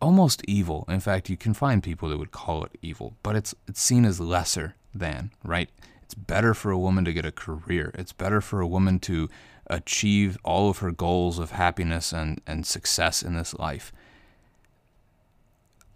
almost 0.00 0.42
evil. 0.46 0.84
In 0.88 1.00
fact, 1.00 1.30
you 1.30 1.36
can 1.36 1.54
find 1.54 1.82
people 1.82 2.08
that 2.08 2.18
would 2.18 2.32
call 2.32 2.64
it 2.64 2.78
evil, 2.82 3.14
but 3.22 3.36
it's 3.36 3.54
it's 3.66 3.80
seen 3.80 4.04
as 4.04 4.20
lesser 4.20 4.74
than, 4.94 5.30
right? 5.44 5.70
It's 6.02 6.14
better 6.14 6.52
for 6.52 6.70
a 6.70 6.78
woman 6.78 7.04
to 7.06 7.12
get 7.12 7.24
a 7.24 7.32
career. 7.32 7.92
It's 7.94 8.12
better 8.12 8.40
for 8.40 8.60
a 8.60 8.66
woman 8.66 8.98
to 9.00 9.30
achieve 9.68 10.36
all 10.44 10.68
of 10.68 10.78
her 10.78 10.90
goals 10.90 11.38
of 11.38 11.52
happiness 11.52 12.12
and, 12.12 12.40
and 12.46 12.66
success 12.66 13.22
in 13.22 13.34
this 13.34 13.54
life. 13.54 13.92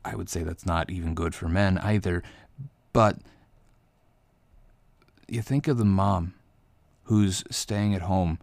I 0.04 0.14
would 0.14 0.30
say 0.30 0.42
that's 0.42 0.64
not 0.64 0.88
even 0.88 1.14
good 1.14 1.34
for 1.34 1.48
men 1.48 1.78
either, 1.78 2.22
but 2.92 3.18
you 5.28 5.42
think 5.42 5.66
of 5.68 5.78
the 5.78 5.84
mom 5.84 6.34
who's 7.04 7.44
staying 7.50 7.94
at 7.94 8.02
home, 8.02 8.38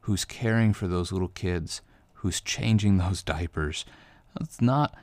who's 0.00 0.24
caring 0.24 0.72
for 0.72 0.86
those 0.86 1.12
little 1.12 1.28
kids, 1.28 1.80
who's 2.14 2.40
changing 2.40 2.96
those 2.98 3.22
diapers. 3.22 3.84
That's 4.38 4.60
not 4.60 4.94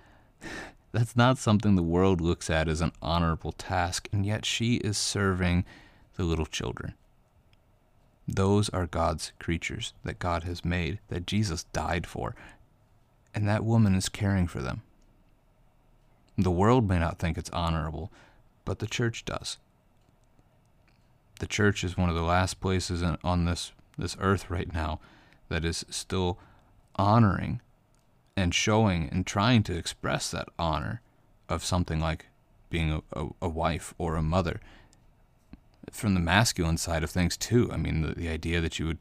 that's 0.91 1.15
not 1.15 1.37
something 1.37 1.75
the 1.75 1.83
world 1.83 2.19
looks 2.19 2.49
at 2.49 2.67
as 2.67 2.81
an 2.81 2.91
honorable 3.01 3.53
task, 3.53 4.09
and 4.11 4.25
yet 4.25 4.45
she 4.45 4.75
is 4.75 4.97
serving 4.97 5.63
the 6.17 6.23
little 6.23 6.45
children. 6.45 6.95
Those 8.27 8.69
are 8.69 8.87
God's 8.87 9.31
creatures 9.39 9.93
that 10.03 10.19
God 10.19 10.43
has 10.43 10.65
made, 10.65 10.99
that 11.07 11.25
Jesus 11.25 11.63
died 11.71 12.05
for, 12.05 12.35
and 13.33 13.47
that 13.47 13.63
woman 13.63 13.95
is 13.95 14.09
caring 14.09 14.47
for 14.47 14.61
them. 14.61 14.81
The 16.37 16.51
world 16.51 16.89
may 16.89 16.99
not 16.99 17.19
think 17.19 17.37
it's 17.37 17.49
honorable, 17.51 18.11
but 18.65 18.79
the 18.79 18.87
church 18.87 19.23
does 19.23 19.57
the 21.41 21.47
church 21.47 21.83
is 21.83 21.97
one 21.97 22.07
of 22.07 22.15
the 22.15 22.21
last 22.21 22.61
places 22.61 23.03
on 23.23 23.45
this 23.45 23.71
this 23.97 24.15
earth 24.19 24.49
right 24.49 24.71
now 24.73 24.99
that 25.49 25.65
is 25.65 25.83
still 25.89 26.37
honoring 26.95 27.59
and 28.37 28.53
showing 28.53 29.09
and 29.09 29.25
trying 29.25 29.63
to 29.63 29.75
express 29.75 30.29
that 30.31 30.47
honor 30.57 31.01
of 31.49 31.65
something 31.65 31.99
like 31.99 32.27
being 32.69 32.91
a, 32.91 33.01
a, 33.19 33.27
a 33.41 33.49
wife 33.49 33.93
or 33.97 34.15
a 34.15 34.21
mother. 34.21 34.61
From 35.91 36.13
the 36.13 36.19
masculine 36.19 36.77
side 36.77 37.03
of 37.03 37.09
things 37.09 37.35
too, 37.35 37.69
I 37.73 37.77
mean 37.77 38.03
the, 38.03 38.13
the 38.13 38.29
idea 38.29 38.61
that 38.61 38.77
you 38.77 38.85
would 38.85 38.99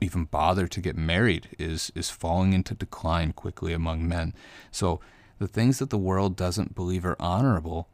even 0.00 0.24
bother 0.24 0.68
to 0.68 0.80
get 0.80 0.96
married 0.96 1.48
is 1.58 1.90
is 1.96 2.10
falling 2.10 2.52
into 2.52 2.74
decline 2.74 3.32
quickly 3.32 3.72
among 3.72 4.08
men. 4.08 4.34
So 4.70 5.00
the 5.40 5.48
things 5.48 5.80
that 5.80 5.90
the 5.90 5.98
world 5.98 6.36
doesn't 6.36 6.76
believe 6.76 7.04
are 7.04 7.16
honorable, 7.18 7.88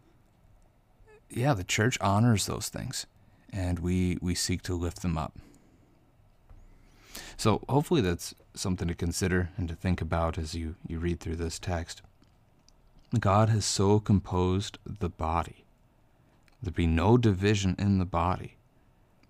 yeah, 1.30 1.54
the 1.54 1.64
church 1.64 1.96
honors 2.02 2.44
those 2.44 2.68
things 2.68 3.06
and 3.52 3.78
we, 3.78 4.18
we 4.20 4.34
seek 4.34 4.62
to 4.62 4.74
lift 4.74 5.02
them 5.02 5.18
up. 5.18 5.36
So 7.36 7.62
hopefully 7.68 8.00
that's 8.00 8.34
something 8.54 8.88
to 8.88 8.94
consider 8.94 9.50
and 9.56 9.68
to 9.68 9.74
think 9.74 10.00
about 10.00 10.38
as 10.38 10.54
you, 10.54 10.76
you 10.86 10.98
read 10.98 11.20
through 11.20 11.36
this 11.36 11.58
text. 11.58 12.02
God 13.18 13.48
has 13.50 13.64
so 13.64 14.00
composed 14.00 14.78
the 14.86 15.08
body. 15.08 15.64
There 16.62 16.72
be 16.72 16.86
no 16.86 17.18
division 17.18 17.74
in 17.78 17.98
the 17.98 18.04
body, 18.04 18.56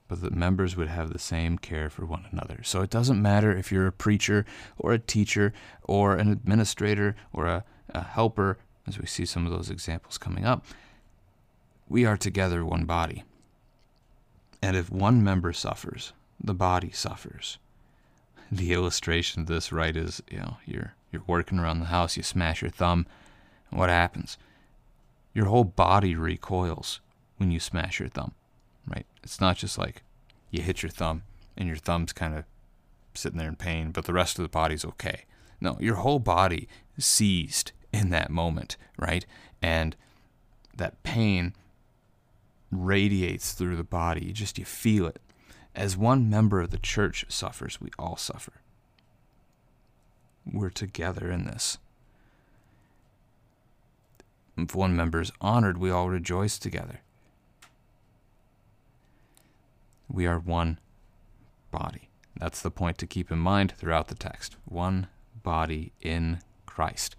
but 0.06 0.20
that 0.20 0.34
members 0.34 0.76
would 0.76 0.88
have 0.88 1.12
the 1.12 1.18
same 1.18 1.58
care 1.58 1.88
for 1.88 2.04
one 2.04 2.26
another. 2.30 2.60
So 2.62 2.82
it 2.82 2.90
doesn't 2.90 3.20
matter 3.20 3.56
if 3.56 3.72
you're 3.72 3.86
a 3.86 3.92
preacher 3.92 4.44
or 4.78 4.92
a 4.92 4.98
teacher 4.98 5.52
or 5.82 6.16
an 6.16 6.28
administrator 6.28 7.16
or 7.32 7.46
a, 7.46 7.64
a 7.90 8.02
helper, 8.02 8.58
as 8.86 8.98
we 8.98 9.06
see 9.06 9.24
some 9.24 9.46
of 9.46 9.52
those 9.52 9.70
examples 9.70 10.18
coming 10.18 10.44
up. 10.44 10.64
We 11.88 12.04
are 12.04 12.16
together 12.16 12.64
one 12.64 12.84
body. 12.84 13.24
And 14.62 14.76
if 14.76 14.90
one 14.90 15.24
member 15.24 15.52
suffers, 15.52 16.12
the 16.42 16.54
body 16.54 16.92
suffers. 16.92 17.58
The 18.50 18.72
illustration 18.72 19.42
of 19.42 19.48
this, 19.48 19.72
right, 19.72 19.96
is 19.96 20.22
you 20.30 20.38
know 20.38 20.56
you're 20.64 20.94
you're 21.10 21.24
working 21.26 21.58
around 21.58 21.80
the 21.80 21.86
house, 21.86 22.16
you 22.16 22.22
smash 22.22 22.62
your 22.62 22.70
thumb, 22.70 23.06
and 23.70 23.80
what 23.80 23.90
happens? 23.90 24.38
Your 25.34 25.46
whole 25.46 25.64
body 25.64 26.14
recoils 26.14 27.00
when 27.38 27.50
you 27.50 27.58
smash 27.58 27.98
your 27.98 28.08
thumb, 28.08 28.32
right? 28.86 29.06
It's 29.22 29.40
not 29.40 29.56
just 29.56 29.78
like 29.78 30.02
you 30.50 30.62
hit 30.62 30.82
your 30.82 30.90
thumb 30.90 31.22
and 31.56 31.66
your 31.66 31.76
thumb's 31.76 32.12
kind 32.12 32.34
of 32.34 32.44
sitting 33.14 33.38
there 33.38 33.48
in 33.48 33.56
pain, 33.56 33.90
but 33.90 34.04
the 34.04 34.12
rest 34.12 34.38
of 34.38 34.42
the 34.42 34.48
body's 34.48 34.84
okay. 34.84 35.24
No, 35.60 35.76
your 35.80 35.96
whole 35.96 36.18
body 36.18 36.68
seized 36.98 37.72
in 37.92 38.10
that 38.10 38.30
moment, 38.30 38.76
right? 38.98 39.24
And 39.60 39.96
that 40.76 41.02
pain 41.02 41.54
radiates 42.72 43.52
through 43.52 43.76
the 43.76 43.84
body. 43.84 44.24
You 44.26 44.32
just 44.32 44.58
you 44.58 44.64
feel 44.64 45.06
it. 45.06 45.20
As 45.74 45.96
one 45.96 46.28
member 46.28 46.60
of 46.60 46.70
the 46.70 46.78
church 46.78 47.24
suffers, 47.28 47.80
we 47.80 47.90
all 47.98 48.16
suffer. 48.16 48.54
We're 50.50 50.70
together 50.70 51.30
in 51.30 51.44
this. 51.44 51.78
If 54.56 54.74
one 54.74 54.96
member 54.96 55.20
is 55.20 55.32
honored, 55.40 55.78
we 55.78 55.90
all 55.90 56.08
rejoice 56.08 56.58
together. 56.58 57.00
We 60.10 60.26
are 60.26 60.38
one 60.38 60.78
body. 61.70 62.10
That's 62.36 62.60
the 62.60 62.70
point 62.70 62.98
to 62.98 63.06
keep 63.06 63.30
in 63.30 63.38
mind 63.38 63.72
throughout 63.72 64.08
the 64.08 64.14
text. 64.14 64.56
One 64.64 65.06
body 65.42 65.92
in 66.00 66.40
Christ. 66.66 67.16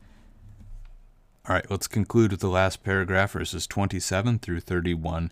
All 1.48 1.56
right, 1.56 1.70
let's 1.70 1.88
conclude 1.88 2.32
with 2.32 2.40
the 2.40 2.50
last 2.50 2.84
paragraph, 2.84 3.32
verses 3.32 3.68
27 3.68 4.40
through 4.40 4.60
31 4.62 5.32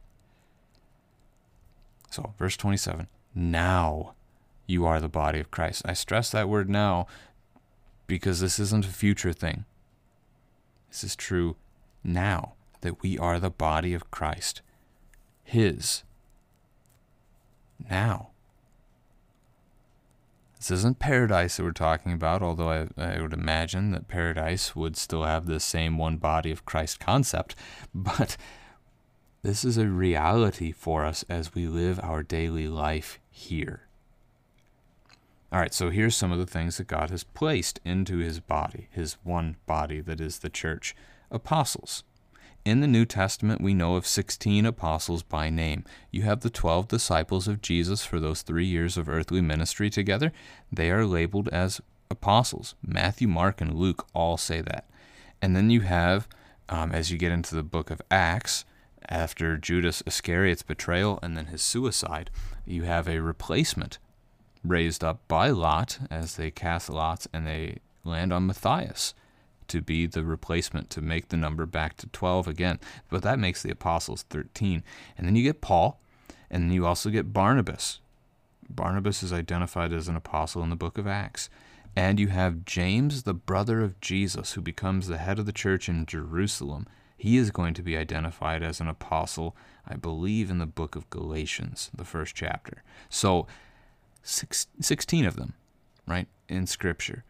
so, 2.11 2.33
verse 2.37 2.57
27 2.57 3.07
Now 3.33 4.13
you 4.67 4.85
are 4.85 4.99
the 4.99 5.09
body 5.09 5.39
of 5.39 5.49
Christ. 5.49 5.81
I 5.85 5.93
stress 5.93 6.29
that 6.31 6.49
word 6.49 6.69
now 6.69 7.07
because 8.05 8.41
this 8.41 8.59
isn't 8.59 8.85
a 8.85 8.89
future 8.89 9.33
thing. 9.33 9.65
This 10.89 11.05
is 11.05 11.15
true 11.15 11.55
now 12.03 12.53
that 12.81 13.01
we 13.01 13.17
are 13.17 13.39
the 13.39 13.49
body 13.49 13.93
of 13.93 14.11
Christ, 14.11 14.61
His. 15.43 16.03
Now. 17.89 18.27
This 20.57 20.69
isn't 20.69 20.99
paradise 20.99 21.57
that 21.57 21.63
we're 21.63 21.71
talking 21.71 22.11
about, 22.11 22.43
although 22.43 22.69
I, 22.69 22.87
I, 23.01 23.21
would 23.21 23.33
imagine 23.33 23.91
that 23.91 24.07
paradise 24.07 24.75
would 24.75 24.95
still 24.95 25.23
have 25.23 25.47
the 25.47 25.59
same 25.59 25.97
one 25.97 26.17
body 26.17 26.51
of 26.51 26.65
Christ 26.65 26.99
concept. 26.99 27.55
But 27.95 28.37
this 29.43 29.65
is 29.65 29.77
a 29.77 29.87
reality 29.87 30.71
for 30.71 31.03
us 31.03 31.25
as 31.27 31.55
we 31.55 31.67
live 31.67 31.99
our 32.03 32.21
daily 32.21 32.67
life 32.67 33.19
here. 33.31 33.87
All 35.51 35.59
right, 35.59 35.73
so 35.73 35.89
here's 35.89 36.15
some 36.15 36.31
of 36.31 36.37
the 36.39 36.45
things 36.45 36.77
that 36.77 36.87
God 36.87 37.09
has 37.09 37.23
placed 37.23 37.79
into 37.83 38.19
his 38.19 38.39
body, 38.39 38.87
his 38.91 39.17
one 39.23 39.57
body 39.65 39.99
that 39.99 40.21
is 40.21 40.39
the 40.39 40.49
church 40.49 40.95
apostles. 41.29 42.03
In 42.63 42.79
the 42.79 42.87
New 42.87 43.05
Testament, 43.05 43.59
we 43.59 43.73
know 43.73 43.95
of 43.95 44.05
16 44.05 44.65
apostles 44.67 45.23
by 45.23 45.49
name. 45.49 45.83
You 46.11 46.21
have 46.21 46.41
the 46.41 46.51
12 46.51 46.87
disciples 46.87 47.47
of 47.47 47.61
Jesus 47.61 48.05
for 48.05 48.19
those 48.19 48.43
three 48.43 48.65
years 48.65 48.95
of 48.95 49.09
earthly 49.09 49.41
ministry 49.41 49.89
together. 49.89 50.31
They 50.71 50.91
are 50.91 51.05
labeled 51.05 51.49
as 51.49 51.81
apostles. 52.11 52.75
Matthew, 52.85 53.27
Mark, 53.27 53.59
and 53.59 53.73
Luke 53.73 54.07
all 54.13 54.37
say 54.37 54.61
that. 54.61 54.87
And 55.41 55.55
then 55.55 55.71
you 55.71 55.81
have, 55.81 56.27
um, 56.69 56.91
as 56.91 57.11
you 57.11 57.17
get 57.17 57.31
into 57.31 57.55
the 57.55 57.63
book 57.63 57.89
of 57.89 58.01
Acts, 58.11 58.63
after 59.09 59.57
Judas 59.57 60.03
Iscariot's 60.05 60.63
betrayal 60.63 61.19
and 61.21 61.35
then 61.35 61.47
his 61.47 61.61
suicide, 61.61 62.29
you 62.65 62.83
have 62.83 63.07
a 63.07 63.19
replacement 63.19 63.97
raised 64.63 65.03
up 65.03 65.27
by 65.27 65.49
Lot 65.49 65.99
as 66.09 66.35
they 66.35 66.51
cast 66.51 66.89
lots 66.89 67.27
and 67.33 67.45
they 67.45 67.79
land 68.03 68.31
on 68.31 68.47
Matthias 68.47 69.13
to 69.67 69.81
be 69.81 70.05
the 70.05 70.23
replacement 70.23 70.89
to 70.89 71.01
make 71.01 71.29
the 71.29 71.37
number 71.37 71.65
back 71.65 71.95
to 71.97 72.07
12 72.07 72.47
again. 72.47 72.79
But 73.09 73.23
that 73.23 73.39
makes 73.39 73.63
the 73.63 73.71
apostles 73.71 74.23
13. 74.29 74.83
And 75.17 75.25
then 75.25 75.35
you 75.35 75.43
get 75.43 75.61
Paul, 75.61 75.99
and 76.49 76.63
then 76.63 76.71
you 76.71 76.85
also 76.85 77.09
get 77.09 77.33
Barnabas. 77.33 77.99
Barnabas 78.69 79.23
is 79.23 79.31
identified 79.31 79.93
as 79.93 80.07
an 80.09 80.17
apostle 80.17 80.61
in 80.61 80.69
the 80.69 80.75
book 80.75 80.97
of 80.97 81.07
Acts. 81.07 81.49
And 81.95 82.19
you 82.19 82.27
have 82.27 82.65
James, 82.65 83.23
the 83.23 83.33
brother 83.33 83.81
of 83.81 83.99
Jesus, 84.01 84.53
who 84.53 84.61
becomes 84.61 85.07
the 85.07 85.17
head 85.17 85.39
of 85.39 85.45
the 85.45 85.53
church 85.53 85.87
in 85.87 86.05
Jerusalem. 86.05 86.85
He 87.21 87.37
is 87.37 87.51
going 87.51 87.75
to 87.75 87.83
be 87.83 87.95
identified 87.95 88.63
as 88.63 88.79
an 88.79 88.87
apostle, 88.87 89.55
I 89.87 89.93
believe, 89.93 90.49
in 90.49 90.57
the 90.57 90.65
book 90.65 90.95
of 90.95 91.07
Galatians, 91.11 91.91
the 91.95 92.03
first 92.03 92.33
chapter. 92.33 92.81
So, 93.11 93.45
six, 94.23 94.65
16 94.79 95.25
of 95.25 95.35
them, 95.35 95.53
right, 96.07 96.27
in 96.49 96.65
Scripture. 96.65 97.23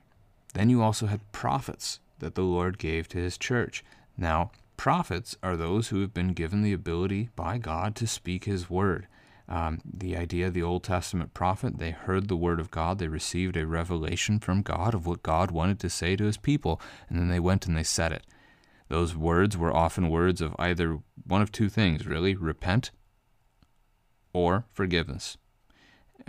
Then 0.53 0.69
you 0.69 0.81
also 0.81 1.07
had 1.07 1.29
prophets 1.33 1.99
that 2.19 2.35
the 2.35 2.43
Lord 2.43 2.77
gave 2.77 3.09
to 3.09 3.17
his 3.17 3.37
church. 3.37 3.83
Now, 4.17 4.51
prophets 4.77 5.35
are 5.43 5.57
those 5.57 5.89
who 5.89 5.99
have 5.99 6.13
been 6.13 6.31
given 6.31 6.61
the 6.61 6.71
ability 6.71 7.27
by 7.35 7.57
God 7.57 7.93
to 7.97 8.07
speak 8.07 8.45
his 8.45 8.69
word. 8.69 9.07
Um, 9.49 9.81
the 9.83 10.15
idea 10.15 10.47
of 10.47 10.53
the 10.53 10.63
Old 10.63 10.85
Testament 10.85 11.33
prophet, 11.33 11.79
they 11.79 11.91
heard 11.91 12.29
the 12.29 12.37
word 12.37 12.61
of 12.61 12.71
God, 12.71 12.97
they 12.97 13.09
received 13.09 13.57
a 13.57 13.67
revelation 13.67 14.39
from 14.39 14.61
God 14.61 14.93
of 14.93 15.05
what 15.05 15.21
God 15.21 15.51
wanted 15.51 15.81
to 15.81 15.89
say 15.89 16.15
to 16.15 16.23
his 16.23 16.37
people, 16.37 16.79
and 17.09 17.19
then 17.19 17.27
they 17.27 17.41
went 17.41 17.67
and 17.67 17.75
they 17.75 17.83
said 17.83 18.13
it. 18.13 18.23
Those 18.91 19.15
words 19.15 19.57
were 19.57 19.73
often 19.73 20.09
words 20.09 20.41
of 20.41 20.53
either 20.59 20.99
one 21.25 21.41
of 21.41 21.49
two 21.49 21.69
things, 21.69 22.05
really 22.05 22.35
repent 22.35 22.91
or 24.33 24.65
forgiveness. 24.73 25.37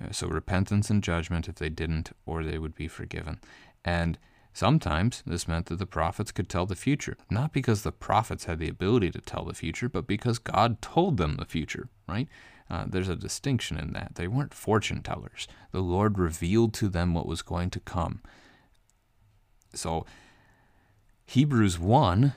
Uh, 0.01 0.13
so, 0.13 0.29
repentance 0.29 0.89
and 0.89 1.03
judgment 1.03 1.49
if 1.49 1.57
they 1.57 1.69
didn't, 1.69 2.13
or 2.25 2.45
they 2.45 2.59
would 2.59 2.77
be 2.77 2.87
forgiven. 2.87 3.41
And 3.85 4.17
Sometimes 4.55 5.23
this 5.27 5.49
meant 5.49 5.67
that 5.67 5.79
the 5.79 5.87
prophets 5.87 6.31
could 6.31 6.49
tell 6.49 6.67
the 6.67 6.77
future, 6.77 7.17
not 7.31 7.55
because 7.55 7.83
the 7.83 7.91
prophets 7.91 8.45
had 8.45 8.59
the 8.59 8.69
ability 8.69 9.11
to 9.11 9.21
tell 9.23 9.47
the 9.47 9.55
future, 9.55 9.89
but 9.89 10.07
because 10.07 10.39
God 10.39 10.83
told 10.83 11.17
them 11.17 11.37
the 11.37 11.47
future, 11.47 11.89
right? 12.07 12.29
Uh, 12.69 12.85
there's 12.87 13.09
a 13.09 13.17
distinction 13.17 13.79
in 13.79 13.95
that. 13.95 14.17
They 14.17 14.29
weren't 14.29 14.53
fortune 14.53 15.03
tellers. 15.03 15.49
The 15.71 15.81
Lord 15.81 16.19
revealed 16.19 16.75
to 16.75 16.91
them 16.91 17.15
what 17.15 17.27
was 17.27 17.41
going 17.41 17.71
to 17.71 17.81
come. 17.81 18.21
So, 19.73 20.05
Hebrews 21.25 21.79
1 21.79 22.35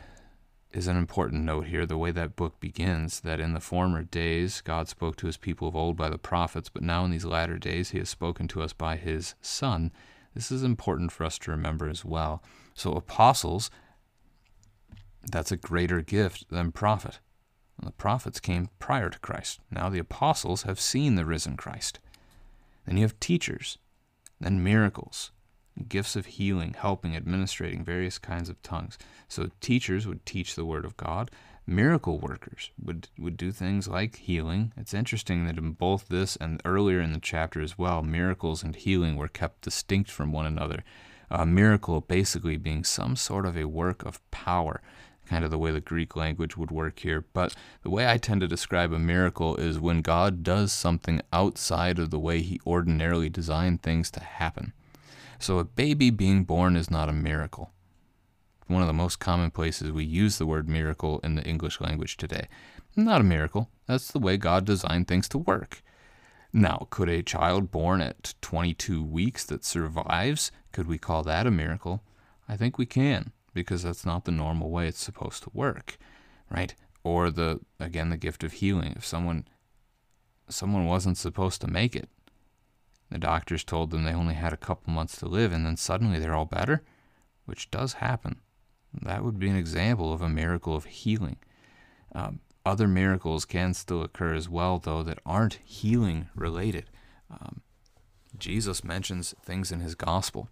is 0.76 0.88
an 0.88 0.97
important 0.97 1.43
note 1.43 1.67
here, 1.67 1.86
the 1.86 1.97
way 1.97 2.11
that 2.11 2.36
book 2.36 2.59
begins, 2.59 3.21
that 3.21 3.39
in 3.39 3.53
the 3.53 3.59
former 3.59 4.03
days 4.03 4.61
God 4.61 4.88
spoke 4.88 5.15
to 5.17 5.28
his 5.28 5.38
people 5.38 5.67
of 5.67 5.76
old 5.76 5.95
by 5.95 6.09
the 6.09 6.17
prophets, 6.17 6.69
but 6.69 6.84
now 6.84 7.05
in 7.05 7.11
these 7.11 7.26
latter 7.26 7.57
days 7.57 7.91
he 7.91 7.99
has 7.99 8.09
spoken 8.09 8.47
to 8.49 8.61
us 8.61 8.73
by 8.73 8.95
his 8.95 9.36
Son 9.41 9.91
this 10.36 10.51
is 10.51 10.63
important 10.63 11.13
for 11.13 11.23
us 11.23 11.39
to 11.39 11.51
remember 11.51 11.89
as 11.89 12.03
well. 12.03 12.43
So, 12.76 12.91
apostles, 12.91 13.71
that's 15.32 15.51
a 15.51 15.57
greater 15.57 16.01
gift 16.01 16.49
than 16.49 16.71
prophet. 16.73 17.19
the 17.82 17.91
prophets 17.91 18.39
came 18.39 18.69
prior 18.78 19.09
to 19.09 19.19
Christ. 19.19 19.59
Now 19.71 19.89
the 19.89 19.99
apostles 19.99 20.63
have 20.63 20.80
seen 20.80 21.15
the 21.15 21.26
risen 21.26 21.57
Christ. 21.57 21.99
Then 22.86 22.97
you 22.97 23.03
have 23.03 23.19
teachers, 23.19 23.78
then 24.39 24.63
miracles, 24.63 25.32
gifts 25.88 26.15
of 26.15 26.26
healing, 26.26 26.76
helping, 26.78 27.15
administrating 27.15 27.84
various 27.84 28.17
kinds 28.17 28.49
of 28.49 28.61
tongues. 28.61 28.97
So 29.28 29.49
teachers 29.59 30.07
would 30.07 30.26
teach 30.26 30.55
the 30.55 30.65
word 30.65 30.86
of 30.86 30.97
God 30.97 31.32
miracle 31.67 32.19
workers 32.19 32.71
would 32.82 33.09
would 33.17 33.38
do 33.38 33.51
things 33.51 33.88
like 33.88 34.17
healing. 34.17 34.71
It's 34.78 34.93
interesting 34.93 35.45
that 35.45 35.57
in 35.57 35.71
both 35.71 36.07
this 36.07 36.36
and 36.36 36.61
earlier 36.65 36.99
in 36.99 37.13
the 37.13 37.19
chapter 37.19 37.61
as 37.61 37.78
well, 37.78 38.01
miracles 38.01 38.63
and 38.63 38.76
healing 38.76 39.15
were 39.15 39.28
kept 39.28 39.61
distinct 39.61 40.11
from 40.11 40.32
one 40.32 40.45
another. 40.45 40.84
A 41.30 41.45
miracle 41.45 42.01
basically 42.01 42.57
being 42.57 42.84
some 42.84 43.15
sort 43.15 43.45
of 43.45 43.57
a 43.57 43.65
work 43.65 44.05
of 44.05 44.21
power, 44.30 44.82
kind 45.26 45.43
of 45.43 45.49
the 45.49 45.57
way 45.57 45.71
the 45.71 45.82
Greek 45.82 46.15
language 46.15 46.55
would 46.55 46.69
work 46.69 46.99
here. 46.99 47.26
But 47.34 47.55
the 47.82 47.89
way 47.89 48.07
I 48.07 48.17
tend 48.17 48.41
to 48.41 48.47
describe 48.47 48.93
a 48.93 48.99
miracle 48.99 49.55
is 49.55 49.80
when 49.80 50.01
God 50.01 50.43
does 50.43 50.71
something 50.71 51.21
outside 51.34 51.97
of 51.97 52.11
the 52.11 52.19
way 52.19 52.41
he 52.41 52.61
ordinarily 52.65 53.30
designed 53.30 53.82
things 53.82 54.11
to 54.11 54.19
happen. 54.19 54.73
So 55.46 55.60
a 55.60 55.64
baby 55.64 56.10
being 56.10 56.43
born 56.43 56.76
is 56.76 56.89
not 56.89 57.08
a 57.08 57.14
miracle 57.14 57.72
one 58.68 58.82
of 58.82 58.88
the 58.88 58.93
most 58.93 59.20
common 59.20 59.52
places 59.52 59.91
we 59.91 60.04
use 60.04 60.38
the 60.38 60.46
word 60.46 60.68
miracle 60.68 61.20
in 61.20 61.36
the 61.36 61.43
English 61.43 61.80
language 61.80 62.18
today. 62.18 62.48
Not 62.96 63.22
a 63.22 63.24
miracle. 63.24 63.70
That's 63.86 64.12
the 64.12 64.20
way 64.20 64.38
God 64.38 64.66
designed 64.66 65.08
things 65.08 65.30
to 65.30 65.38
work. 65.38 65.84
Now, 66.52 66.88
could 66.89 67.10
a 67.10 67.22
child 67.22 67.70
born 67.70 68.02
at 68.02 68.34
22 68.41 69.04
weeks 69.04 69.43
that 69.46 69.66
survives, 69.66 70.52
could 70.72 70.88
we 70.88 70.98
call 70.98 71.22
that 71.24 71.46
a 71.46 71.52
miracle? 71.52 72.02
I 72.48 72.56
think 72.58 72.78
we 72.78 72.86
can, 72.86 73.32
because 73.54 73.84
that's 73.84 74.06
not 74.06 74.26
the 74.26 74.32
normal 74.32 74.72
way 74.72 74.88
it's 74.88 75.04
supposed 75.04 75.43
to 75.43 75.52
work, 75.54 75.98
right? 76.50 76.74
Or 77.04 77.30
the 77.30 77.60
again 77.80 78.10
the 78.10 78.18
gift 78.18 78.43
of 78.43 78.54
healing. 78.54 78.93
If 78.96 79.06
someone 79.06 79.48
someone 80.48 80.86
wasn't 80.86 81.18
supposed 81.18 81.62
to 81.62 81.68
make 81.68 81.96
it, 81.96 82.10
the 83.10 83.18
doctors 83.18 83.64
told 83.64 83.91
them 83.91 84.03
they 84.03 84.14
only 84.14 84.34
had 84.34 84.53
a 84.53 84.58
couple 84.58 84.91
months 84.91 85.18
to 85.18 85.28
live 85.28 85.51
and 85.51 85.66
then 85.66 85.78
suddenly 85.78 86.20
they're 86.20 86.36
all 86.36 86.45
better, 86.45 86.84
which 87.45 87.72
does 87.72 87.93
happen. 87.93 88.41
That 89.01 89.24
would 89.24 89.39
be 89.39 89.49
an 89.49 89.56
example 89.56 90.14
of 90.14 90.22
a 90.22 90.30
miracle 90.30 90.76
of 90.76 90.86
healing. 90.86 91.38
Um, 92.14 92.39
other 92.66 92.88
miracles 92.88 93.45
can 93.45 93.74
still 93.74 94.01
occur 94.01 94.34
as 94.34 94.49
well, 94.49 94.80
though, 94.80 95.03
that 95.03 95.20
aren't 95.26 95.60
healing 95.64 96.30
related. 96.34 96.89
Um, 97.30 97.62
Jesus 98.38 98.84
mentions 98.84 99.36
things 99.41 99.72
in 99.72 99.82
his 99.82 99.95
gospel 99.95 100.49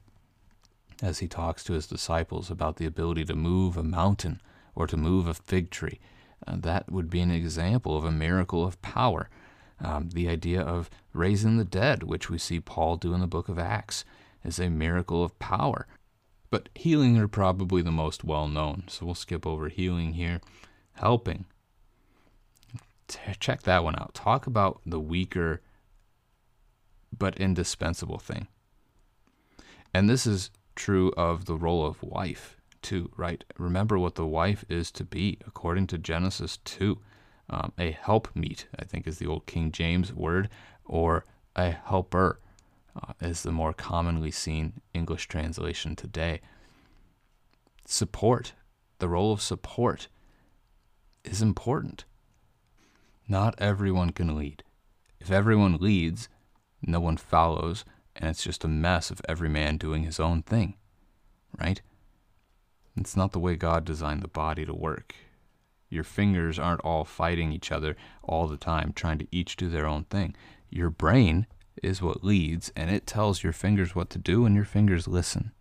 as 1.02 1.20
he 1.20 1.28
talks 1.28 1.64
to 1.64 1.74
his 1.74 1.88
disciples 1.88 2.52
about 2.52 2.78
the 2.78 2.86
ability 2.86 3.26
to 3.26 3.36
move 3.36 3.78
a 3.78 3.84
mountain 3.84 4.42
or 4.76 4.88
to 4.88 4.98
move 4.98 5.28
a 5.28 5.34
fig 5.34 5.72
tree. 5.72 6.00
Uh, 6.46 6.56
that 6.58 6.92
would 6.92 7.10
be 7.10 7.20
an 7.22 7.32
example 7.32 7.98
of 7.98 8.06
a 8.06 8.12
miracle 8.12 8.64
of 8.64 8.82
power. 8.82 9.30
Um, 9.82 10.10
the 10.10 10.30
idea 10.30 10.62
of 10.62 10.90
raising 11.14 11.58
the 11.58 11.64
dead, 11.64 12.04
which 12.04 12.30
we 12.30 12.38
see 12.38 12.60
Paul 12.60 12.98
do 12.98 13.14
in 13.14 13.22
the 13.22 13.28
book 13.28 13.50
of 13.50 13.60
Acts, 13.60 14.04
is 14.44 14.60
a 14.60 14.70
miracle 14.70 15.24
of 15.24 15.38
power. 15.40 15.88
But 16.50 16.70
healing 16.76 17.18
are 17.18 17.28
probably 17.28 17.82
the 17.82 17.92
most 17.92 18.24
well 18.24 18.48
known, 18.48 18.84
so 18.88 19.06
we'll 19.06 19.16
skip 19.16 19.48
over 19.48 19.70
healing 19.70 20.14
here. 20.14 20.42
Helping. 20.94 21.46
Check 23.40 23.64
that 23.64 23.84
one 23.84 23.96
out. 23.96 24.14
Talk 24.14 24.48
about 24.48 24.82
the 24.86 25.00
weaker 25.00 25.62
but 27.18 27.38
indispensable 27.38 28.20
thing. 28.20 28.48
And 29.94 30.10
this 30.10 30.26
is 30.26 30.50
true 30.76 31.12
of 31.16 31.46
the 31.46 31.56
role 31.56 31.86
of 31.86 32.02
wife, 32.02 32.58
too, 32.82 33.12
right? 33.16 33.44
Remember 33.58 34.00
what 34.00 34.16
the 34.16 34.26
wife 34.26 34.66
is 34.70 34.92
to 34.92 35.04
be, 35.04 35.38
according 35.46 35.88
to 35.88 35.98
Genesis 35.98 36.58
2. 36.66 37.00
Um, 37.50 37.74
a 37.78 37.92
helpmeet, 37.92 38.66
I 38.80 38.86
think 38.86 39.06
is 39.06 39.20
the 39.20 39.28
old 39.28 39.46
King 39.46 39.72
James 39.72 40.14
word, 40.14 40.50
or 40.86 41.26
a 41.56 41.72
helper 41.72 42.40
uh, 42.96 43.14
is 43.22 43.44
the 43.44 43.52
more 43.52 43.74
commonly 43.74 44.32
seen 44.32 44.82
English 44.94 45.28
translation 45.28 45.96
today. 45.96 46.42
Support, 47.86 48.54
the 49.00 49.10
role 49.10 49.34
of 49.34 49.42
support, 49.42 50.08
is 51.24 51.42
important. 51.42 52.06
Not 53.28 53.56
everyone 53.58 54.12
can 54.12 54.36
lead. 54.36 54.64
If 55.20 55.32
everyone 55.32 55.78
leads, 55.78 56.28
no 56.82 57.00
one 57.00 57.18
follows, 57.18 57.86
and 58.16 58.30
it's 58.30 58.44
just 58.44 58.64
a 58.64 58.68
mess 58.68 59.10
of 59.10 59.22
every 59.28 59.50
man 59.50 59.78
doing 59.78 60.04
his 60.04 60.20
own 60.20 60.42
thing. 60.44 60.76
right? 61.60 61.82
It's 62.96 63.16
not 63.16 63.32
the 63.32 63.40
way 63.40 63.56
God 63.56 63.86
designed 63.86 64.22
the 64.22 64.28
body 64.28 64.66
to 64.66 64.74
work. 64.74 65.16
Your 65.90 66.04
fingers 66.04 66.60
aren't 66.60 66.82
all 66.82 67.06
fighting 67.06 67.52
each 67.52 67.72
other 67.72 67.96
all 68.24 68.48
the 68.48 68.58
time, 68.58 68.94
trying 68.94 69.20
to 69.20 69.28
each 69.32 69.56
do 69.56 69.70
their 69.70 69.86
own 69.86 70.06
thing. 70.06 70.36
Your 70.76 70.90
brain 70.90 71.46
is 71.84 72.02
what 72.02 72.24
leads, 72.24 72.72
and 72.76 72.90
it 72.90 73.06
tells 73.06 73.44
your 73.44 73.54
fingers 73.54 73.94
what 73.94 74.10
to 74.10 74.18
do, 74.18 74.46
and 74.46 74.56
your 74.56 74.66
fingers 74.66 75.08
listen. 75.08 75.52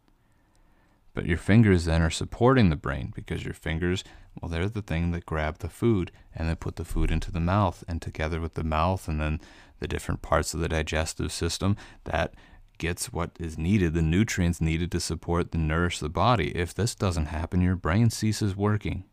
But 1.13 1.27
your 1.27 1.37
fingers 1.37 1.85
then 1.85 2.01
are 2.01 2.09
supporting 2.09 2.71
the 2.71 2.77
brain 2.77 3.13
because 3.15 3.45
your 3.45 3.53
fingers, 3.53 4.05
well, 4.41 4.49
they're 4.49 4.71
the 4.71 4.81
thing 4.81 5.11
that 5.11 5.27
grab 5.27 5.59
the 5.59 5.69
food 5.69 6.11
and 6.35 6.49
then 6.49 6.57
put 6.57 6.77
the 6.77 6.85
food 6.87 7.11
into 7.11 7.31
the 7.31 7.41
mouth, 7.41 7.85
and 7.87 8.01
together 8.01 8.41
with 8.41 8.55
the 8.55 8.65
mouth 8.65 9.07
and 9.07 9.21
then 9.21 9.39
the 9.81 9.89
different 9.89 10.23
parts 10.23 10.55
of 10.55 10.61
the 10.61 10.69
digestive 10.69 11.31
system, 11.31 11.77
that 12.05 12.33
gets 12.79 13.13
what 13.13 13.33
is 13.39 13.59
needed, 13.59 13.93
the 13.93 14.01
nutrients 14.01 14.63
needed 14.63 14.91
to 14.93 15.01
support 15.01 15.55
and 15.55 15.69
nourish 15.69 15.99
the 15.99 16.09
body. 16.09 16.57
If 16.57 16.73
this 16.73 16.95
doesn't 16.95 17.27
happen, 17.27 17.61
your 17.61 17.77
brain 17.77 18.09
ceases 18.09 18.57
working 18.57 19.05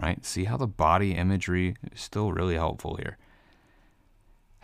right? 0.00 0.24
See 0.24 0.44
how 0.44 0.56
the 0.56 0.66
body 0.66 1.12
imagery 1.12 1.76
is 1.92 2.00
still 2.00 2.32
really 2.32 2.56
helpful 2.56 2.96
here. 2.96 3.16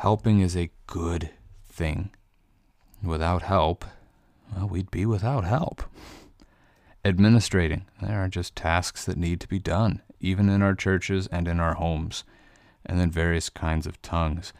Helping 0.01 0.40
is 0.40 0.57
a 0.57 0.70
good 0.86 1.28
thing. 1.68 2.09
Without 3.03 3.42
help, 3.42 3.84
well, 4.57 4.66
we'd 4.66 4.90
be 4.90 5.05
without 5.05 5.44
help. 5.44 5.82
Administrating, 7.05 7.84
there 8.01 8.24
are 8.24 8.28
just 8.28 8.57
tasks 8.57 9.05
that 9.05 9.18
need 9.18 9.40
to 9.40 9.46
be 9.48 9.59
done, 9.59 10.01
even 10.18 10.48
in 10.48 10.62
our 10.62 10.74
churches 10.74 11.26
and 11.26 11.46
in 11.46 11.61
our 11.61 11.74
homes. 11.74 12.24
And 12.86 12.98
then 12.98 13.11
various 13.11 13.51
kinds 13.51 13.86
of 13.86 14.01
tongues. 14.01 14.55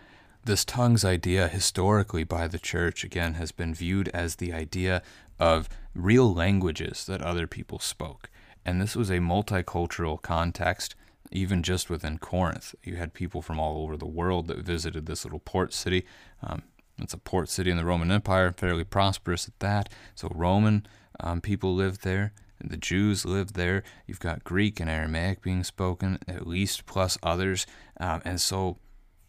This 0.45 0.62
tongues 0.62 1.07
idea, 1.07 1.49
historically 1.49 2.24
by 2.24 2.47
the 2.47 2.59
church, 2.59 3.03
again, 3.03 3.32
has 3.34 3.51
been 3.51 3.72
viewed 3.72 4.09
as 4.09 4.36
the 4.36 4.53
idea 4.53 5.03
of 5.38 5.70
real 5.95 6.34
languages 6.34 7.07
that 7.07 7.22
other 7.22 7.47
people 7.47 7.78
spoke. 7.78 8.28
And 8.66 8.78
this 8.78 8.95
was 8.95 9.09
a 9.09 9.20
multicultural 9.20 10.20
context, 10.20 10.95
even 11.31 11.62
just 11.62 11.91
within 11.91 12.18
Corinth. 12.18 12.74
You 12.83 12.97
had 12.97 13.14
people 13.14 13.43
from 13.43 13.59
all 13.59 13.83
over 13.83 13.97
the 13.97 14.07
world 14.07 14.47
that 14.49 14.59
visited 14.59 15.07
this 15.07 15.24
little 15.24 15.41
port 15.41 15.72
city. 15.72 16.05
Um, 16.43 16.62
it's 16.99 17.14
a 17.14 17.18
port 17.18 17.49
city 17.49 17.70
in 17.70 17.76
the 17.76 17.85
Roman 17.85 18.11
Empire, 18.11 18.53
fairly 18.53 18.85
prosperous 18.85 19.49
at 19.49 19.59
that. 19.61 19.89
So 20.14 20.31
Roman 20.35 20.87
um, 21.20 21.41
people 21.41 21.74
lived 21.74 22.03
there. 22.03 22.33
The 22.62 22.76
Jews 22.76 23.24
lived 23.24 23.55
there. 23.55 23.83
You've 24.07 24.20
got 24.20 24.45
Greek 24.45 24.81
and 24.81 24.91
Aramaic 24.91 25.41
being 25.41 25.64
spoken, 25.64 26.18
at 26.28 26.47
least 26.47 26.85
plus 26.85 27.16
others. 27.22 27.66
Um, 27.99 28.20
and 28.24 28.41
so 28.41 28.78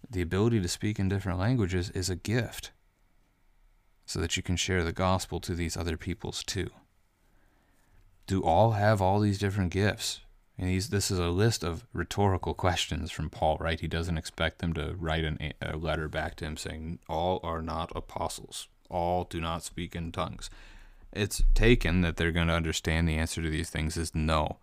the 0.09 0.21
ability 0.21 0.59
to 0.61 0.67
speak 0.67 0.99
in 0.99 1.07
different 1.07 1.39
languages 1.39 1.89
is 1.91 2.09
a 2.09 2.15
gift 2.15 2.71
so 4.05 4.19
that 4.19 4.35
you 4.35 4.43
can 4.43 4.57
share 4.57 4.83
the 4.83 4.91
gospel 4.91 5.39
to 5.39 5.55
these 5.55 5.77
other 5.77 5.95
peoples 5.95 6.43
too 6.43 6.71
do 8.31 8.41
all 8.41 8.71
have 8.71 9.01
all 9.01 9.19
these 9.19 9.37
different 9.37 9.71
gifts? 9.71 10.21
And 10.61 10.69
he's, 10.69 10.89
this 10.89 11.09
is 11.09 11.17
a 11.17 11.29
list 11.29 11.63
of 11.63 11.87
rhetorical 11.91 12.53
questions 12.53 13.09
from 13.09 13.31
Paul, 13.31 13.57
right? 13.59 13.79
He 13.79 13.87
doesn't 13.87 14.19
expect 14.19 14.59
them 14.59 14.73
to 14.73 14.93
write 14.95 15.23
an, 15.23 15.53
a 15.59 15.75
letter 15.75 16.07
back 16.07 16.35
to 16.35 16.45
him 16.45 16.55
saying, 16.55 16.99
All 17.09 17.39
are 17.41 17.63
not 17.63 17.91
apostles, 17.95 18.67
all 18.87 19.23
do 19.23 19.41
not 19.41 19.63
speak 19.63 19.95
in 19.95 20.11
tongues. 20.11 20.51
It's 21.11 21.41
taken 21.55 22.01
that 22.01 22.17
they're 22.17 22.31
going 22.31 22.47
to 22.47 22.53
understand 22.53 23.09
the 23.09 23.17
answer 23.17 23.41
to 23.41 23.49
these 23.49 23.71
things 23.71 23.97
is 23.97 24.13
no. 24.13 24.57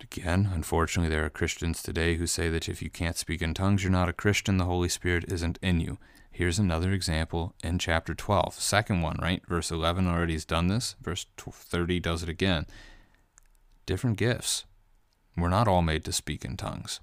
Again, 0.00 0.50
unfortunately, 0.54 1.14
there 1.14 1.26
are 1.26 1.30
Christians 1.30 1.82
today 1.82 2.14
who 2.14 2.26
say 2.26 2.48
that 2.48 2.70
if 2.70 2.80
you 2.80 2.88
can't 2.88 3.18
speak 3.18 3.42
in 3.42 3.52
tongues, 3.52 3.84
you're 3.84 3.92
not 3.92 4.08
a 4.08 4.14
Christian, 4.14 4.56
the 4.56 4.64
Holy 4.64 4.88
Spirit 4.88 5.26
isn't 5.28 5.58
in 5.60 5.78
you. 5.78 5.98
Here's 6.30 6.58
another 6.58 6.92
example 6.92 7.52
in 7.62 7.78
chapter 7.78 8.14
12, 8.14 8.54
second 8.54 9.02
one, 9.02 9.18
right? 9.20 9.42
Verse 9.46 9.70
11 9.70 10.06
already 10.06 10.32
has 10.32 10.46
done 10.46 10.68
this. 10.68 10.96
Verse 11.02 11.26
30 11.36 12.00
does 12.00 12.22
it 12.22 12.30
again. 12.30 12.64
Different 13.88 14.18
gifts. 14.18 14.66
We're 15.34 15.48
not 15.48 15.66
all 15.66 15.80
made 15.80 16.04
to 16.04 16.12
speak 16.12 16.44
in 16.44 16.58
tongues. 16.58 17.00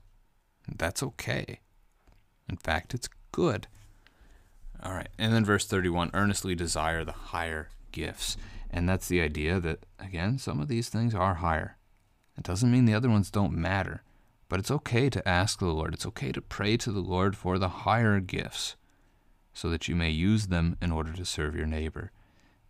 That's 0.67 1.01
okay. 1.01 1.61
In 2.47 2.57
fact, 2.57 2.93
it's 2.93 3.09
good. 3.31 3.65
All 4.83 4.93
right. 4.93 5.09
And 5.17 5.33
then 5.33 5.43
verse 5.43 5.65
31 5.65 6.11
earnestly 6.13 6.53
desire 6.53 7.03
the 7.03 7.11
higher 7.11 7.69
gifts. 7.91 8.38
And 8.69 8.88
that's 8.88 9.07
the 9.07 9.19
idea 9.19 9.59
that, 9.61 9.88
again, 9.97 10.38
some 10.38 10.59
of 10.59 10.67
these 10.67 10.88
things 10.89 11.15
are 11.15 11.33
higher. 11.33 11.77
It 12.38 12.43
doesn't 12.43 12.71
mean 12.71 12.86
the 12.86 12.93
other 12.93 13.09
ones 13.09 13.31
don't 13.31 13.57
matter, 13.57 14.03
but 14.47 14.59
it's 14.59 14.69
okay 14.69 15.09
to 15.09 15.27
ask 15.27 15.57
the 15.57 15.65
Lord. 15.65 15.95
It's 15.95 16.05
okay 16.05 16.31
to 16.33 16.39
pray 16.39 16.77
to 16.77 16.91
the 16.91 16.99
Lord 16.99 17.36
for 17.36 17.57
the 17.57 17.69
higher 17.69 18.19
gifts 18.19 18.75
so 19.55 19.71
that 19.71 19.88
you 19.88 19.95
may 19.95 20.11
use 20.11 20.49
them 20.49 20.77
in 20.79 20.91
order 20.91 21.13
to 21.13 21.25
serve 21.25 21.55
your 21.55 21.65
neighbor. 21.65 22.11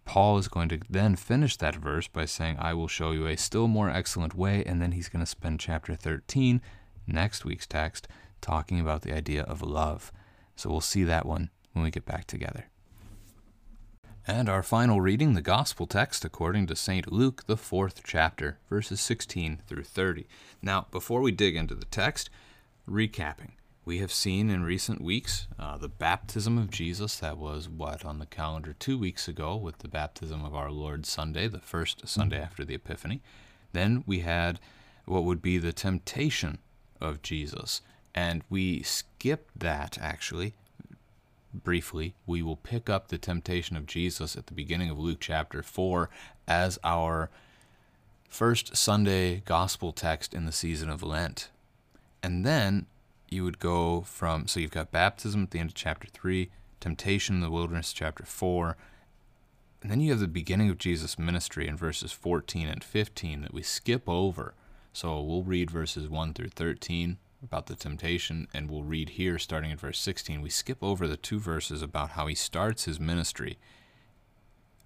Paul 0.05 0.37
is 0.37 0.47
going 0.47 0.69
to 0.69 0.79
then 0.89 1.15
finish 1.15 1.57
that 1.57 1.75
verse 1.75 2.07
by 2.07 2.25
saying, 2.25 2.57
I 2.59 2.73
will 2.73 2.87
show 2.87 3.11
you 3.11 3.27
a 3.27 3.35
still 3.35 3.67
more 3.67 3.89
excellent 3.89 4.35
way, 4.35 4.63
and 4.63 4.81
then 4.81 4.93
he's 4.93 5.09
going 5.09 5.23
to 5.23 5.25
spend 5.25 5.59
chapter 5.59 5.95
13, 5.95 6.61
next 7.07 7.43
week's 7.43 7.67
text, 7.67 8.07
talking 8.39 8.79
about 8.79 9.01
the 9.01 9.13
idea 9.13 9.43
of 9.43 9.61
love. 9.61 10.11
So 10.55 10.69
we'll 10.69 10.81
see 10.81 11.03
that 11.03 11.25
one 11.25 11.49
when 11.73 11.83
we 11.83 11.91
get 11.91 12.05
back 12.05 12.27
together. 12.27 12.65
And 14.27 14.49
our 14.49 14.63
final 14.63 15.01
reading, 15.01 15.33
the 15.33 15.41
Gospel 15.41 15.85
text 15.85 16.25
according 16.25 16.65
to 16.67 16.75
St. 16.75 17.11
Luke, 17.11 17.43
the 17.45 17.57
fourth 17.57 18.01
chapter, 18.03 18.57
verses 18.69 18.99
16 19.01 19.61
through 19.67 19.83
30. 19.83 20.27
Now, 20.61 20.87
before 20.89 21.21
we 21.21 21.31
dig 21.31 21.55
into 21.55 21.75
the 21.75 21.85
text, 21.85 22.29
recapping. 22.89 23.51
We 23.85 23.99
have 23.99 24.11
seen 24.11 24.49
in 24.49 24.63
recent 24.63 24.99
weeks 24.99 25.47
uh, 25.59 25.77
the 25.77 25.87
baptism 25.87 26.57
of 26.57 26.71
Jesus. 26.71 27.17
That 27.19 27.37
was 27.37 27.69
what 27.69 28.03
on 28.03 28.17
the 28.17 28.25
calendar 28.25 28.73
two 28.73 28.97
weeks 28.97 29.27
ago 29.27 29.55
with 29.55 29.77
the 29.77 29.87
baptism 29.87 30.43
of 30.43 30.55
our 30.55 30.71
Lord 30.71 31.05
Sunday, 31.05 31.47
the 31.47 31.59
first 31.59 32.07
Sunday 32.07 32.41
after 32.41 32.65
the 32.65 32.73
Epiphany. 32.73 33.21
Then 33.73 34.03
we 34.07 34.21
had 34.21 34.59
what 35.05 35.23
would 35.23 35.39
be 35.39 35.59
the 35.59 35.71
temptation 35.71 36.57
of 36.99 37.21
Jesus. 37.21 37.81
And 38.15 38.41
we 38.49 38.81
skipped 38.81 39.59
that 39.59 39.99
actually 40.01 40.55
briefly. 41.53 42.15
We 42.25 42.41
will 42.41 42.55
pick 42.55 42.89
up 42.89 43.09
the 43.09 43.19
temptation 43.19 43.77
of 43.77 43.85
Jesus 43.85 44.35
at 44.35 44.47
the 44.47 44.55
beginning 44.55 44.89
of 44.89 44.97
Luke 44.97 45.19
chapter 45.19 45.61
4 45.61 46.09
as 46.47 46.79
our 46.83 47.29
first 48.27 48.75
Sunday 48.75 49.43
gospel 49.45 49.91
text 49.91 50.33
in 50.33 50.47
the 50.47 50.51
season 50.51 50.89
of 50.89 51.03
Lent. 51.03 51.49
And 52.23 52.43
then 52.43 52.87
you 53.29 53.43
would 53.43 53.59
go 53.59 54.01
from 54.01 54.47
so 54.47 54.59
you've 54.59 54.71
got 54.71 54.91
baptism 54.91 55.43
at 55.43 55.51
the 55.51 55.59
end 55.59 55.69
of 55.69 55.75
chapter 55.75 56.07
3 56.07 56.49
temptation 56.79 57.35
in 57.35 57.41
the 57.41 57.49
wilderness 57.49 57.93
chapter 57.93 58.25
4 58.25 58.77
and 59.85 59.91
then 59.91 59.99
you 59.99 60.09
have 60.11 60.19
the 60.19 60.27
beginning 60.27 60.69
of 60.69 60.77
jesus 60.77 61.19
ministry 61.19 61.67
in 61.67 61.77
verses 61.77 62.11
14 62.11 62.67
and 62.67 62.83
15 62.83 63.41
that 63.41 63.53
we 63.53 63.61
skip 63.61 64.09
over. 64.09 64.55
So 64.93 65.21
we'll 65.21 65.43
read 65.43 65.69
verses 65.69 66.09
1 66.09 66.33
through 66.33 66.49
13 66.49 67.17
about 67.43 67.67
the 67.67 67.75
temptation 67.75 68.47
and 68.51 68.67
we'll 68.67 68.81
read 68.81 69.09
here 69.09 69.37
starting 69.37 69.71
at 69.71 69.79
verse 69.79 69.99
16 69.99 70.41
we 70.41 70.49
skip 70.49 70.81
over 70.81 71.07
the 71.07 71.17
two 71.17 71.37
verses 71.37 71.83
about 71.83 72.11
how 72.11 72.25
he 72.25 72.33
starts 72.33 72.85
his 72.85 72.99
ministry 72.99 73.59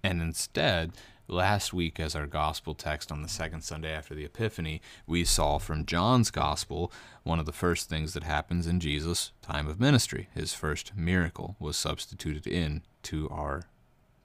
and 0.02 0.20
instead 0.20 0.92
Last 1.30 1.72
week, 1.72 2.00
as 2.00 2.16
our 2.16 2.26
gospel 2.26 2.74
text 2.74 3.12
on 3.12 3.22
the 3.22 3.28
second 3.28 3.62
Sunday 3.62 3.92
after 3.92 4.16
the 4.16 4.24
Epiphany, 4.24 4.82
we 5.06 5.24
saw 5.24 5.58
from 5.58 5.86
John's 5.86 6.32
gospel 6.32 6.90
one 7.22 7.38
of 7.38 7.46
the 7.46 7.52
first 7.52 7.88
things 7.88 8.14
that 8.14 8.24
happens 8.24 8.66
in 8.66 8.80
Jesus' 8.80 9.30
time 9.40 9.68
of 9.68 9.78
ministry. 9.78 10.28
His 10.34 10.54
first 10.54 10.96
miracle 10.96 11.54
was 11.60 11.76
substituted 11.76 12.48
in 12.48 12.82
to 13.04 13.28
our 13.28 13.62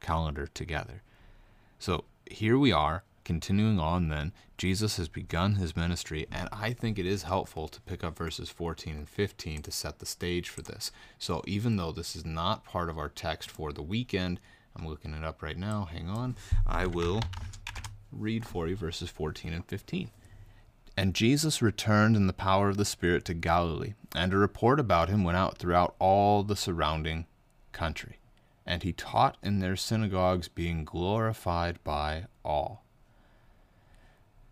calendar 0.02 0.48
together. 0.48 1.04
So 1.78 2.06
here 2.28 2.58
we 2.58 2.72
are, 2.72 3.04
continuing 3.24 3.80
on 3.80 4.10
then. 4.10 4.32
Jesus 4.58 4.98
has 4.98 5.08
begun 5.08 5.56
his 5.56 5.76
ministry, 5.76 6.26
and 6.32 6.50
I 6.52 6.74
think 6.74 6.98
it 6.98 7.06
is 7.06 7.22
helpful 7.22 7.68
to 7.68 7.82
pick 7.82 8.04
up 8.04 8.18
verses 8.18 8.50
14 8.50 8.96
and 8.96 9.08
15 9.08 9.62
to 9.62 9.72
set 9.72 10.00
the 10.00 10.08
stage 10.08 10.50
for 10.50 10.64
this. 10.64 10.92
So 11.20 11.44
even 11.46 11.76
though 11.76 11.92
this 11.92 12.16
is 12.16 12.26
not 12.26 12.66
part 12.66 12.90
of 12.90 12.98
our 12.98 13.10
text 13.10 13.52
for 13.52 13.72
the 13.72 13.84
weekend, 13.84 14.40
I'm 14.76 14.88
looking 14.88 15.14
it 15.14 15.24
up 15.24 15.42
right 15.42 15.58
now. 15.58 15.88
Hang 15.92 16.10
on. 16.10 16.36
I 16.68 16.86
will 16.86 17.22
read 18.12 18.46
for 18.46 18.68
you 18.68 18.76
verses 18.76 19.10
14 19.10 19.54
and 19.54 19.66
15. 19.66 20.10
And 20.98 21.14
Jesus 21.14 21.62
returned 21.62 22.16
in 22.16 22.28
the 22.28 22.34
power 22.34 22.70
of 22.70 22.78
the 22.78 22.86
Spirit 22.86 23.26
to 23.26 23.34
Galilee, 23.34 23.96
and 24.16 24.34
a 24.34 24.38
report 24.38 24.80
about 24.80 25.10
him 25.10 25.24
went 25.24 25.38
out 25.38 25.58
throughout 25.58 25.96
all 26.00 26.42
the 26.42 26.56
surrounding 26.56 27.26
country. 27.74 28.20
And 28.66 28.82
he 28.82 28.94
taught 28.94 29.38
in 29.44 29.60
their 29.60 29.76
synagogues, 29.76 30.48
being 30.48 30.86
glorified 30.86 31.84
by 31.84 32.26
all. 32.44 32.86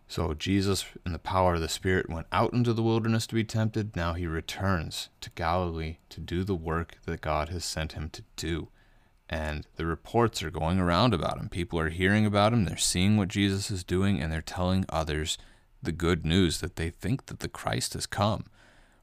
So 0.08 0.34
Jesus, 0.34 0.86
in 1.06 1.14
the 1.14 1.18
power 1.18 1.56
of 1.56 1.62
the 1.62 1.70
Spirit, 1.70 2.10
went 2.10 2.28
out 2.32 2.54
into 2.54 2.74
the 2.74 2.84
wilderness 2.84 3.26
to 3.28 3.36
be 3.36 3.44
tempted. 3.44 3.96
Now 3.96 4.14
he 4.14 4.28
returns 4.28 5.10
to 5.22 5.32
Galilee 5.32 5.98
to 6.10 6.20
do 6.20 6.44
the 6.44 6.56
work 6.56 6.98
that 7.06 7.22
God 7.22 7.50
has 7.50 7.66
sent 7.66 7.94
him 7.94 8.10
to 8.10 8.24
do 8.36 8.68
and 9.30 9.66
the 9.76 9.86
reports 9.86 10.44
are 10.44 10.52
going 10.52 10.80
around 10.80 11.14
about 11.14 11.38
him. 11.40 11.50
People 11.50 11.80
are 11.80 11.90
hearing 11.90 12.26
about 12.26 12.54
him, 12.54 12.66
they're 12.66 12.78
seeing 12.78 13.18
what 13.18 13.30
Jesus 13.30 13.72
is 13.72 13.84
doing, 13.84 14.22
and 14.22 14.32
they're 14.32 14.42
telling 14.42 14.86
others 14.90 15.38
the 15.82 15.92
good 15.92 16.26
news 16.26 16.60
that 16.62 16.76
they 16.76 16.90
think 16.90 17.26
that 17.26 17.40
the 17.40 17.50
Christ 17.50 17.94
has 17.94 18.06
come. 18.06 18.46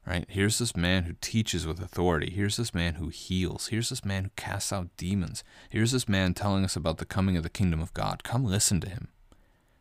right? 0.05 0.25
Here's 0.27 0.57
this 0.57 0.75
man 0.75 1.03
who 1.03 1.13
teaches 1.21 1.67
with 1.67 1.79
authority. 1.79 2.31
Here's 2.31 2.57
this 2.57 2.73
man 2.73 2.95
who 2.95 3.09
heals. 3.09 3.67
Here's 3.67 3.89
this 3.89 4.03
man 4.03 4.23
who 4.23 4.29
casts 4.35 4.73
out 4.73 4.89
demons. 4.97 5.43
Here's 5.69 5.91
this 5.91 6.09
man 6.09 6.33
telling 6.33 6.63
us 6.63 6.75
about 6.75 6.97
the 6.97 7.05
coming 7.05 7.37
of 7.37 7.43
the 7.43 7.49
kingdom 7.49 7.81
of 7.81 7.93
God. 7.93 8.23
Come 8.23 8.43
listen 8.43 8.81
to 8.81 8.89
him. 8.89 9.09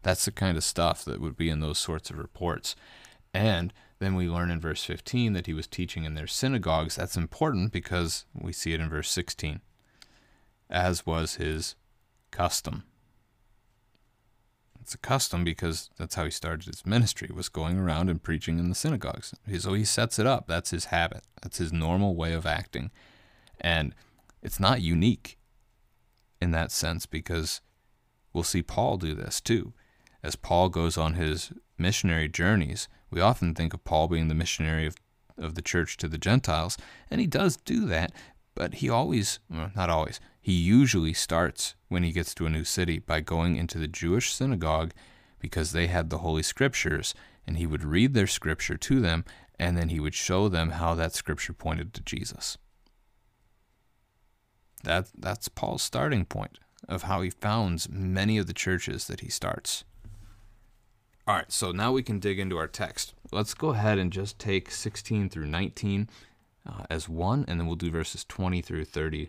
That's 0.02 0.24
the 0.24 0.30
kind 0.32 0.56
of 0.56 0.64
stuff 0.64 1.04
that 1.04 1.20
would 1.20 1.36
be 1.36 1.48
in 1.48 1.60
those 1.60 1.78
sorts 1.78 2.10
of 2.10 2.18
reports. 2.18 2.76
And 3.32 3.72
then 3.98 4.14
we 4.14 4.28
learn 4.28 4.50
in 4.50 4.60
verse 4.60 4.82
15 4.84 5.34
that 5.34 5.46
he 5.46 5.52
was 5.52 5.66
teaching 5.66 6.04
in 6.04 6.14
their 6.14 6.26
synagogues. 6.26 6.96
That's 6.96 7.16
important 7.16 7.72
because 7.72 8.24
we 8.34 8.52
see 8.52 8.72
it 8.72 8.80
in 8.80 8.88
verse 8.88 9.10
16, 9.10 9.60
as 10.70 11.04
was 11.04 11.34
his 11.34 11.74
custom. 12.30 12.84
It's 14.80 14.94
a 14.94 14.98
custom 14.98 15.44
because 15.44 15.90
that's 15.98 16.14
how 16.14 16.24
he 16.24 16.30
started 16.30 16.66
his 16.66 16.86
ministry, 16.86 17.28
was 17.32 17.48
going 17.48 17.78
around 17.78 18.08
and 18.08 18.22
preaching 18.22 18.58
in 18.58 18.68
the 18.68 18.74
synagogues. 18.74 19.34
So 19.58 19.74
he 19.74 19.84
sets 19.84 20.18
it 20.18 20.26
up. 20.26 20.46
That's 20.46 20.70
his 20.70 20.86
habit. 20.86 21.22
That's 21.42 21.58
his 21.58 21.72
normal 21.72 22.16
way 22.16 22.32
of 22.32 22.46
acting. 22.46 22.90
And 23.60 23.94
it's 24.42 24.58
not 24.58 24.80
unique 24.80 25.38
in 26.40 26.50
that 26.52 26.72
sense 26.72 27.04
because 27.04 27.60
we'll 28.32 28.42
see 28.42 28.62
Paul 28.62 28.96
do 28.96 29.14
this 29.14 29.40
too. 29.40 29.74
As 30.22 30.36
Paul 30.36 30.68
goes 30.68 30.96
on 30.96 31.14
his 31.14 31.52
missionary 31.78 32.28
journeys, 32.28 32.88
we 33.10 33.20
often 33.20 33.54
think 33.54 33.74
of 33.74 33.84
Paul 33.84 34.08
being 34.08 34.28
the 34.28 34.34
missionary 34.34 34.86
of, 34.86 34.96
of 35.36 35.54
the 35.54 35.62
church 35.62 35.96
to 35.98 36.08
the 36.08 36.18
Gentiles, 36.18 36.76
and 37.10 37.20
he 37.20 37.26
does 37.26 37.56
do 37.56 37.86
that, 37.86 38.12
but 38.54 38.74
he 38.74 38.88
always, 38.90 39.38
well, 39.48 39.70
not 39.74 39.90
always, 39.90 40.20
he 40.40 40.52
usually 40.52 41.12
starts 41.12 41.74
when 41.88 42.02
he 42.02 42.12
gets 42.12 42.34
to 42.34 42.46
a 42.46 42.50
new 42.50 42.64
city 42.64 42.98
by 42.98 43.20
going 43.20 43.56
into 43.56 43.78
the 43.78 43.88
Jewish 43.88 44.32
synagogue 44.32 44.92
because 45.38 45.72
they 45.72 45.86
had 45.86 46.10
the 46.10 46.18
Holy 46.18 46.42
Scriptures, 46.42 47.14
and 47.46 47.56
he 47.56 47.66
would 47.66 47.84
read 47.84 48.14
their 48.14 48.26
scripture 48.26 48.76
to 48.76 49.00
them, 49.00 49.24
and 49.58 49.76
then 49.76 49.90
he 49.90 50.00
would 50.00 50.14
show 50.14 50.48
them 50.48 50.70
how 50.70 50.94
that 50.94 51.14
scripture 51.14 51.52
pointed 51.52 51.92
to 51.94 52.02
Jesus. 52.02 52.56
That, 54.82 55.08
that's 55.16 55.48
Paul's 55.48 55.82
starting 55.82 56.24
point 56.24 56.58
of 56.88 57.02
how 57.02 57.20
he 57.20 57.30
founds 57.30 57.88
many 57.90 58.38
of 58.38 58.46
the 58.46 58.54
churches 58.54 59.06
that 59.06 59.20
he 59.20 59.28
starts. 59.28 59.84
All 61.26 61.36
right, 61.36 61.52
so 61.52 61.70
now 61.70 61.92
we 61.92 62.02
can 62.02 62.18
dig 62.18 62.38
into 62.38 62.56
our 62.56 62.66
text. 62.66 63.14
Let's 63.30 63.54
go 63.54 63.70
ahead 63.70 63.98
and 63.98 64.12
just 64.12 64.38
take 64.38 64.70
16 64.70 65.28
through 65.28 65.46
19 65.46 66.08
uh, 66.66 66.84
as 66.88 67.08
one, 67.08 67.44
and 67.46 67.60
then 67.60 67.66
we'll 67.66 67.76
do 67.76 67.90
verses 67.90 68.24
20 68.24 68.62
through 68.62 68.86
30 68.86 69.26
uh, 69.26 69.28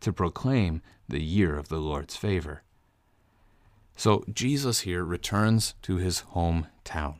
to 0.00 0.12
proclaim 0.12 0.82
the 1.08 1.22
year 1.22 1.56
of 1.56 1.68
the 1.68 1.78
Lord's 1.78 2.16
favor. 2.16 2.62
So 3.96 4.24
Jesus 4.32 4.80
here 4.80 5.04
returns 5.04 5.74
to 5.82 5.96
his 5.96 6.22
hometown. 6.34 7.16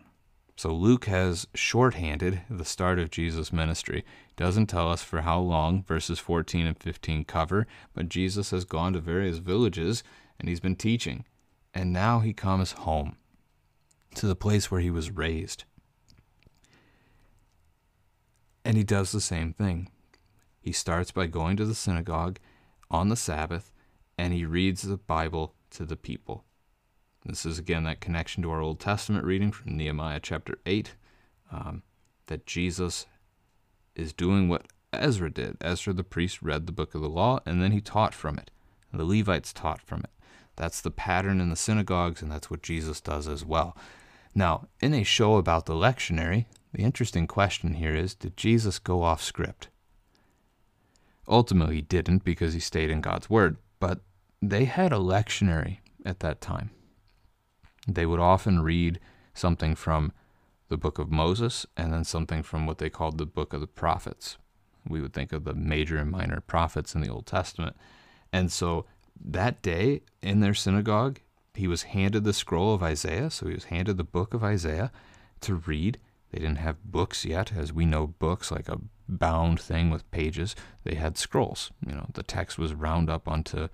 So 0.57 0.72
Luke 0.72 1.07
has 1.07 1.47
shorthanded 1.55 2.43
the 2.51 2.64
start 2.64 2.99
of 2.99 3.11
Jesus' 3.11 3.53
ministry. 3.53 4.05
Doesn't 4.37 4.66
tell 4.66 4.91
us 4.91 5.03
for 5.03 5.20
how 5.20 5.39
long 5.39 5.85
verses 5.85 6.18
14 6.18 6.66
and 6.66 6.76
15 6.76 7.24
cover, 7.24 7.66
but 7.95 8.09
Jesus 8.09 8.51
has 8.51 8.64
gone 8.64 8.93
to 8.93 9.01
various 9.01 9.39
villages 9.39 10.03
and 10.39 10.49
he's 10.49 10.61
been 10.61 10.76
teaching. 10.76 11.24
And 11.72 11.93
now 11.93 12.20
he 12.20 12.33
comes 12.33 12.72
home 12.72 13.16
to 14.16 14.26
the 14.26 14.35
place 14.35 14.70
where 14.70 14.81
he 14.81 14.91
was 14.91 15.11
raised. 15.11 15.64
And 18.64 18.76
he 18.76 18.85
does 18.85 19.12
the 19.12 19.20
same 19.20 19.53
thing. 19.53 19.89
He 20.61 20.72
starts 20.72 21.11
by 21.11 21.26
going 21.26 21.57
to 21.57 21.64
the 21.64 21.74
synagogue 21.74 22.39
on 22.91 23.09
the 23.09 23.16
Sabbath 23.16 23.72
and 24.16 24.32
he 24.32 24.45
reads 24.45 24.82
the 24.82 24.97
Bible 24.97 25.55
to 25.70 25.84
the 25.84 25.97
people. 25.97 26.45
This 27.24 27.45
is 27.45 27.59
again 27.59 27.84
that 27.84 28.01
connection 28.01 28.43
to 28.43 28.51
our 28.51 28.61
Old 28.61 28.80
Testament 28.80 29.24
reading 29.24 29.53
from 29.53 29.76
Nehemiah 29.76 30.20
chapter 30.22 30.59
8 30.66 30.95
um, 31.53 31.82
that 32.26 32.47
Jesus 32.47 33.07
is 33.95 34.12
doing 34.12 34.49
what 34.49 34.66
Ezra 34.93 35.30
did. 35.30 35.57
Ezra 35.61 35.93
the 35.93 36.05
priest 36.05 36.43
read 36.43 36.66
the 36.66 36.72
book 36.72 36.95
of 36.95 37.03
the 37.03 37.09
law 37.09 37.41
and 37.45 37.62
then 37.62 37.72
he 37.72 37.80
taught 37.80 38.14
from 38.14 38.39
it. 38.39 38.51
The 38.93 39.05
Levites 39.05 39.53
taught 39.53 39.82
from 39.82 40.01
it. 40.01 40.11
That's 40.57 40.80
the 40.80 40.91
pattern 40.91 41.41
in 41.41 41.51
the 41.51 41.57
synagogues, 41.57 42.20
and 42.20 42.32
that's 42.32 42.51
what 42.51 42.62
Jesus 42.62 43.01
does 43.01 43.28
as 43.28 43.45
well. 43.45 43.76
Now, 44.34 44.66
in 44.80 44.93
a 44.93 45.05
show 45.05 45.36
about 45.36 45.66
the 45.66 45.74
lectionary, 45.74 46.47
the 46.72 46.82
interesting 46.82 47.28
question 47.28 47.74
here 47.74 47.95
is 47.95 48.16
did 48.16 48.36
Jesus 48.36 48.80
go 48.80 49.03
off 49.03 49.22
script? 49.22 49.68
Ultimately, 51.29 51.76
he 51.76 51.83
didn't 51.83 52.24
because 52.24 52.55
he 52.55 52.61
stayed 52.61 52.91
in 52.91 53.01
God's 53.01 53.29
word, 53.29 53.59
but 53.81 54.01
they 54.41 54.64
had 54.64 54.93
a 54.93 54.97
lectionary 54.97 55.79
at 56.05 56.20
that 56.20 56.41
time. 56.41 56.70
They 57.87 58.07
would 58.07 58.20
often 58.20 58.62
read 58.62 58.99
something 59.35 59.74
from 59.74 60.12
the 60.68 60.76
book 60.76 60.99
of 60.99 61.11
Moses 61.11 61.66
and 61.76 61.93
then 61.93 62.05
something 62.05 62.43
from 62.43 62.66
what 62.66 62.79
they 62.79 62.91
called 62.91 63.18
the 63.18 63.26
book 63.26 63.53
of 63.53 63.61
the 63.61 63.66
prophets. 63.66 64.37
We 64.87 65.01
would 65.01 65.12
think 65.12 65.33
of 65.33 65.45
the 65.45 65.55
major 65.55 65.99
and 65.99 66.11
minor 66.11 66.41
prophets 66.41 66.95
in 66.95 67.01
the 67.01 67.11
Old 67.11 67.26
Testament. 67.26 67.76
And 68.33 68.53
so 68.53 68.87
that 69.22 69.62
day 69.62 70.03
in 70.22 70.41
their 70.41 70.55
synagogue, 70.55 71.20
he 71.55 71.66
was 71.66 71.83
handed 71.85 72.24
the 72.24 72.33
scroll 72.33 72.74
of 72.74 72.83
Isaiah. 72.83 73.31
So 73.31 73.47
he 73.47 73.55
was 73.55 73.64
handed 73.64 73.97
the 73.97 74.05
book 74.05 74.35
of 74.35 74.45
Isaiah 74.45 74.93
to 75.41 75.57
read. 75.57 75.99
They 76.31 76.39
didn't 76.39 76.59
have 76.59 76.85
books 76.85 77.24
yet, 77.24 77.53
as 77.55 77.72
we 77.72 77.87
know 77.87 78.07
books 78.07 78.51
like 78.51 78.68
a 78.68 78.81
bound 79.09 79.61
thing 79.61 79.90
with 79.90 80.11
pages. 80.11 80.54
They 80.84 80.94
had 80.94 81.16
scrolls. 81.16 81.70
You 81.86 81.94
know, 81.94 82.06
the 82.14 82.22
text 82.22 82.59
was 82.59 82.74
round 82.74 83.09
up 83.09 83.26
onto 83.26 83.68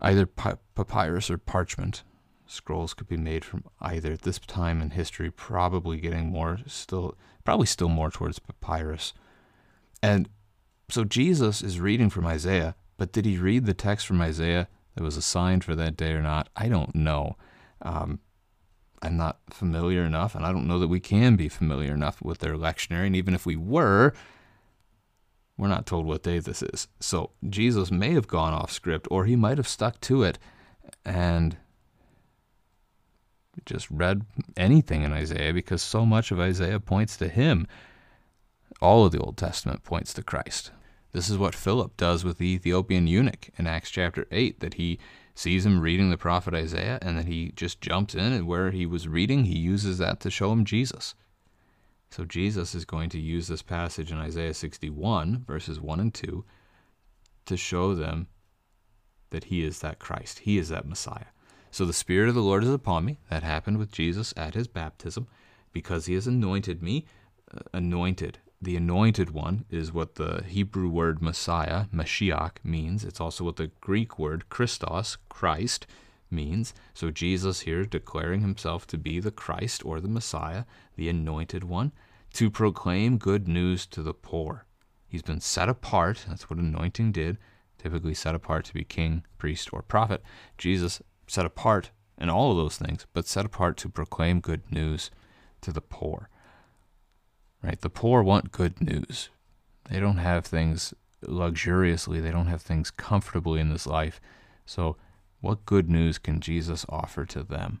either 0.00 0.26
papyrus 0.26 1.30
or 1.30 1.38
parchment. 1.38 2.02
Scrolls 2.46 2.94
could 2.94 3.08
be 3.08 3.16
made 3.16 3.44
from 3.44 3.64
either. 3.80 4.12
At 4.12 4.22
this 4.22 4.38
time 4.38 4.80
in 4.80 4.90
history, 4.90 5.30
probably 5.30 5.98
getting 5.98 6.30
more 6.30 6.58
still, 6.66 7.16
probably 7.44 7.66
still 7.66 7.88
more 7.88 8.10
towards 8.10 8.38
papyrus. 8.38 9.12
And 10.02 10.28
so 10.88 11.04
Jesus 11.04 11.62
is 11.62 11.78
reading 11.78 12.10
from 12.10 12.26
Isaiah, 12.26 12.74
but 12.96 13.12
did 13.12 13.24
he 13.24 13.38
read 13.38 13.66
the 13.66 13.74
text 13.74 14.06
from 14.06 14.20
Isaiah 14.20 14.68
that 14.94 15.04
was 15.04 15.16
assigned 15.16 15.62
for 15.62 15.76
that 15.76 15.96
day 15.96 16.12
or 16.12 16.22
not? 16.22 16.48
I 16.56 16.68
don't 16.68 16.94
know. 16.94 17.36
Um, 17.82 18.18
I'm 19.02 19.16
not 19.16 19.38
familiar 19.50 20.04
enough, 20.04 20.34
and 20.34 20.44
I 20.44 20.52
don't 20.52 20.66
know 20.66 20.78
that 20.78 20.88
we 20.88 21.00
can 21.00 21.36
be 21.36 21.48
familiar 21.48 21.94
enough 21.94 22.20
with 22.20 22.38
their 22.38 22.56
lectionary. 22.56 23.06
And 23.06 23.16
even 23.16 23.34
if 23.34 23.46
we 23.46 23.56
were, 23.56 24.12
we're 25.56 25.68
not 25.68 25.86
told 25.86 26.06
what 26.06 26.22
day 26.22 26.38
this 26.38 26.62
is. 26.62 26.88
So 27.00 27.30
Jesus 27.48 27.90
may 27.90 28.12
have 28.12 28.28
gone 28.28 28.52
off 28.52 28.70
script, 28.70 29.08
or 29.10 29.24
he 29.24 29.36
might 29.36 29.58
have 29.58 29.68
stuck 29.68 30.00
to 30.02 30.22
it 30.22 30.38
and 31.04 31.56
just 33.66 33.90
read 33.90 34.22
anything 34.56 35.02
in 35.02 35.12
Isaiah 35.12 35.52
because 35.52 35.82
so 35.82 36.06
much 36.06 36.30
of 36.30 36.40
Isaiah 36.40 36.80
points 36.80 37.16
to 37.18 37.28
him. 37.28 37.66
All 38.80 39.04
of 39.04 39.12
the 39.12 39.20
Old 39.20 39.36
Testament 39.36 39.82
points 39.82 40.14
to 40.14 40.22
Christ. 40.22 40.70
This 41.12 41.28
is 41.28 41.36
what 41.36 41.54
Philip 41.54 41.96
does 41.96 42.24
with 42.24 42.38
the 42.38 42.46
Ethiopian 42.46 43.06
eunuch 43.06 43.48
in 43.58 43.66
Acts 43.66 43.90
chapter 43.90 44.26
8, 44.30 44.60
that 44.60 44.74
he 44.74 44.98
sees 45.34 45.64
him 45.64 45.80
reading 45.80 46.10
the 46.10 46.16
prophet 46.16 46.54
Isaiah 46.54 46.98
and 47.02 47.16
then 47.16 47.26
he 47.26 47.52
just 47.56 47.80
jumps 47.80 48.14
in 48.14 48.32
and 48.32 48.46
where 48.46 48.70
he 48.70 48.86
was 48.86 49.08
reading, 49.08 49.44
he 49.44 49.58
uses 49.58 49.98
that 49.98 50.20
to 50.20 50.30
show 50.30 50.52
him 50.52 50.64
Jesus. 50.64 51.14
So 52.10 52.24
Jesus 52.24 52.74
is 52.74 52.84
going 52.84 53.08
to 53.10 53.20
use 53.20 53.48
this 53.48 53.62
passage 53.62 54.10
in 54.10 54.18
Isaiah 54.18 54.54
61, 54.54 55.44
verses 55.46 55.80
1 55.80 56.00
and 56.00 56.12
2, 56.12 56.44
to 57.46 57.56
show 57.56 57.94
them 57.94 58.26
that 59.30 59.44
he 59.44 59.64
is 59.64 59.78
that 59.78 60.00
Christ, 60.00 60.40
he 60.40 60.58
is 60.58 60.68
that 60.70 60.86
Messiah. 60.86 61.26
So 61.70 61.86
the 61.86 61.92
Spirit 61.92 62.28
of 62.28 62.34
the 62.34 62.42
Lord 62.42 62.64
is 62.64 62.70
upon 62.70 63.04
me. 63.04 63.18
That 63.30 63.44
happened 63.44 63.78
with 63.78 63.92
Jesus 63.92 64.34
at 64.36 64.54
his 64.54 64.66
baptism 64.66 65.28
because 65.72 66.06
he 66.06 66.14
has 66.14 66.26
anointed 66.26 66.82
me, 66.82 67.06
uh, 67.54 67.60
anointed 67.72 68.40
the 68.62 68.76
anointed 68.76 69.30
one 69.30 69.64
is 69.70 69.92
what 69.92 70.16
the 70.16 70.44
Hebrew 70.46 70.88
word 70.88 71.22
Messiah, 71.22 71.86
Mashiach, 71.94 72.56
means. 72.62 73.04
It's 73.04 73.20
also 73.20 73.44
what 73.44 73.56
the 73.56 73.70
Greek 73.80 74.18
word 74.18 74.50
Christos, 74.50 75.16
Christ, 75.30 75.86
means. 76.30 76.74
So 76.92 77.10
Jesus 77.10 77.60
here 77.60 77.84
declaring 77.84 78.42
himself 78.42 78.86
to 78.88 78.98
be 78.98 79.18
the 79.18 79.30
Christ 79.30 79.84
or 79.84 79.98
the 79.98 80.08
Messiah, 80.08 80.64
the 80.96 81.08
anointed 81.08 81.64
one, 81.64 81.92
to 82.34 82.50
proclaim 82.50 83.16
good 83.16 83.48
news 83.48 83.86
to 83.86 84.02
the 84.02 84.14
poor. 84.14 84.66
He's 85.08 85.22
been 85.22 85.40
set 85.40 85.70
apart. 85.70 86.26
That's 86.28 86.50
what 86.50 86.58
anointing 86.58 87.12
did, 87.12 87.38
typically 87.78 88.14
set 88.14 88.34
apart 88.34 88.66
to 88.66 88.74
be 88.74 88.84
king, 88.84 89.24
priest, 89.38 89.70
or 89.72 89.80
prophet. 89.82 90.22
Jesus 90.58 91.00
set 91.26 91.46
apart 91.46 91.90
in 92.18 92.28
all 92.28 92.50
of 92.50 92.58
those 92.58 92.76
things, 92.76 93.06
but 93.14 93.26
set 93.26 93.46
apart 93.46 93.78
to 93.78 93.88
proclaim 93.88 94.40
good 94.40 94.70
news 94.70 95.10
to 95.62 95.72
the 95.72 95.80
poor. 95.80 96.28
Right? 97.62 97.80
The 97.80 97.90
poor 97.90 98.22
want 98.22 98.52
good 98.52 98.80
news. 98.80 99.28
They 99.88 100.00
don't 100.00 100.18
have 100.18 100.46
things 100.46 100.94
luxuriously, 101.22 102.20
they 102.20 102.30
don't 102.30 102.46
have 102.46 102.62
things 102.62 102.90
comfortably 102.90 103.60
in 103.60 103.70
this 103.70 103.86
life. 103.86 104.20
So, 104.64 104.96
what 105.40 105.66
good 105.66 105.88
news 105.88 106.18
can 106.18 106.40
Jesus 106.40 106.86
offer 106.88 107.24
to 107.26 107.42
them? 107.42 107.80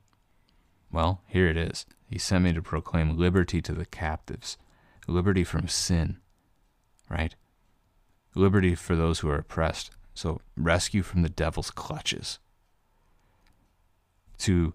Well, 0.92 1.22
here 1.26 1.46
it 1.46 1.56
is. 1.56 1.86
He 2.08 2.18
sent 2.18 2.44
me 2.44 2.52
to 2.52 2.62
proclaim 2.62 3.16
liberty 3.16 3.62
to 3.62 3.72
the 3.72 3.86
captives, 3.86 4.56
liberty 5.06 5.44
from 5.44 5.68
sin, 5.68 6.18
right? 7.08 7.34
Liberty 8.34 8.74
for 8.74 8.96
those 8.96 9.20
who 9.20 9.28
are 9.28 9.38
oppressed. 9.38 9.90
So, 10.14 10.40
rescue 10.56 11.02
from 11.02 11.22
the 11.22 11.28
devil's 11.28 11.70
clutches. 11.70 12.38
To 14.38 14.74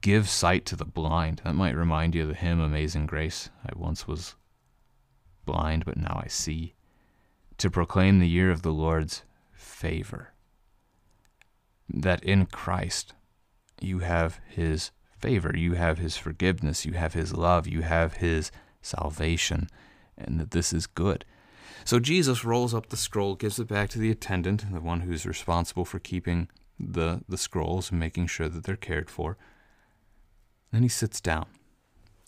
give 0.00 0.28
sight 0.28 0.64
to 0.66 0.76
the 0.76 0.84
blind. 0.84 1.40
That 1.42 1.54
might 1.54 1.74
remind 1.74 2.14
you 2.14 2.22
of 2.22 2.28
the 2.28 2.34
hymn 2.34 2.60
Amazing 2.60 3.06
Grace. 3.06 3.50
I 3.64 3.70
once 3.74 4.06
was 4.06 4.36
blind, 5.46 5.84
but 5.86 5.96
now 5.96 6.20
I 6.22 6.28
see. 6.28 6.74
To 7.58 7.70
proclaim 7.70 8.18
the 8.18 8.28
year 8.28 8.50
of 8.50 8.60
the 8.60 8.72
Lord's 8.72 9.22
favor. 9.52 10.34
That 11.88 12.22
in 12.22 12.46
Christ 12.46 13.14
you 13.80 14.00
have 14.00 14.40
his 14.48 14.90
favor, 15.18 15.56
you 15.56 15.72
have 15.74 15.98
his 15.98 16.16
forgiveness, 16.16 16.84
you 16.84 16.92
have 16.92 17.14
his 17.14 17.32
love, 17.32 17.66
you 17.66 17.82
have 17.82 18.14
his 18.14 18.50
salvation, 18.82 19.68
and 20.18 20.38
that 20.38 20.50
this 20.50 20.72
is 20.72 20.86
good. 20.86 21.24
So 21.84 22.00
Jesus 22.00 22.44
rolls 22.44 22.74
up 22.74 22.88
the 22.88 22.96
scroll, 22.96 23.34
gives 23.36 23.58
it 23.58 23.68
back 23.68 23.88
to 23.90 23.98
the 23.98 24.10
attendant, 24.10 24.72
the 24.72 24.80
one 24.80 25.02
who's 25.02 25.24
responsible 25.24 25.84
for 25.84 25.98
keeping 25.98 26.48
the, 26.78 27.22
the 27.28 27.38
scrolls 27.38 27.90
and 27.90 28.00
making 28.00 28.26
sure 28.26 28.48
that 28.48 28.64
they're 28.64 28.76
cared 28.76 29.08
for. 29.08 29.36
Then 30.72 30.82
he 30.82 30.88
sits 30.88 31.20
down. 31.20 31.46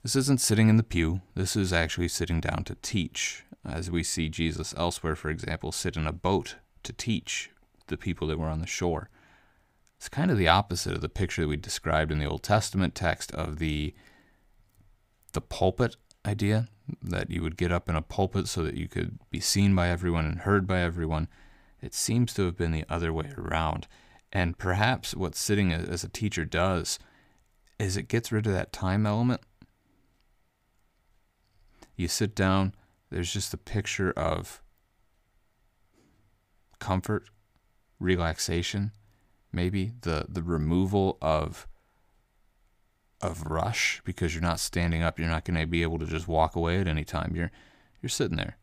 This 0.03 0.15
isn't 0.15 0.41
sitting 0.41 0.69
in 0.69 0.77
the 0.77 0.85
pew, 0.85 1.23
this 1.35 1.57
is 1.57 1.73
actually 1.73 2.09
sitting 2.09 2.41
down 2.41 2.65
to 2.65 2.77
teach, 2.77 3.45
as 3.65 3.91
we 3.91 4.03
see 4.05 4.29
Jesus 4.29 4.73
elsewhere, 4.77 5.17
for 5.17 5.29
example, 5.29 5.73
sit 5.73 5.97
in 5.97 6.07
a 6.07 6.13
boat 6.13 6.57
to 6.85 6.93
teach 6.93 7.51
the 7.89 7.97
people 7.97 8.29
that 8.29 8.39
were 8.39 8.49
on 8.49 8.61
the 8.61 8.67
shore. 8.67 9.11
It's 9.97 10.09
kind 10.09 10.31
of 10.31 10.39
the 10.39 10.47
opposite 10.49 10.95
of 10.95 11.01
the 11.01 11.09
picture 11.09 11.43
that 11.43 11.49
we 11.49 11.57
described 11.57 12.13
in 12.13 12.21
the 12.21 12.27
Old 12.27 12.45
Testament 12.45 12.95
text 12.95 13.33
of 13.33 13.59
the 13.59 13.95
the 15.33 15.41
pulpit 15.41 15.97
idea 16.25 16.69
that 17.03 17.31
you 17.31 17.43
would 17.43 17.57
get 17.57 17.73
up 17.73 17.89
in 17.89 17.97
a 17.97 18.03
pulpit 18.03 18.49
so 18.49 18.63
that 18.63 18.77
you 18.77 18.89
could 18.89 19.19
be 19.31 19.41
seen 19.41 19.75
by 19.75 19.89
everyone 19.89 20.25
and 20.25 20.41
heard 20.41 20.67
by 20.67 20.81
everyone. 20.81 21.29
It 21.83 21.93
seems 21.93 22.33
to 22.35 22.45
have 22.47 22.57
been 22.57 22.73
the 22.73 22.87
other 22.89 23.13
way 23.13 23.33
around. 23.37 23.87
And 24.33 24.57
perhaps 24.57 25.15
what 25.15 25.35
sitting 25.35 25.73
as 25.73 26.03
a 26.03 26.09
teacher 26.09 26.45
does 26.45 26.99
is 27.79 27.97
it 27.97 28.09
gets 28.09 28.33
rid 28.33 28.47
of 28.47 28.53
that 28.53 28.73
time 28.73 29.07
element. 29.07 29.43
You 31.99 32.07
sit 32.07 32.37
down, 32.37 32.75
there's 33.11 33.33
just 33.33 33.53
a 33.53 33.59
picture 33.59 34.13
of 34.13 34.63
comfort, 36.79 37.29
relaxation, 37.99 38.93
maybe 39.53 39.93
the, 40.03 40.27
the 40.29 40.43
removal 40.43 41.19
of 41.21 41.67
of 43.21 43.43
rush 43.51 44.01
because 44.05 44.33
you're 44.33 44.41
not 44.41 44.61
standing 44.61 45.03
up. 45.03 45.19
You're 45.19 45.27
not 45.27 45.45
going 45.45 45.59
to 45.59 45.67
be 45.67 45.83
able 45.83 45.99
to 45.99 46.07
just 46.07 46.29
walk 46.29 46.55
away 46.55 46.79
at 46.81 46.87
any 46.87 47.03
time. 47.03 47.33
You're 47.35 47.51
you're 48.01 48.09
sitting 48.09 48.37
there. 48.37 48.59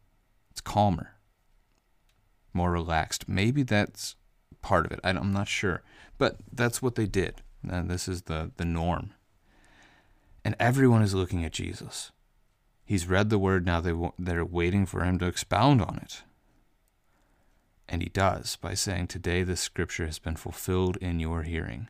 It's 0.49 0.61
calmer, 0.61 1.15
more 2.53 2.71
relaxed. 2.71 3.27
Maybe 3.27 3.63
that's 3.63 4.15
part 4.61 4.86
of 4.86 4.93
it. 4.93 5.01
I'm 5.03 5.33
not 5.33 5.49
sure, 5.49 5.83
but 6.17 6.38
that's 6.53 6.81
what 6.81 6.95
they 6.95 7.05
did. 7.05 7.41
And 7.69 7.91
this 7.91 8.07
is 8.07 8.23
the 8.23 8.51
the 8.55 8.63
norm. 8.63 9.11
And 10.45 10.55
everyone 10.57 11.01
is 11.01 11.13
looking 11.13 11.43
at 11.43 11.51
Jesus. 11.51 12.13
He's 12.86 13.07
read 13.07 13.29
the 13.29 13.39
word. 13.39 13.65
Now 13.65 13.81
they 13.81 13.93
they're 14.17 14.45
waiting 14.45 14.86
for 14.86 15.03
him 15.03 15.19
to 15.19 15.25
expound 15.25 15.81
on 15.81 15.99
it. 16.01 16.23
And 17.89 18.01
he 18.01 18.09
does 18.09 18.55
by 18.55 18.73
saying, 18.73 19.07
"Today 19.07 19.43
this 19.43 19.61
scripture 19.61 20.05
has 20.05 20.19
been 20.19 20.36
fulfilled 20.36 20.97
in 20.97 21.19
your 21.19 21.43
hearing." 21.43 21.89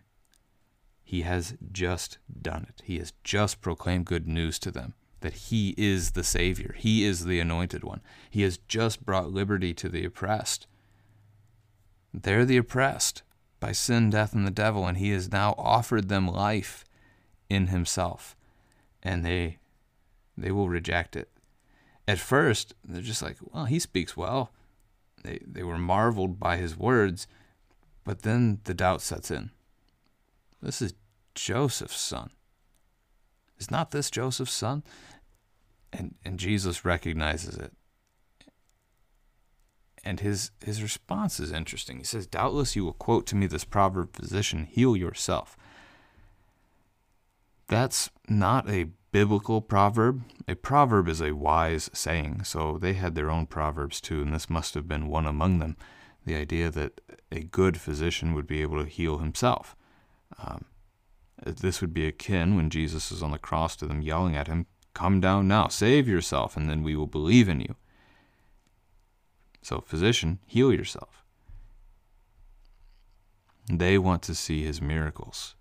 He 1.04 1.22
has 1.22 1.56
just 1.72 2.18
done 2.42 2.66
it. 2.70 2.82
He 2.84 2.98
has 2.98 3.14
just 3.24 3.62
proclaimed 3.62 4.06
good 4.06 4.28
news 4.28 4.58
to 4.60 4.72
them 4.72 4.96
that 5.22 5.34
He 5.34 5.74
is 5.78 6.12
the 6.12 6.24
Savior. 6.24 6.76
He 6.78 7.04
is 7.04 7.26
the 7.26 7.40
anointed 7.40 7.84
one. 7.84 8.02
He 8.30 8.42
has 8.44 8.58
just 8.68 9.06
brought 9.06 9.32
liberty 9.32 9.74
to 9.74 9.90
the 9.90 10.06
oppressed. 10.06 10.68
They're 12.14 12.46
the 12.46 12.58
oppressed 12.58 13.24
by 13.60 13.72
sin, 13.72 14.10
death, 14.10 14.34
and 14.34 14.46
the 14.46 14.52
devil, 14.52 14.86
and 14.86 14.98
He 14.98 15.10
has 15.12 15.32
now 15.32 15.56
offered 15.58 16.10
them 16.10 16.28
life 16.28 16.86
in 17.50 17.68
Himself. 17.68 18.36
And 19.02 19.26
they 19.26 19.58
they 20.38 20.52
will 20.52 20.70
reject 20.70 21.16
it. 21.16 21.30
At 22.08 22.20
first, 22.20 22.74
they're 22.84 23.02
just 23.02 23.22
like, 23.22 23.38
well, 23.42 23.66
he 23.66 23.80
speaks 23.80 24.16
well. 24.16 24.52
They 25.24 25.40
they 25.46 25.64
were 25.64 25.78
marveled 25.78 26.40
by 26.40 26.58
his 26.58 26.78
words, 26.78 27.28
but 28.04 28.22
then 28.22 28.60
the 28.66 28.74
doubt 28.74 29.02
sets 29.02 29.32
in. 29.32 29.52
This 30.62 30.82
is 30.82 30.94
Joseph's 31.34 32.00
son. 32.00 32.30
Is 33.58 33.72
not 33.72 33.92
this 33.92 34.12
Joseph's 34.12 34.54
son? 34.54 34.84
And 35.92 36.16
and 36.24 36.38
Jesus 36.38 36.86
recognizes 36.86 37.58
it. 37.58 37.74
And 40.04 40.20
his 40.20 40.52
his 40.64 40.84
response 40.84 41.40
is 41.40 41.52
interesting. 41.52 41.98
He 41.98 42.04
says, 42.04 42.28
Doubtless 42.28 42.76
you 42.76 42.86
will 42.86 42.94
quote 42.94 43.26
to 43.28 43.36
me 43.36 43.48
this 43.48 43.64
proverb, 43.64 44.16
physician, 44.16 44.66
heal 44.66 44.96
yourself. 44.96 45.58
That's 47.68 48.12
not 48.30 48.70
a 48.70 48.90
biblical 49.16 49.62
proverb. 49.62 50.24
A 50.46 50.56
proverb 50.56 51.08
is 51.08 51.22
a 51.22 51.32
wise 51.32 51.90
saying, 51.94 52.44
so 52.44 52.78
they 52.78 52.96
had 52.96 53.16
their 53.16 53.32
own 53.32 53.46
proverbs 53.46 54.02
too, 54.02 54.22
and 54.22 54.34
this 54.34 54.50
must 54.50 54.74
have 54.74 54.90
been 54.90 55.08
one 55.08 55.26
among 55.26 55.60
them. 55.60 55.78
The 56.26 56.36
idea 56.36 56.70
that 56.72 57.00
a 57.32 57.40
good 57.40 57.80
physician 57.80 58.34
would 58.34 58.46
be 58.46 58.62
able 58.62 58.78
to 58.84 58.90
heal 58.90 59.20
himself. 59.20 59.74
Um, 60.38 60.66
this 61.42 61.80
would 61.80 61.94
be 61.94 62.06
akin 62.06 62.58
when 62.58 62.70
Jesus 62.70 63.10
is 63.10 63.24
on 63.24 63.32
the 63.32 63.40
cross 63.40 63.78
to 63.78 63.86
them 63.86 64.02
yelling 64.02 64.36
at 64.36 64.48
him, 64.48 64.66
Come 64.94 65.22
down 65.22 65.48
now, 65.48 65.70
save 65.70 66.10
yourself, 66.10 66.58
and 66.58 66.70
then 66.70 66.84
we 66.84 66.98
will 66.98 67.08
believe 67.08 67.48
in 67.48 67.62
you. 67.62 67.76
So, 69.62 69.80
physician, 69.80 70.40
heal 70.46 70.74
yourself. 70.74 71.24
They 73.72 73.98
want 73.98 74.24
to 74.24 74.36
see 74.36 74.66
his 74.66 74.82
miracles. 74.82 75.56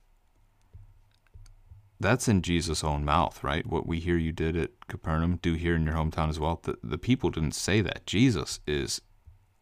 That's 2.05 2.29
in 2.29 2.43
Jesus' 2.43 2.85
own 2.85 3.03
mouth, 3.07 3.43
right? 3.43 3.67
What 3.67 3.87
we 3.87 3.99
hear 3.99 4.19
you 4.19 4.31
did 4.31 4.59
at 4.59 4.89
Capernaum, 4.89 5.37
do 5.41 5.55
here 5.55 5.75
in 5.75 5.87
your 5.87 5.95
hometown 5.95 6.29
as 6.29 6.39
well. 6.39 6.61
The, 6.63 6.77
the 6.85 6.99
people 6.99 7.31
didn't 7.31 7.55
say 7.55 7.81
that. 7.81 8.05
Jesus 8.05 8.61
is 8.67 9.01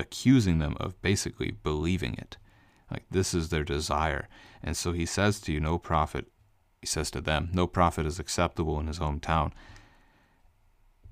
accusing 0.00 0.58
them 0.58 0.76
of 0.80 1.00
basically 1.02 1.52
believing 1.52 2.14
it. 2.14 2.38
Like 2.90 3.04
this 3.08 3.32
is 3.32 3.50
their 3.50 3.62
desire. 3.62 4.26
And 4.60 4.76
so 4.76 4.90
he 4.90 5.06
says 5.06 5.40
to 5.42 5.52
you, 5.52 5.60
no 5.60 5.78
prophet, 5.78 6.26
he 6.80 6.88
says 6.88 7.12
to 7.12 7.20
them, 7.20 7.48
no 7.52 7.68
prophet 7.68 8.06
is 8.06 8.18
acceptable 8.18 8.80
in 8.80 8.88
his 8.88 8.98
hometown. 8.98 9.52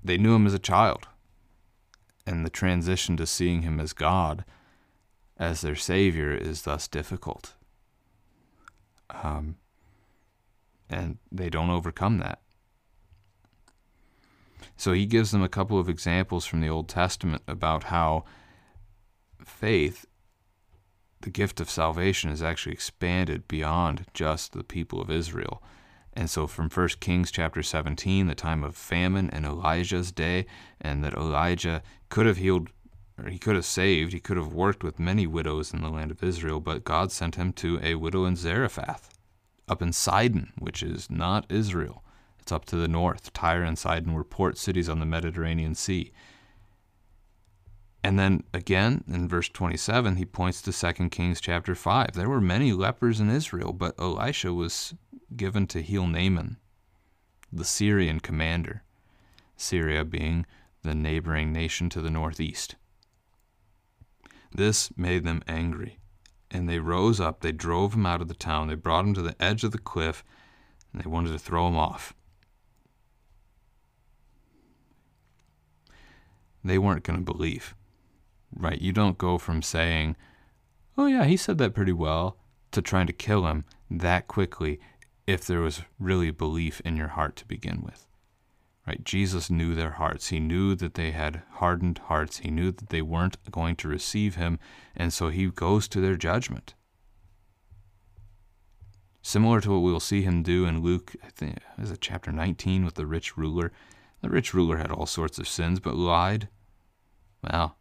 They 0.03 0.17
knew 0.17 0.35
him 0.35 0.45
as 0.45 0.53
a 0.53 0.59
child. 0.59 1.07
And 2.27 2.45
the 2.45 2.49
transition 2.49 3.15
to 3.15 3.25
seeing 3.25 3.61
him 3.61 3.79
as 3.79 3.93
God, 3.93 4.43
as 5.37 5.61
their 5.61 5.77
Savior, 5.77 6.33
is 6.33 6.63
thus 6.63 6.89
difficult. 6.89 7.53
Um, 9.09 9.55
and 10.91 11.17
they 11.31 11.49
don't 11.49 11.69
overcome 11.69 12.19
that. 12.19 12.39
So 14.77 14.93
he 14.93 15.05
gives 15.05 15.31
them 15.31 15.43
a 15.43 15.49
couple 15.49 15.79
of 15.79 15.89
examples 15.89 16.45
from 16.45 16.61
the 16.61 16.69
Old 16.69 16.89
Testament 16.89 17.41
about 17.47 17.85
how 17.85 18.25
faith 19.43 20.05
the 21.21 21.29
gift 21.29 21.59
of 21.59 21.69
salvation 21.69 22.29
is 22.31 22.41
actually 22.41 22.73
expanded 22.73 23.47
beyond 23.47 24.05
just 24.13 24.53
the 24.53 24.63
people 24.63 25.01
of 25.01 25.11
Israel. 25.11 25.61
And 26.13 26.29
so 26.29 26.45
from 26.47 26.69
1 26.69 26.87
Kings 26.99 27.31
chapter 27.31 27.63
17, 27.63 28.27
the 28.27 28.35
time 28.35 28.63
of 28.63 28.75
famine 28.75 29.29
and 29.29 29.45
Elijah's 29.45 30.11
day, 30.11 30.45
and 30.79 31.03
that 31.03 31.13
Elijah 31.13 31.81
could 32.09 32.25
have 32.25 32.37
healed 32.37 32.69
or 33.17 33.29
he 33.29 33.37
could 33.37 33.55
have 33.55 33.65
saved, 33.65 34.13
he 34.13 34.19
could 34.19 34.37
have 34.37 34.53
worked 34.53 34.83
with 34.83 34.99
many 34.99 35.27
widows 35.27 35.73
in 35.73 35.81
the 35.81 35.89
land 35.89 36.11
of 36.11 36.23
Israel, 36.23 36.59
but 36.59 36.83
God 36.83 37.11
sent 37.11 37.35
him 37.35 37.53
to 37.53 37.79
a 37.83 37.95
widow 37.95 38.25
in 38.25 38.35
Zarephath, 38.35 39.10
up 39.71 39.81
in 39.81 39.93
Sidon, 39.93 40.51
which 40.59 40.83
is 40.83 41.09
not 41.09 41.49
Israel. 41.49 42.03
It's 42.39 42.51
up 42.51 42.65
to 42.65 42.75
the 42.75 42.89
north. 42.89 43.31
Tyre 43.31 43.63
and 43.63 43.79
Sidon 43.79 44.13
were 44.13 44.25
port 44.25 44.57
cities 44.57 44.89
on 44.89 44.99
the 44.99 45.05
Mediterranean 45.05 45.75
Sea. 45.75 46.11
And 48.03 48.19
then 48.19 48.43
again 48.53 49.05
in 49.07 49.29
verse 49.29 49.47
27, 49.47 50.17
he 50.17 50.25
points 50.25 50.61
to 50.63 50.73
2 50.73 51.09
Kings 51.09 51.39
chapter 51.39 51.73
5. 51.73 52.13
There 52.13 52.27
were 52.27 52.41
many 52.41 52.73
lepers 52.73 53.21
in 53.21 53.29
Israel, 53.29 53.71
but 53.71 53.97
Elisha 53.97 54.53
was 54.53 54.93
given 55.37 55.67
to 55.67 55.81
heal 55.81 56.05
Naaman, 56.05 56.57
the 57.53 57.63
Syrian 57.63 58.19
commander, 58.19 58.83
Syria 59.55 60.03
being 60.03 60.45
the 60.81 60.95
neighboring 60.95 61.53
nation 61.53 61.89
to 61.91 62.01
the 62.01 62.09
northeast. 62.09 62.75
This 64.53 64.91
made 64.97 65.23
them 65.23 65.43
angry, 65.47 66.00
and 66.51 66.69
they 66.69 66.79
rose 66.79 67.19
up, 67.19 67.41
they 67.41 67.51
drove 67.51 67.93
him 67.93 68.05
out 68.05 68.21
of 68.21 68.27
the 68.27 68.33
town, 68.33 68.67
they 68.67 68.75
brought 68.75 69.05
him 69.05 69.13
to 69.13 69.21
the 69.21 69.41
edge 69.41 69.63
of 69.63 69.71
the 69.71 69.77
cliff, 69.77 70.23
and 70.91 71.01
they 71.01 71.09
wanted 71.09 71.31
to 71.31 71.39
throw 71.39 71.67
him 71.67 71.77
off. 71.77 72.13
they 76.63 76.77
weren't 76.77 77.03
going 77.03 77.19
to 77.19 77.25
believe. 77.25 77.75
Right? 78.55 78.81
You 78.81 78.91
don't 78.91 79.17
go 79.17 79.37
from 79.37 79.61
saying, 79.61 80.15
oh, 80.97 81.05
yeah, 81.05 81.25
he 81.25 81.37
said 81.37 81.57
that 81.59 81.73
pretty 81.73 81.93
well, 81.93 82.37
to 82.71 82.81
trying 82.81 83.07
to 83.07 83.13
kill 83.13 83.47
him 83.47 83.65
that 83.89 84.27
quickly 84.27 84.79
if 85.27 85.45
there 85.45 85.61
was 85.61 85.81
really 85.99 86.31
belief 86.31 86.81
in 86.81 86.97
your 86.97 87.09
heart 87.09 87.35
to 87.37 87.47
begin 87.47 87.81
with. 87.83 88.07
Right? 88.87 89.03
Jesus 89.03 89.49
knew 89.49 89.75
their 89.75 89.91
hearts. 89.91 90.29
He 90.29 90.39
knew 90.39 90.73
that 90.75 90.95
they 90.95 91.11
had 91.11 91.43
hardened 91.53 91.99
hearts. 92.05 92.39
He 92.39 92.49
knew 92.49 92.71
that 92.71 92.89
they 92.89 93.01
weren't 93.01 93.37
going 93.51 93.75
to 93.77 93.87
receive 93.87 94.35
him, 94.35 94.59
and 94.95 95.13
so 95.13 95.29
he 95.29 95.47
goes 95.47 95.87
to 95.89 96.01
their 96.01 96.15
judgment. 96.15 96.73
Similar 99.21 99.61
to 99.61 99.71
what 99.71 99.83
we'll 99.83 99.99
see 99.99 100.23
him 100.23 100.41
do 100.41 100.65
in 100.65 100.81
Luke, 100.81 101.15
I 101.23 101.29
think 101.29 101.59
is 101.77 101.91
it 101.91 102.01
chapter 102.01 102.31
19 102.31 102.83
with 102.83 102.95
the 102.95 103.05
rich 103.05 103.37
ruler. 103.37 103.71
The 104.21 104.29
rich 104.29 104.53
ruler 104.53 104.77
had 104.77 104.91
all 104.91 105.05
sorts 105.05 105.37
of 105.37 105.47
sins, 105.47 105.79
but 105.79 105.95
lied. 105.95 106.49
Well, 107.43 107.77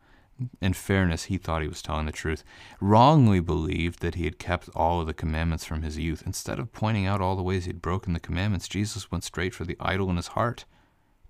in 0.61 0.73
fairness, 0.73 1.25
he 1.25 1.39
thought 1.39 1.63
he 1.63 1.69
was 1.69 1.83
telling 1.83 2.07
the 2.07 2.13
truth, 2.13 2.45
wrongly 2.81 3.41
believed 3.41 4.01
that 4.01 4.15
he 4.15 4.25
had 4.25 4.39
kept 4.39 4.69
all 4.75 5.01
of 5.01 5.07
the 5.07 5.15
commandments 5.15 5.65
from 5.65 5.83
his 5.83 5.99
youth. 5.99 6.23
Instead 6.25 6.59
of 6.59 6.73
pointing 6.73 7.07
out 7.07 7.21
all 7.21 7.37
the 7.37 7.43
ways 7.43 7.65
he'd 7.65 7.83
broken 7.83 8.13
the 8.13 8.21
commandments, 8.21 8.69
Jesus 8.69 9.11
went 9.11 9.25
straight 9.25 9.55
for 9.55 9.65
the 9.65 9.77
idol 9.81 10.11
in 10.11 10.17
his 10.17 10.29
heart, 10.29 10.65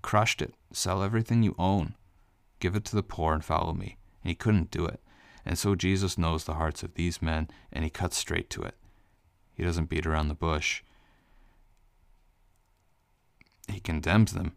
crushed 0.02 0.42
it, 0.42 0.54
sell 0.72 1.02
everything 1.02 1.42
you 1.42 1.54
own, 1.58 1.94
give 2.58 2.76
it 2.76 2.84
to 2.86 2.96
the 2.96 3.02
poor, 3.02 3.34
and 3.34 3.44
follow 3.44 3.72
me. 3.72 3.96
And 4.22 4.30
he 4.30 4.34
couldn't 4.34 4.70
do 4.70 4.84
it. 4.84 5.00
And 5.44 5.58
so 5.58 5.74
Jesus 5.74 6.18
knows 6.18 6.44
the 6.44 6.54
hearts 6.54 6.82
of 6.82 6.94
these 6.94 7.22
men, 7.22 7.48
and 7.72 7.84
he 7.84 7.90
cuts 7.90 8.16
straight 8.16 8.50
to 8.50 8.62
it. 8.62 8.74
He 9.54 9.62
doesn't 9.62 9.88
beat 9.88 10.06
around 10.06 10.28
the 10.28 10.34
bush. 10.34 10.82
He 13.68 13.80
condemns 13.80 14.32
them. 14.32 14.52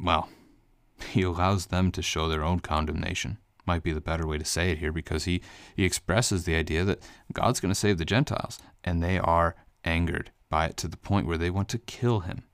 Well, 0.00 0.28
he 1.10 1.22
allows 1.22 1.66
them 1.66 1.90
to 1.92 2.02
show 2.02 2.28
their 2.28 2.44
own 2.44 2.60
condemnation. 2.60 3.38
Might 3.66 3.82
be 3.82 3.92
the 3.92 4.00
better 4.00 4.26
way 4.26 4.38
to 4.38 4.44
say 4.44 4.70
it 4.70 4.78
here 4.78 4.92
because 4.92 5.24
he, 5.24 5.42
he 5.76 5.84
expresses 5.84 6.44
the 6.44 6.54
idea 6.54 6.84
that 6.84 7.02
God's 7.32 7.60
going 7.60 7.70
to 7.70 7.78
save 7.78 7.98
the 7.98 8.04
Gentiles, 8.04 8.58
and 8.82 9.02
they 9.02 9.18
are 9.18 9.56
angered 9.84 10.30
by 10.50 10.66
it 10.66 10.76
to 10.78 10.88
the 10.88 10.96
point 10.96 11.26
where 11.26 11.38
they 11.38 11.50
want 11.50 11.68
to 11.70 11.78
kill 11.78 12.20
him. 12.20 12.44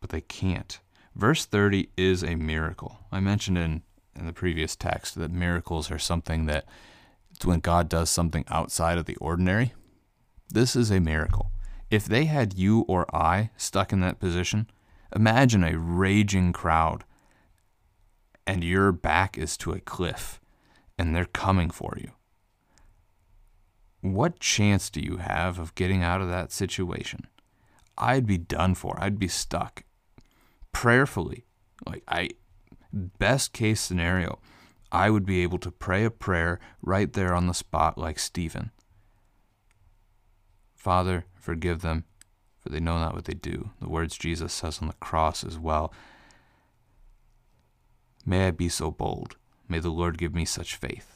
But 0.00 0.10
they 0.10 0.20
can't. 0.20 0.78
Verse 1.14 1.44
30 1.44 1.90
is 1.96 2.22
a 2.22 2.34
miracle. 2.34 2.98
I 3.10 3.20
mentioned 3.20 3.58
in, 3.58 3.82
in 4.18 4.26
the 4.26 4.32
previous 4.32 4.76
text 4.76 5.14
that 5.16 5.30
miracles 5.30 5.90
are 5.90 5.98
something 5.98 6.46
that 6.46 6.66
it's 7.30 7.44
when 7.44 7.60
God 7.60 7.88
does 7.88 8.10
something 8.10 8.44
outside 8.48 8.98
of 8.98 9.06
the 9.06 9.16
ordinary. 9.16 9.72
This 10.48 10.76
is 10.76 10.90
a 10.90 11.00
miracle. 11.00 11.50
If 11.90 12.04
they 12.04 12.24
had 12.24 12.54
you 12.54 12.80
or 12.88 13.06
I 13.14 13.50
stuck 13.56 13.92
in 13.92 14.00
that 14.00 14.20
position, 14.20 14.68
Imagine 15.14 15.62
a 15.62 15.78
raging 15.78 16.52
crowd 16.52 17.04
and 18.46 18.64
your 18.64 18.92
back 18.92 19.36
is 19.36 19.56
to 19.58 19.72
a 19.72 19.80
cliff 19.80 20.40
and 20.98 21.14
they're 21.14 21.26
coming 21.26 21.70
for 21.70 21.96
you. 22.00 22.12
What 24.02 24.40
chance 24.40 24.90
do 24.90 25.00
you 25.00 25.16
have 25.16 25.58
of 25.58 25.74
getting 25.74 26.02
out 26.02 26.20
of 26.20 26.28
that 26.28 26.52
situation? 26.52 27.26
I'd 27.96 28.26
be 28.26 28.36
done 28.36 28.74
for. 28.74 28.96
I'd 28.98 29.18
be 29.18 29.28
stuck. 29.28 29.84
Prayerfully, 30.72 31.46
like 31.86 32.02
I 32.06 32.30
best 32.92 33.54
case 33.54 33.80
scenario, 33.80 34.38
I 34.90 35.08
would 35.08 35.24
be 35.24 35.42
able 35.42 35.58
to 35.58 35.70
pray 35.70 36.04
a 36.04 36.10
prayer 36.10 36.60
right 36.82 37.10
there 37.12 37.32
on 37.34 37.46
the 37.46 37.54
spot 37.54 37.96
like 37.96 38.18
Stephen. 38.18 38.70
Father, 40.74 41.24
forgive 41.38 41.80
them 41.80 42.04
for 42.62 42.68
they 42.68 42.80
know 42.80 42.98
not 42.98 43.14
what 43.14 43.24
they 43.24 43.34
do. 43.34 43.70
The 43.80 43.88
words 43.88 44.16
Jesus 44.16 44.52
says 44.52 44.78
on 44.80 44.86
the 44.86 44.94
cross 44.94 45.42
as 45.42 45.58
well. 45.58 45.92
May 48.24 48.46
I 48.46 48.50
be 48.52 48.68
so 48.68 48.92
bold. 48.92 49.36
May 49.68 49.80
the 49.80 49.90
Lord 49.90 50.16
give 50.16 50.32
me 50.32 50.44
such 50.44 50.76
faith. 50.76 51.11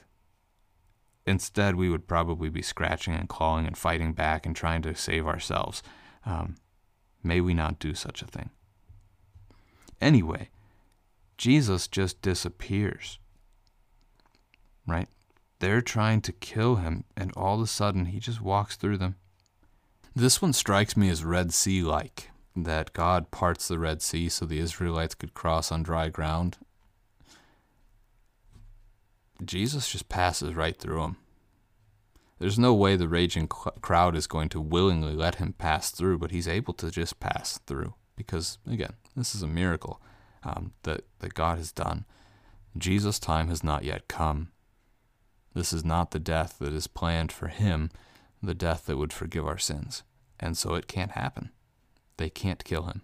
Instead, 1.26 1.74
we 1.74 1.88
would 1.88 2.06
probably 2.06 2.48
be 2.48 2.62
scratching 2.62 3.14
and 3.14 3.28
clawing 3.28 3.66
and 3.66 3.76
fighting 3.76 4.12
back 4.12 4.46
and 4.46 4.54
trying 4.54 4.82
to 4.82 4.94
save 4.94 5.26
ourselves. 5.26 5.82
Um, 6.24 6.56
may 7.22 7.40
we 7.40 7.52
not 7.52 7.78
do 7.80 7.94
such 7.94 8.22
a 8.22 8.26
thing. 8.26 8.50
Anyway, 10.00 10.50
Jesus 11.36 11.88
just 11.88 12.22
disappears. 12.22 13.18
Right? 14.86 15.08
They're 15.58 15.82
trying 15.82 16.20
to 16.22 16.32
kill 16.32 16.76
him, 16.76 17.04
and 17.16 17.32
all 17.36 17.56
of 17.56 17.62
a 17.62 17.66
sudden, 17.66 18.06
he 18.06 18.20
just 18.20 18.40
walks 18.40 18.76
through 18.76 18.98
them. 18.98 19.16
This 20.14 20.40
one 20.40 20.52
strikes 20.52 20.96
me 20.96 21.08
as 21.08 21.24
Red 21.24 21.52
Sea 21.52 21.82
like, 21.82 22.30
that 22.54 22.92
God 22.92 23.30
parts 23.30 23.66
the 23.68 23.78
Red 23.78 24.00
Sea 24.00 24.28
so 24.28 24.46
the 24.46 24.60
Israelites 24.60 25.14
could 25.14 25.34
cross 25.34 25.72
on 25.72 25.82
dry 25.82 26.08
ground. 26.08 26.58
Jesus 29.44 29.90
just 29.90 30.08
passes 30.08 30.54
right 30.54 30.76
through 30.76 31.02
him. 31.02 31.16
There's 32.38 32.58
no 32.58 32.74
way 32.74 32.96
the 32.96 33.08
raging 33.08 33.46
crowd 33.48 34.14
is 34.14 34.26
going 34.26 34.50
to 34.50 34.60
willingly 34.60 35.14
let 35.14 35.36
him 35.36 35.54
pass 35.54 35.90
through, 35.90 36.18
but 36.18 36.30
he's 36.30 36.48
able 36.48 36.74
to 36.74 36.90
just 36.90 37.18
pass 37.18 37.58
through 37.66 37.94
because, 38.14 38.58
again, 38.70 38.94
this 39.16 39.34
is 39.34 39.42
a 39.42 39.46
miracle 39.46 40.02
um, 40.42 40.72
that, 40.82 41.02
that 41.20 41.34
God 41.34 41.58
has 41.58 41.72
done. 41.72 42.04
Jesus' 42.76 43.18
time 43.18 43.48
has 43.48 43.64
not 43.64 43.84
yet 43.84 44.08
come. 44.08 44.50
This 45.54 45.72
is 45.72 45.84
not 45.84 46.10
the 46.10 46.18
death 46.18 46.58
that 46.58 46.74
is 46.74 46.86
planned 46.86 47.32
for 47.32 47.48
him 47.48 47.90
the 48.42 48.54
death 48.54 48.86
that 48.86 48.96
would 48.96 49.12
forgive 49.12 49.46
our 49.46 49.58
sins. 49.58 50.02
And 50.38 50.56
so 50.56 50.74
it 50.74 50.86
can't 50.86 51.12
happen. 51.12 51.50
They 52.16 52.30
can't 52.30 52.64
kill 52.64 52.84
him. 52.84 53.02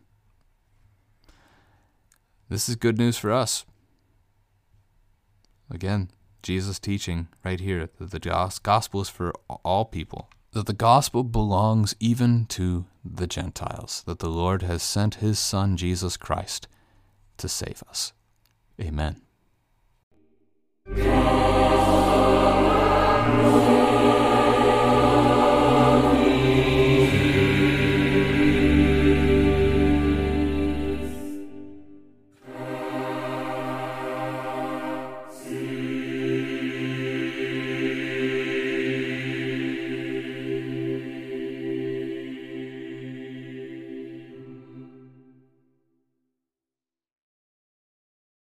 This 2.49 2.69
is 2.69 2.77
good 2.77 2.99
news 2.99 3.17
for 3.17 3.33
us. 3.33 3.65
Again, 5.71 6.11
Jesus' 6.43 6.79
teaching 6.79 7.29
right 7.45 7.61
here 7.61 7.89
that 7.99 8.11
the 8.11 8.19
gospel 8.63 9.01
is 9.01 9.09
for 9.09 9.33
all 9.65 9.85
people, 9.85 10.31
that 10.53 10.67
the 10.67 10.73
gospel 10.73 11.23
belongs 11.23 11.95
even 12.01 12.47
to 12.47 12.87
the 13.05 13.27
Gentiles, 13.27 14.03
that 14.07 14.19
the 14.19 14.29
Lord 14.29 14.63
has 14.63 14.83
sent 14.83 15.17
his 15.17 15.39
Son, 15.39 15.77
Jesus 15.77 16.17
Christ, 16.17 16.69
to 17.39 17.49
save 17.49 17.83
us. 17.89 18.13
Amen. 18.81 19.23